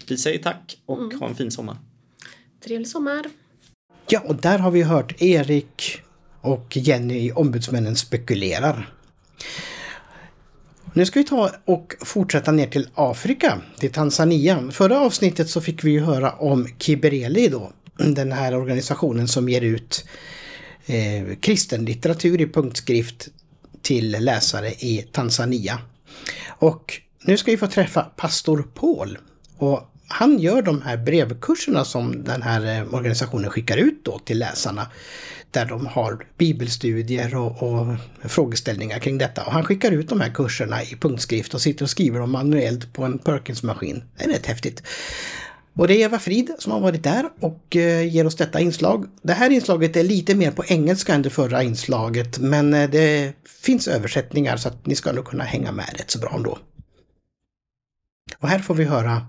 Vi 0.09 0.17
säger 0.19 0.39
tack 0.39 0.79
och 0.87 1.15
ha 1.15 1.29
en 1.29 1.35
fin 1.35 1.51
sommar. 1.51 1.77
Trevlig 2.65 2.89
sommar. 2.89 3.31
Ja, 4.09 4.21
och 4.21 4.37
där 4.37 4.59
har 4.59 4.71
vi 4.71 4.83
hört 4.83 5.23
Erik 5.23 6.03
och 6.43 6.77
Jenny 6.77 7.27
i 7.27 7.33
Ombudsmännen 7.33 7.97
spekulerar. 7.97 8.95
Nu 10.95 11.07
ska 11.07 11.21
vi 11.21 11.25
ta 11.25 11.51
och 11.65 11.95
fortsätta 12.01 12.53
ner 12.53 12.67
till 12.67 12.89
Afrika, 12.95 13.61
till 13.79 13.93
Tanzania. 13.93 14.71
Förra 14.71 15.01
avsnittet 15.01 15.51
så 15.51 15.61
fick 15.61 15.85
vi 15.85 15.91
ju 15.91 16.01
höra 16.01 16.33
om 16.33 16.69
Kibereli 16.79 17.49
då, 17.49 17.73
den 17.97 18.33
här 18.33 18.55
organisationen 18.55 19.29
som 19.29 19.49
ger 19.49 19.61
ut 19.61 20.05
eh, 20.87 21.37
kristen 21.41 21.85
litteratur 21.85 22.41
i 22.41 22.47
punktskrift 22.47 23.29
till 23.83 24.11
läsare 24.11 24.69
i 24.71 25.07
Tanzania. 25.13 25.79
Och 26.49 27.01
nu 27.25 27.37
ska 27.37 27.51
vi 27.51 27.57
få 27.57 27.67
träffa 27.67 28.03
pastor 28.03 28.69
Paul. 28.75 29.19
Och 29.57 29.92
han 30.09 30.39
gör 30.39 30.63
de 30.63 30.83
här 30.83 30.97
brevkurserna 30.97 31.85
som 31.85 32.25
den 32.25 32.43
här 32.43 32.81
eh, 32.81 32.95
organisationen 32.95 33.51
skickar 33.51 33.77
ut 33.77 34.05
då 34.05 34.19
till 34.19 34.39
läsarna. 34.39 34.87
Där 35.51 35.67
de 35.67 35.87
har 35.87 36.27
bibelstudier 36.39 37.37
och, 37.37 37.63
och 37.63 37.87
frågeställningar 38.25 38.99
kring 38.99 39.19
detta. 39.19 39.45
Och 39.45 39.53
han 39.53 39.65
skickar 39.65 39.93
ut 39.93 40.09
de 40.09 40.21
här 40.21 40.31
kurserna 40.31 40.83
i 40.83 40.97
punktskrift 41.01 41.55
och 41.55 41.61
sitter 41.61 41.85
och 41.85 41.91
skriver 41.91 42.19
dem 42.19 42.31
manuellt 42.31 42.93
på 42.93 43.05
en 43.05 43.19
Perkins-maskin. 43.19 44.05
Det 44.17 44.25
är 44.25 44.29
rätt 44.29 44.47
häftigt. 44.47 44.83
Och 45.75 45.89
det 45.89 45.95
är 45.95 46.05
Eva 46.05 46.19
Frid 46.19 46.55
som 46.59 46.73
har 46.73 46.81
varit 46.81 47.03
där 47.03 47.31
och 47.41 47.77
eh, 47.77 48.15
ger 48.15 48.27
oss 48.27 48.37
detta 48.37 48.61
inslag. 48.61 49.07
Det 49.23 49.33
här 49.33 49.51
inslaget 49.51 49.97
är 49.97 50.03
lite 50.03 50.35
mer 50.35 50.51
på 50.51 50.65
engelska 50.65 51.15
än 51.15 51.23
det 51.23 51.31
förra 51.31 51.63
inslaget 51.63 52.39
men 52.39 52.75
eh, 52.75 52.91
det 52.91 53.33
finns 53.63 53.89
översättningar 53.89 54.57
så 54.57 54.69
att 54.69 54.87
ni 54.87 54.95
ska 54.95 55.13
nog 55.13 55.25
kunna 55.25 55.45
hänga 55.45 55.73
med 55.73 55.89
rätt 55.99 56.11
så 56.11 56.19
bra 56.19 56.33
ändå. 56.37 56.59
Och 58.39 58.49
här 58.49 58.59
får 58.59 58.75
vi 58.75 58.85
höra 58.85 59.27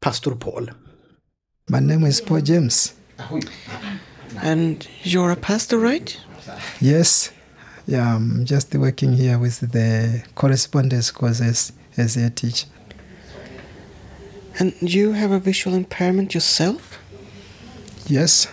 pastor 0.00 0.34
Paul. 0.34 0.68
My 1.68 1.80
name 1.80 2.04
is 2.04 2.20
Paul 2.20 2.40
James. 2.40 2.94
And 4.42 4.86
you're 5.02 5.30
a 5.30 5.36
pastor, 5.36 5.78
right? 5.78 6.16
Yes, 6.80 7.32
yeah, 7.86 8.14
I'm 8.14 8.44
just 8.44 8.74
working 8.74 9.14
here 9.14 9.38
with 9.38 9.60
the 9.72 10.22
correspondence 10.34 11.10
courses 11.10 11.72
as 11.96 12.16
a 12.16 12.30
teacher. 12.30 12.68
And 14.58 14.74
you 14.80 15.12
have 15.12 15.30
a 15.30 15.38
visual 15.38 15.76
impairment 15.76 16.34
yourself? 16.34 16.98
Yes, 18.06 18.48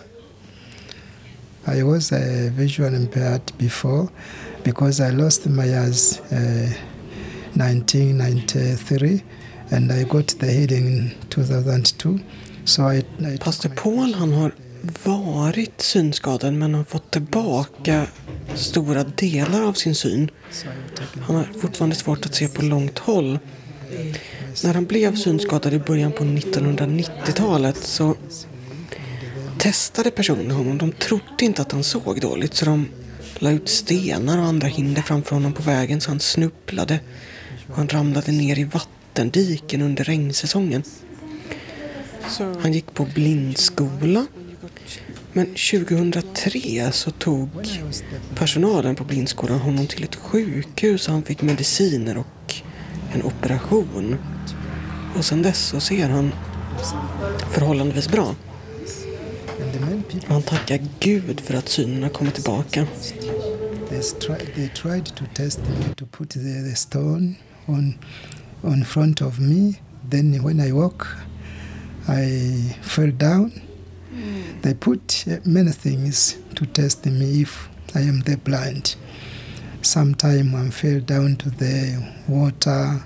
I 1.66 1.84
was 1.84 2.12
uh, 2.12 2.50
visual 2.54 2.94
impaired 2.94 3.58
before 3.58 4.12
because 4.64 5.00
I 5.00 5.10
lost 5.12 5.48
my 5.48 5.64
eyes 5.64 6.20
uh, 6.32 6.74
1993 7.56 9.24
and 9.74 9.92
I 9.92 10.04
got 10.04 10.28
the 10.40 10.46
hearing 10.46 10.88
in 10.88 11.12
2002. 11.30 12.20
So 12.66 12.92
I, 12.92 13.04
I 13.34 13.38
Pastor 13.38 13.70
Paul 13.70 14.14
han 14.14 14.34
har 14.34 14.52
varit 15.04 15.82
synskadad 15.82 16.54
men 16.54 16.74
har 16.74 16.84
fått 16.84 17.12
tillbaka 17.12 18.08
stora 18.56 19.04
delar 19.04 19.62
av 19.62 19.74
sin 19.74 19.96
syn. 19.96 20.32
Han 21.22 21.36
har 21.36 21.48
fortfarande 21.62 21.96
svårt 21.96 22.26
att 22.26 22.36
se 22.36 22.48
på 22.48 22.62
långt 22.62 23.00
håll. 23.00 23.40
När 24.64 24.74
han 24.74 24.86
blev 24.86 25.16
synskadad 25.16 25.74
i 25.74 25.80
början 25.80 26.12
på 26.12 26.24
1990-talet 26.24 27.78
så 27.78 28.16
testade 29.60 30.12
personer 30.12 30.56
honom. 30.56 30.78
De 30.78 30.92
trodde 30.92 31.46
inte 31.46 31.62
att 31.62 31.72
han 31.72 31.84
såg 31.84 32.22
dåligt 32.22 32.54
så 32.54 32.66
de 32.66 32.88
la 33.36 33.52
ut 33.52 33.70
stenar 33.70 34.38
och 34.38 34.46
andra 34.46 34.68
hinder 34.68 35.02
framför 35.02 35.36
honom 35.36 35.54
på 35.54 35.64
vägen 35.64 36.02
så 36.02 36.10
han 36.10 36.20
snubblade 36.20 37.00
och 37.70 37.78
han 37.78 37.88
ramlade 37.88 38.32
ner 38.32 38.60
i 38.60 38.64
vattendiken 39.14 39.82
under 39.82 40.04
regnsäsongen. 40.04 40.84
Han 42.62 42.74
gick 42.74 42.94
på 42.94 43.06
blindskola. 43.06 44.26
Men 45.34 45.46
2003 45.46 46.92
så 46.92 47.12
tog 47.12 47.50
personalen 48.36 48.96
på 48.96 49.04
blindskolan 49.04 49.60
honom 49.60 49.88
till 49.88 50.04
ett 50.04 50.16
sjukhus 50.16 51.08
och 51.08 51.14
han 51.14 51.24
fick 51.24 51.42
mediciner 51.42 52.18
och 52.18 52.56
en 53.14 53.24
operation. 53.24 54.18
Och 55.18 55.26
sen 55.26 55.42
dess 55.42 55.60
så 55.60 55.80
ser 55.80 56.10
han 56.10 56.32
förhållandevis 57.52 58.10
bra. 58.10 58.36
Och 60.28 60.34
han 60.34 60.42
tackar 60.42 60.80
Gud 61.00 61.40
för 61.40 61.54
att 61.54 61.70
synen 61.70 62.04
har 62.04 62.10
kommit 62.10 62.34
tillbaka. 62.34 62.88
they, 63.90 64.46
they 64.56 64.70
tried 64.70 65.06
to 65.06 65.26
test 65.34 65.60
me 65.60 65.94
to 65.96 66.06
put 66.06 66.30
the 66.30 66.76
stone 66.76 67.34
on 67.66 67.94
on 68.64 68.84
front 68.84 69.22
of 69.22 69.40
me. 69.40 69.80
Then 70.08 70.42
when 70.44 70.60
I 70.60 70.72
walk, 70.72 71.18
I 72.08 72.76
fell 72.82 73.12
down. 73.12 73.62
They 74.62 74.74
put 74.74 75.26
uh, 75.28 75.38
many 75.46 75.72
things 75.72 76.38
to 76.56 76.66
test 76.66 77.06
me 77.06 77.42
if 77.42 77.70
I 77.96 78.00
am 78.02 78.22
the 78.22 78.38
blind. 78.38 78.96
Sometime 79.82 80.56
I 80.56 80.70
fell 80.70 81.00
down 81.00 81.36
to 81.38 81.50
the 81.50 82.14
water 82.28 83.04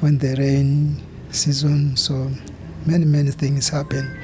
when 0.00 0.18
the 0.18 0.36
rain 0.36 1.02
season. 1.30 1.96
So 1.96 2.30
many 2.86 3.04
many 3.04 3.30
things 3.32 3.68
happen. 3.68 4.16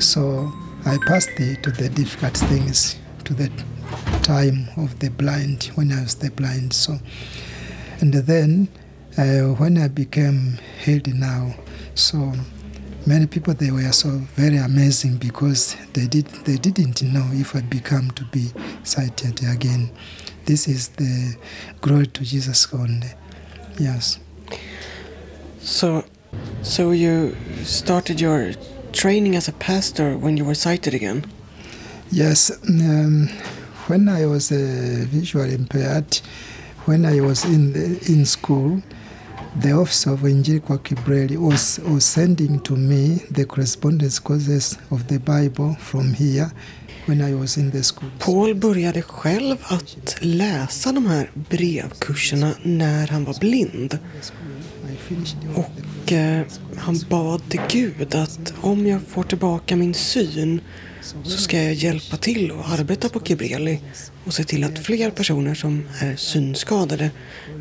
So 0.00 0.52
I 0.84 0.98
passed 1.06 1.30
the, 1.36 1.56
to 1.62 1.70
the 1.70 1.88
difficult 1.88 2.36
things 2.36 2.96
to 3.24 3.34
the 3.34 3.50
time 4.22 4.68
of 4.76 4.98
the 4.98 5.10
blind 5.10 5.70
when 5.74 5.92
I 5.92 6.02
was 6.02 6.16
the 6.16 6.30
blind. 6.30 6.72
So, 6.72 6.98
and 8.00 8.14
then 8.14 8.68
uh, 9.18 9.54
when 9.54 9.78
I 9.78 9.88
became 9.88 10.58
healed 10.82 11.12
now, 11.14 11.54
so 11.94 12.32
many 13.06 13.26
people 13.26 13.54
they 13.54 13.70
were 13.70 13.92
so 13.92 14.10
very 14.36 14.56
amazing 14.56 15.16
because 15.16 15.76
they 15.94 16.06
did 16.06 16.26
they 16.44 16.56
didn't 16.56 17.02
know 17.02 17.28
if 17.32 17.56
I 17.56 17.62
become 17.62 18.10
to 18.12 18.24
be 18.26 18.52
sighted 18.84 19.42
again. 19.42 19.90
This 20.46 20.68
is 20.68 20.88
the 20.88 21.36
glory 21.80 22.06
to 22.08 22.24
Jesus 22.24 22.72
only. 22.72 23.12
Yes. 23.78 24.18
So, 25.60 26.04
so 26.62 26.90
you 26.90 27.36
started 27.64 28.20
your 28.20 28.52
training 28.92 29.36
as 29.36 29.48
a 29.48 29.52
pastor 29.52 30.16
when 30.16 30.36
you 30.36 30.44
were 30.44 30.54
sighted 30.54 30.94
again? 30.94 31.24
Yes, 32.10 32.50
um, 32.68 33.28
when 33.86 34.08
I 34.08 34.26
was 34.26 34.50
uh, 34.50 35.04
visually 35.08 35.54
impaired, 35.54 36.20
when 36.86 37.04
I 37.04 37.20
was 37.20 37.44
in 37.44 37.72
the, 37.72 38.12
in 38.12 38.24
school, 38.24 38.82
the 39.58 39.72
office 39.72 40.06
of 40.06 40.24
Angelical 40.24 40.78
Kibreli 40.78 41.36
was, 41.36 41.80
was 41.80 42.04
sending 42.04 42.60
to 42.60 42.76
me 42.76 43.22
the 43.30 43.44
correspondence 43.44 44.18
courses 44.18 44.78
of 44.90 45.08
the 45.08 45.18
Bible 45.18 45.76
from 45.80 46.14
here 46.14 46.50
when 47.06 47.20
I 47.22 47.34
was 47.34 47.56
in 47.56 47.70
the 47.70 47.82
school. 47.82 48.10
Paul 48.18 48.54
började 48.54 49.02
själv 49.02 49.56
att 49.62 50.16
läsa 50.20 50.92
de 50.92 51.06
här 51.06 51.30
brevkurserna 51.34 52.54
när 52.62 53.06
han 53.06 53.24
var 53.24 53.40
blind. 53.40 53.98
Och 55.54 56.12
eh, 56.12 56.46
han 56.76 56.98
bad 57.08 57.48
till 57.48 57.60
Gud 57.68 58.14
att 58.14 58.54
om 58.60 58.86
jag 58.86 59.00
får 59.02 59.22
tillbaka 59.22 59.76
min 59.76 59.94
syn 59.94 60.60
så 61.02 61.38
ska 61.38 61.62
jag 61.62 61.74
hjälpa 61.74 62.16
till 62.16 62.50
och 62.50 62.68
arbeta 62.68 63.08
på 63.08 63.20
Kibreli 63.20 63.80
och 64.24 64.34
se 64.34 64.44
till 64.44 64.64
att 64.64 64.78
fler 64.78 65.10
personer 65.10 65.54
som 65.54 65.88
är 66.00 66.16
synskadade 66.16 67.10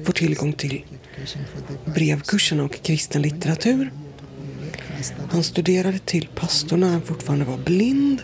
får 0.06 0.14
tillgång 0.14 0.54
till 0.54 0.84
brevkursen 1.86 2.60
och 2.60 2.84
kristen 2.84 3.22
litteratur. 3.22 3.92
Han 5.32 5.44
studerade 5.44 6.00
till 6.00 6.28
pastor 6.36 6.78
när 6.78 6.90
han 6.90 7.02
fortfarande 7.02 7.46
var 7.46 7.58
blind 7.58 8.22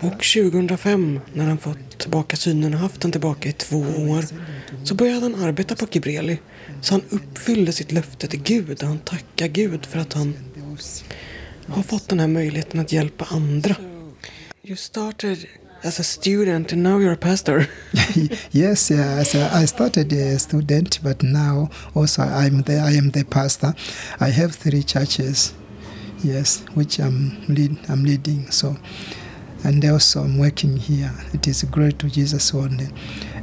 Och 0.00 0.24
2005, 0.24 1.20
när 1.32 1.46
han 1.46 1.58
fått 1.58 1.98
tillbaka 1.98 2.36
synen 2.36 2.74
och 2.74 2.80
haft 2.80 3.00
den 3.00 3.12
tillbaka 3.12 3.48
i 3.48 3.52
två 3.52 3.78
år, 3.78 4.24
så 4.84 4.94
började 4.94 5.20
han 5.20 5.34
arbeta 5.34 5.76
på 5.76 5.86
Kibreli. 5.86 6.38
Så 6.80 6.94
han 6.94 7.02
uppfyllde 7.10 7.72
sitt 7.72 7.92
löfte 7.92 8.26
till 8.26 8.42
Gud 8.42 8.82
och 8.82 8.88
han 8.88 8.98
tackade 8.98 9.48
Gud 9.48 9.86
för 9.86 9.98
att 9.98 10.12
han 10.12 10.34
har 11.68 11.82
fått 11.82 12.08
den 12.08 12.20
här 12.20 12.28
möjligheten 12.28 12.80
att 12.80 12.92
hjälpa 12.92 13.26
andra. 13.30 13.76
You 14.62 14.76
started 14.76 15.46
as 15.82 16.00
a 16.00 16.02
student 16.02 16.72
and 16.72 16.82
now 16.82 16.98
you're 16.98 17.12
a 17.12 17.16
pastor. 17.16 17.66
yes, 18.50 18.90
yeah, 18.90 19.18
a, 19.20 19.62
I 19.62 19.66
started 19.66 20.12
a 20.12 20.38
student, 20.38 21.00
but 21.02 21.22
now 21.22 21.68
also 21.94 22.22
I'm 22.22 22.62
the 22.62 22.80
I 22.80 22.98
am 22.98 23.10
the 23.10 23.24
pastor. 23.24 23.74
I 24.20 24.30
have 24.30 24.52
three 24.56 24.82
churches, 24.82 25.54
yes, 26.22 26.64
which 26.74 26.98
I'm 26.98 27.36
lead 27.48 27.78
I'm 27.88 28.04
leading. 28.04 28.50
So, 28.50 28.76
and 29.66 29.84
also 29.84 30.22
I'm 30.22 30.38
working 30.38 30.76
here. 30.76 31.12
It 31.34 31.48
is 31.48 31.64
great 31.64 31.98
to 31.98 32.08
Jesus 32.08 32.54
only, 32.54 32.86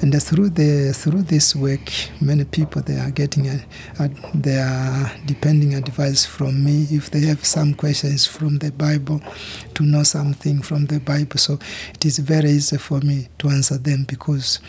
and 0.02 0.24
through 0.24 0.52
the 0.52 0.94
through 0.94 1.24
this 1.24 1.54
work, 1.54 1.92
many 2.22 2.46
people 2.46 2.82
they 2.82 2.98
are 2.98 3.12
getting 3.12 3.48
a, 3.50 3.60
a, 4.00 4.10
they 4.34 4.58
are 4.58 5.12
depending 5.26 5.74
advice 5.76 6.26
from 6.26 6.64
me 6.64 6.88
if 6.92 7.12
they 7.12 7.26
have 7.26 7.44
some 7.44 7.74
questions 7.74 8.26
from 8.26 8.60
the 8.60 8.72
Bible, 8.72 9.22
to 9.74 9.84
know 9.84 10.04
something 10.04 10.62
from 10.62 10.86
the 10.86 11.02
Bible. 11.02 11.38
So 11.38 11.60
it 11.94 12.06
is 12.06 12.20
very 12.20 12.52
easy 12.52 12.78
for 12.78 13.02
me 13.02 13.28
to 13.40 13.50
answer 13.50 13.78
them 13.78 14.06
because 14.08 14.62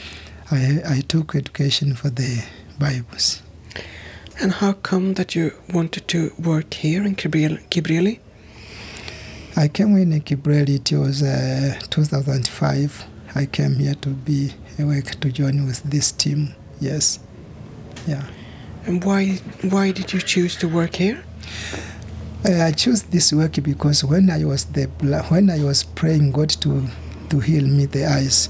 I 0.51 0.83
I 0.85 1.01
took 1.07 1.37
education 1.37 1.95
for 1.95 2.11
the 2.11 2.45
Bibles. 2.81 3.43
And 4.43 4.51
how 4.51 4.73
come 4.73 5.15
that 5.15 5.37
you 5.37 5.53
wanted 5.73 6.09
to 6.09 6.33
work 6.37 6.75
here 6.75 7.05
in 7.05 7.15
Gibrili? 7.15 8.19
I 9.57 9.69
came 9.69 9.97
in 9.97 10.21
Kibreli, 10.21 10.81
it 10.81 10.99
was 10.99 11.23
uh, 11.23 11.79
2005. 11.91 13.05
I 13.37 13.47
came 13.47 13.77
here 13.77 13.95
to 13.95 14.09
be 14.09 14.53
awake 14.81 15.21
to 15.21 15.31
join 15.31 15.65
with 15.65 15.81
this 15.85 16.11
team. 16.11 16.55
Yes, 16.81 17.21
yeah. 18.05 18.27
And 18.85 19.05
why 19.05 19.39
why 19.71 19.93
did 19.93 20.13
you 20.13 20.21
choose 20.21 20.57
to 20.57 20.67
work 20.67 20.97
here? 20.97 21.23
Uh, 22.45 22.65
I 22.65 22.73
chose 22.73 23.05
this 23.05 23.33
work 23.33 23.53
because 23.63 24.03
when 24.03 24.29
I 24.29 24.45
was 24.45 24.65
the 24.65 24.87
when 25.29 25.49
I 25.49 25.63
was 25.63 25.85
praying 25.85 26.33
God 26.33 26.51
to 26.63 26.89
to 27.31 27.39
heal 27.39 27.65
me 27.65 27.87
the 27.87 28.07
eyes, 28.07 28.49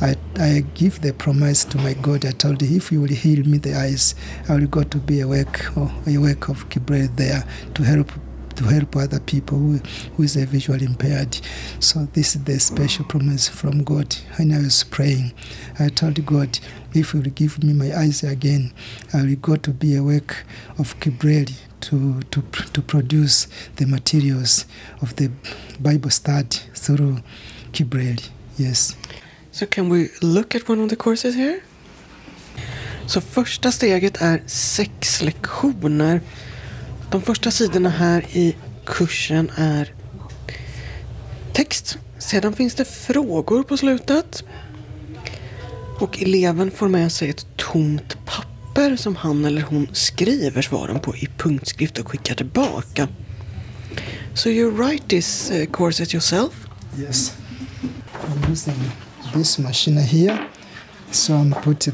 I 0.00 0.14
I 0.36 0.64
give 0.74 1.00
the 1.00 1.12
promise 1.12 1.64
to 1.64 1.78
my 1.78 1.94
God. 1.94 2.24
I 2.24 2.30
told 2.30 2.62
him 2.62 2.76
if 2.76 2.92
you 2.92 3.00
will 3.00 3.08
heal 3.08 3.44
me 3.44 3.58
the 3.58 3.74
eyes, 3.74 4.14
I 4.48 4.54
will 4.54 4.68
go 4.68 4.84
to 4.84 4.98
be 4.98 5.18
awake, 5.20 5.58
work 5.76 5.76
or 5.76 5.92
a 6.06 6.16
work 6.18 6.48
of 6.48 6.68
Kibrel 6.68 7.08
there 7.16 7.44
to 7.74 7.82
help 7.82 8.10
to 8.56 8.64
help 8.64 8.96
other 8.96 9.20
people 9.20 9.58
who, 9.58 9.80
who 10.16 10.22
is 10.22 10.36
visually 10.36 10.84
impaired. 10.84 11.38
So 11.80 12.06
this 12.12 12.36
is 12.36 12.44
the 12.44 12.58
special 12.58 13.04
promise 13.04 13.48
from 13.48 13.84
God. 13.84 14.16
When 14.36 14.52
I 14.52 14.58
was 14.58 14.84
praying, 14.84 15.32
I 15.78 15.88
told 15.88 16.24
God, 16.24 16.58
if 16.92 17.14
you 17.14 17.20
will 17.20 17.30
give 17.30 17.62
me 17.62 17.72
my 17.72 17.96
eyes 17.96 18.22
again, 18.22 18.72
I 19.12 19.22
will 19.22 19.36
go 19.36 19.56
to 19.56 19.70
be 19.70 19.96
a 19.96 20.02
work 20.02 20.44
of 20.78 20.98
Kibrel 21.00 21.52
to, 21.80 22.22
to, 22.30 22.42
to 22.72 22.82
produce 22.82 23.48
the 23.76 23.86
materials 23.86 24.66
of 25.00 25.16
the 25.16 25.30
Bible 25.80 26.10
study 26.10 26.58
through 26.74 27.18
Kibrel. 27.72 28.28
Yes. 28.56 28.96
So 29.52 29.66
can 29.66 29.88
we 29.88 30.08
look 30.22 30.54
at 30.54 30.68
one 30.68 30.80
of 30.80 30.88
the 30.88 30.96
courses 30.96 31.34
here? 31.34 31.60
Så 33.06 33.20
första 33.20 33.72
steget 33.72 34.22
är 34.22 34.42
sex 34.46 35.22
lektioner. 35.22 36.20
De 37.14 37.22
första 37.22 37.50
sidorna 37.50 37.88
här 37.88 38.26
i 38.32 38.56
kursen 38.84 39.50
är 39.56 39.94
text. 41.52 41.98
Sedan 42.18 42.52
finns 42.52 42.74
det 42.74 42.84
frågor 42.84 43.62
på 43.62 43.76
slutet. 43.76 44.44
Och 46.00 46.22
eleven 46.22 46.70
får 46.70 46.88
med 46.88 47.12
sig 47.12 47.30
ett 47.30 47.46
tomt 47.56 48.16
papper 48.24 48.96
som 48.96 49.16
han 49.16 49.44
eller 49.44 49.62
hon 49.62 49.88
skriver 49.92 50.62
svaren 50.62 51.00
på 51.00 51.16
i 51.16 51.28
punktskrift 51.38 51.98
och 51.98 52.08
skickar 52.08 52.34
tillbaka. 52.34 53.08
So 54.34 54.48
you 54.48 54.70
write 54.70 55.08
this 55.08 55.50
eh, 55.50 55.60
uh, 55.60 55.66
courses 55.66 56.14
yourself? 56.14 56.66
Yes. 56.98 57.36
I'm 58.12 58.50
using 58.50 58.90
this 59.34 59.58
machine 59.58 60.00
here. 60.00 60.38
So 61.10 61.32
I'm 61.32 61.62
put 61.62 61.80
the 61.80 61.92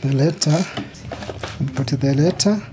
the 0.00 0.12
letter. 0.12 0.66
Put 1.76 2.00
the 2.00 2.14
letter. 2.14 2.71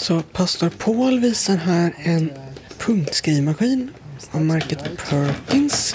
Så 0.00 0.22
pastor 0.22 0.68
Paul 0.68 1.20
visar 1.20 1.56
här 1.56 1.94
en 1.98 2.32
punktskrivmaskin 2.78 3.90
av 4.30 4.44
märket 4.44 4.78
Perkins. 5.08 5.94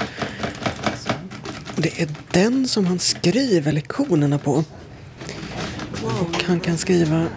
Det 1.76 2.01
är 2.01 2.10
den 2.32 2.68
som 2.68 2.86
han 2.86 2.99
skriver 2.99 3.72
lektionerna 3.72 4.39
på. 4.39 4.64
Och 6.03 6.43
han 6.43 6.60
kan 6.60 6.78
skriva 6.78 7.28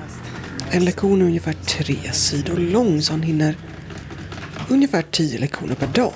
en 0.71 0.85
lektion 0.85 1.23
är 1.23 1.27
ungefär 1.27 1.53
tre 1.53 2.13
sidor 2.13 2.57
lång 2.57 3.03
så 3.03 3.13
han 3.13 3.23
hinner 3.23 3.57
ungefär 4.69 5.03
tio 5.03 5.39
lektioner 5.39 5.75
per 5.75 5.87
dag. 5.87 6.15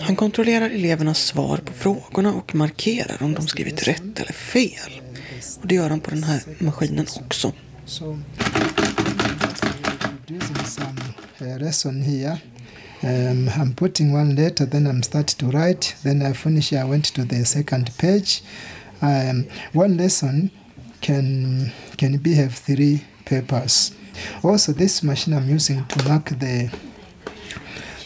Han 0.00 0.16
kontrollerar 0.16 0.70
elevernas 0.70 1.18
svar 1.18 1.56
på 1.56 1.72
frågorna 1.72 2.34
och 2.34 2.54
markerar 2.54 3.22
om 3.22 3.34
de 3.34 3.48
skrivit 3.48 3.88
rätt 3.88 4.20
eller 4.20 4.32
fel. 4.32 5.02
Och 5.60 5.66
det 5.66 5.74
gör 5.74 5.90
han 5.90 6.00
på 6.00 6.10
den 6.10 6.24
här 6.24 6.42
maskinen 6.58 7.06
också. 7.20 7.52
Lesson 11.58 12.02
here. 12.02 12.40
Um, 13.02 13.48
I'm 13.50 13.74
putting 13.74 14.12
one 14.12 14.34
letter, 14.34 14.64
then 14.66 14.86
I'm 14.86 15.02
start 15.02 15.28
to 15.28 15.46
write. 15.48 15.94
Then 16.02 16.22
I 16.22 16.32
finish. 16.32 16.72
I 16.72 16.84
went 16.84 17.04
to 17.14 17.24
the 17.24 17.44
second 17.44 17.90
page. 17.98 18.42
Um, 19.02 19.46
one 19.72 19.96
lesson 19.96 20.50
can 21.00 21.72
can 21.98 22.16
be 22.18 22.34
have 22.34 22.54
three 22.54 23.04
papers. 23.26 23.92
Also, 24.42 24.72
this 24.72 25.02
machine 25.02 25.34
I'm 25.34 25.48
using 25.48 25.84
to 25.86 26.08
mark 26.08 26.30
the 26.30 26.70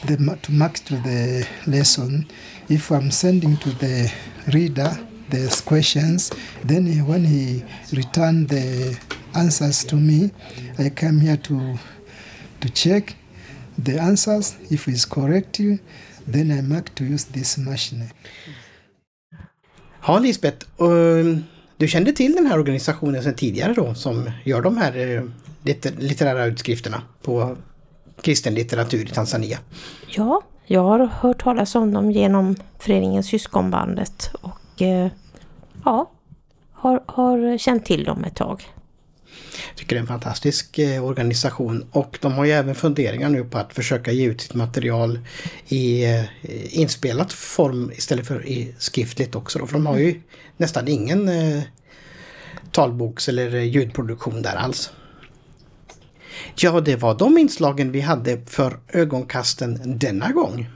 the 0.07 0.39
to 0.43 0.53
mark 0.53 0.75
to 0.87 0.97
the 0.97 1.47
lesson. 1.67 2.27
If 2.69 2.91
I'm 2.91 3.11
sending 3.11 3.57
to 3.59 3.71
the 3.71 4.13
reader 4.53 4.99
the 5.31 5.63
questions, 5.65 6.31
then 6.65 6.87
he- 6.87 7.03
when 7.03 7.25
he 7.25 7.63
return 7.93 8.47
the 8.47 8.99
answers 9.35 9.85
to 9.85 9.97
me, 9.97 10.33
I 10.79 10.89
come 10.91 11.21
here 11.21 11.37
to 11.37 11.79
to 12.61 12.69
check 12.71 13.15
the 13.85 13.99
answers. 13.99 14.57
If 14.71 14.89
it's 14.89 15.05
correct, 15.09 15.57
then 16.33 16.51
I 16.51 16.63
mark 16.63 16.95
to 16.95 17.05
use 17.05 17.33
this 17.33 17.59
machine. 17.59 18.05
Ja, 20.07 20.19
Lisbeth. 20.19 20.67
och 20.77 20.89
du 21.77 21.89
kände 21.89 22.13
till 22.13 22.35
den 22.35 22.47
här 22.47 22.59
organisationen 22.59 23.23
sedan 23.23 23.35
tidigare 23.35 23.73
då 23.73 23.95
som 23.95 24.31
gör 24.45 24.63
de 24.63 24.77
här 24.77 24.97
eh, 25.17 25.23
litter- 25.63 25.97
litterära 25.99 26.45
utskrifterna 26.47 27.03
på 27.23 27.57
kristen 28.23 28.55
litteratur 28.55 29.03
i 29.05 29.15
Tanzania. 29.15 29.59
Ja, 30.09 30.43
jag 30.67 30.83
har 30.83 30.99
hört 31.07 31.43
talas 31.43 31.75
om 31.75 31.93
dem 31.93 32.11
genom 32.11 32.57
föreningen 32.79 33.23
Syskonbandet 33.23 34.31
och 34.41 34.83
eh, 34.83 35.11
ja, 35.85 36.11
har, 36.73 37.03
har 37.07 37.59
känt 37.59 37.85
till 37.85 38.05
dem 38.05 38.25
ett 38.25 38.37
tag 38.37 38.65
tycker 39.77 39.97
det 39.97 39.99
är 39.99 40.01
en 40.01 40.07
fantastisk 40.07 40.79
eh, 40.79 41.05
organisation 41.05 41.87
och 41.91 42.19
de 42.21 42.33
har 42.33 42.45
ju 42.45 42.53
även 42.53 42.75
funderingar 42.75 43.29
nu 43.29 43.45
på 43.45 43.59
att 43.59 43.75
försöka 43.75 44.13
ge 44.13 44.27
ut 44.27 44.41
sitt 44.41 44.55
material 44.55 45.21
i 45.69 46.05
eh, 46.05 46.25
inspelat 46.79 47.33
form 47.33 47.93
istället 47.97 48.27
för 48.27 48.47
i 48.47 48.75
skriftligt 48.79 49.35
också. 49.35 49.59
Då, 49.59 49.67
för 49.67 49.75
de 49.75 49.87
har 49.87 49.99
ju 49.99 50.21
nästan 50.57 50.89
ingen 50.89 51.29
eh, 51.29 51.63
talboks 52.73 53.29
eller 53.29 53.61
ljudproduktion 53.61 54.43
där 54.43 54.57
alls. 54.57 54.91
Ja, 56.55 56.81
det 56.81 56.97
var 56.97 57.19
de 57.19 57.39
inslagen 57.39 57.93
vi 57.93 58.01
hade 58.01 58.41
för 58.47 58.79
ögonkasten 58.89 59.99
denna 59.99 60.33
gång. 60.33 60.71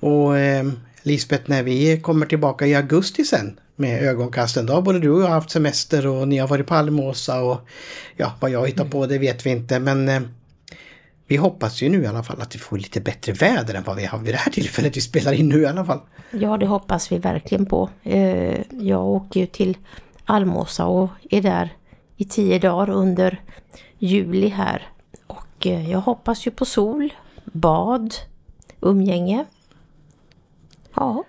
Och 0.00 0.38
eh, 0.38 0.72
Lisbeth, 1.02 1.50
när 1.50 1.62
vi 1.62 2.00
kommer 2.00 2.26
tillbaka 2.26 2.66
i 2.66 2.74
augusti 2.74 3.24
sen 3.24 3.60
med 3.82 4.02
ögonkasten, 4.02 4.66
då 4.66 4.80
både 4.82 4.98
du 4.98 5.10
och 5.10 5.22
jag 5.22 5.28
haft 5.28 5.50
semester 5.50 6.06
och 6.06 6.28
ni 6.28 6.38
har 6.38 6.48
varit 6.48 6.66
på 6.66 6.74
Almåsa 6.74 7.42
och 7.42 7.60
ja, 8.16 8.32
vad 8.40 8.50
jag 8.50 8.66
hittar 8.66 8.84
på 8.84 9.06
det 9.06 9.18
vet 9.18 9.46
vi 9.46 9.50
inte 9.50 9.78
men 9.78 10.08
eh, 10.08 10.22
vi 11.26 11.36
hoppas 11.36 11.82
ju 11.82 11.88
nu 11.88 12.02
i 12.02 12.06
alla 12.06 12.22
fall 12.22 12.40
att 12.40 12.54
vi 12.54 12.58
får 12.58 12.78
lite 12.78 13.00
bättre 13.00 13.32
väder 13.32 13.74
än 13.74 13.82
vad 13.82 13.96
vi 13.96 14.04
har 14.04 14.18
vid 14.18 14.34
det 14.34 14.38
här 14.38 14.52
tillfället 14.52 14.96
vi 14.96 15.00
spelar 15.00 15.32
in 15.32 15.48
nu 15.48 15.60
i 15.62 15.66
alla 15.66 15.84
fall. 15.84 16.00
Ja, 16.30 16.56
det 16.56 16.66
hoppas 16.66 17.12
vi 17.12 17.18
verkligen 17.18 17.66
på. 17.66 17.88
Eh, 18.02 18.60
Jag 18.70 19.06
åker 19.06 19.40
ju 19.40 19.46
till 19.46 19.76
Almåsa 20.24 20.86
och 20.86 21.08
är 21.30 21.42
där 21.42 21.72
i 22.16 22.24
tio 22.24 22.58
dagar 22.58 22.90
under 22.90 23.40
juli 23.98 24.48
här. 24.48 24.88
Och 25.26 25.66
eh, 25.66 25.90
jag 25.90 26.00
hoppas 26.00 26.46
ju 26.46 26.50
på 26.50 26.64
sol, 26.64 27.12
bad, 27.44 28.14
umgänge. 28.80 29.44
Ja, 30.94 31.24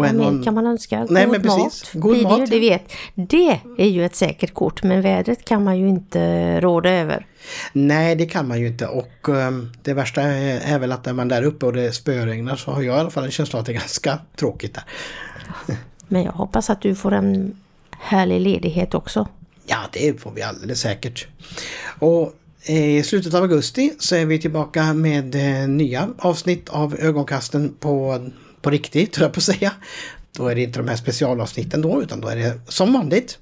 och 0.00 0.06
Vad 0.06 0.34
mer 0.34 0.44
kan 0.44 0.54
man 0.54 0.66
önska? 0.66 1.06
Nej, 1.10 1.24
God 1.24 1.32
men 1.32 1.42
precis. 1.42 1.94
mat 1.94 2.02
God 2.02 2.12
blir 2.12 2.24
det, 2.24 2.34
ju, 2.34 2.40
mat, 2.40 2.50
det, 2.50 2.60
vet. 2.60 2.92
det 3.14 3.60
är 3.78 3.88
ju 3.88 4.04
ett 4.04 4.16
säkert 4.16 4.54
kort 4.54 4.82
men 4.82 5.02
vädret 5.02 5.44
kan 5.44 5.64
man 5.64 5.78
ju 5.78 5.88
inte 5.88 6.60
råda 6.60 6.90
över. 6.90 7.26
Nej, 7.72 8.16
det 8.16 8.26
kan 8.26 8.48
man 8.48 8.60
ju 8.60 8.66
inte 8.66 8.86
och 8.86 9.28
ehm, 9.28 9.72
det 9.82 9.94
värsta 9.94 10.22
är, 10.22 10.74
är 10.74 10.78
väl 10.78 10.92
att 10.92 11.06
när 11.06 11.12
man 11.12 11.30
är 11.30 11.40
där 11.40 11.48
uppe 11.48 11.66
och 11.66 11.72
det 11.72 11.92
spöregnar 11.92 12.56
så 12.56 12.70
har 12.70 12.82
jag 12.82 12.96
i 12.96 13.00
alla 13.00 13.10
fall 13.10 13.24
en 13.24 13.30
känsla 13.30 13.60
att 13.60 13.66
det 13.66 13.72
är 13.72 13.78
ganska 13.78 14.18
tråkigt 14.36 14.74
där. 14.74 14.84
Men 16.08 16.22
jag 16.22 16.32
hoppas 16.32 16.70
att 16.70 16.80
du 16.80 16.94
får 16.94 17.12
en 17.12 17.56
härlig 17.90 18.40
ledighet 18.40 18.94
också. 18.94 19.28
Ja, 19.66 19.78
det 19.92 20.20
får 20.20 20.30
vi 20.30 20.42
alldeles 20.42 20.80
säkert. 20.80 21.26
Och 21.98 22.34
eh, 22.64 22.96
i 22.96 23.02
slutet 23.02 23.34
av 23.34 23.42
augusti 23.42 23.92
så 23.98 24.16
är 24.16 24.26
vi 24.26 24.38
tillbaka 24.38 24.94
med 24.94 25.34
eh, 25.34 25.68
nya 25.68 26.08
avsnitt 26.18 26.68
av 26.68 26.96
ögonkasten 26.98 27.74
på, 27.80 28.18
på 28.62 28.70
riktigt, 28.70 29.16
höll 29.16 29.24
jag 29.24 29.32
på 29.32 29.38
att 29.38 29.44
säga. 29.44 29.72
Då 30.32 30.48
är 30.48 30.54
det 30.54 30.62
inte 30.62 30.78
de 30.78 30.88
här 30.88 30.96
specialavsnitten 30.96 31.82
då, 31.82 32.02
utan 32.02 32.20
då 32.20 32.28
är 32.28 32.36
det 32.36 32.60
som 32.68 32.92
vanligt. 32.92 33.38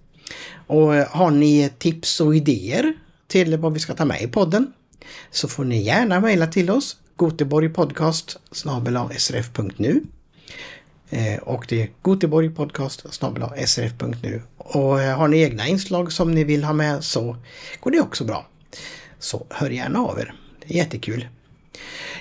Och 0.66 0.96
eh, 0.96 1.08
har 1.10 1.30
ni 1.30 1.70
tips 1.78 2.20
och 2.20 2.36
idéer 2.36 2.94
till 3.26 3.56
vad 3.56 3.72
vi 3.72 3.80
ska 3.80 3.94
ta 3.94 4.04
med 4.04 4.22
i 4.22 4.26
podden 4.26 4.72
så 5.30 5.48
får 5.48 5.64
ni 5.64 5.82
gärna 5.82 6.20
mejla 6.20 6.46
till 6.46 6.70
oss 6.70 6.96
goteborgpodcast 7.16 8.38
srf.nu 9.18 10.02
eh, 11.10 11.38
och 11.38 11.66
det 11.68 11.82
är 11.82 11.90
goteborgpodcast 12.02 13.06
srf.nu. 13.12 14.42
Och 14.56 15.02
eh, 15.02 15.18
har 15.18 15.28
ni 15.28 15.42
egna 15.42 15.68
inslag 15.68 16.12
som 16.12 16.34
ni 16.34 16.44
vill 16.44 16.64
ha 16.64 16.72
med 16.72 17.04
så 17.04 17.36
går 17.80 17.90
det 17.90 18.00
också 18.00 18.24
bra. 18.24 18.46
Så 19.18 19.46
hör 19.50 19.70
gärna 19.70 19.98
av 19.98 20.18
er. 20.18 20.34
Det 20.60 20.74
är 20.74 20.76
jättekul. 20.76 21.28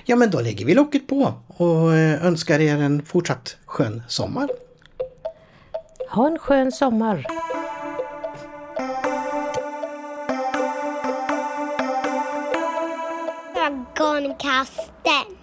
Ja 0.10 0.16
men 0.16 0.30
då 0.32 0.41
lägger 0.41 0.66
vi 0.66 0.74
locket 0.74 1.08
på 1.08 1.34
och 1.47 1.95
eh, 1.95 2.26
önskar 2.26 2.60
er 2.60 2.78
en 2.78 3.05
fortsatt 3.05 3.58
skön 3.66 4.03
sommar. 4.08 4.49
Ha 6.10 6.28
en 6.28 6.39
skön 6.39 6.72
sommar! 6.72 7.26
Ögonkasten. 13.55 15.38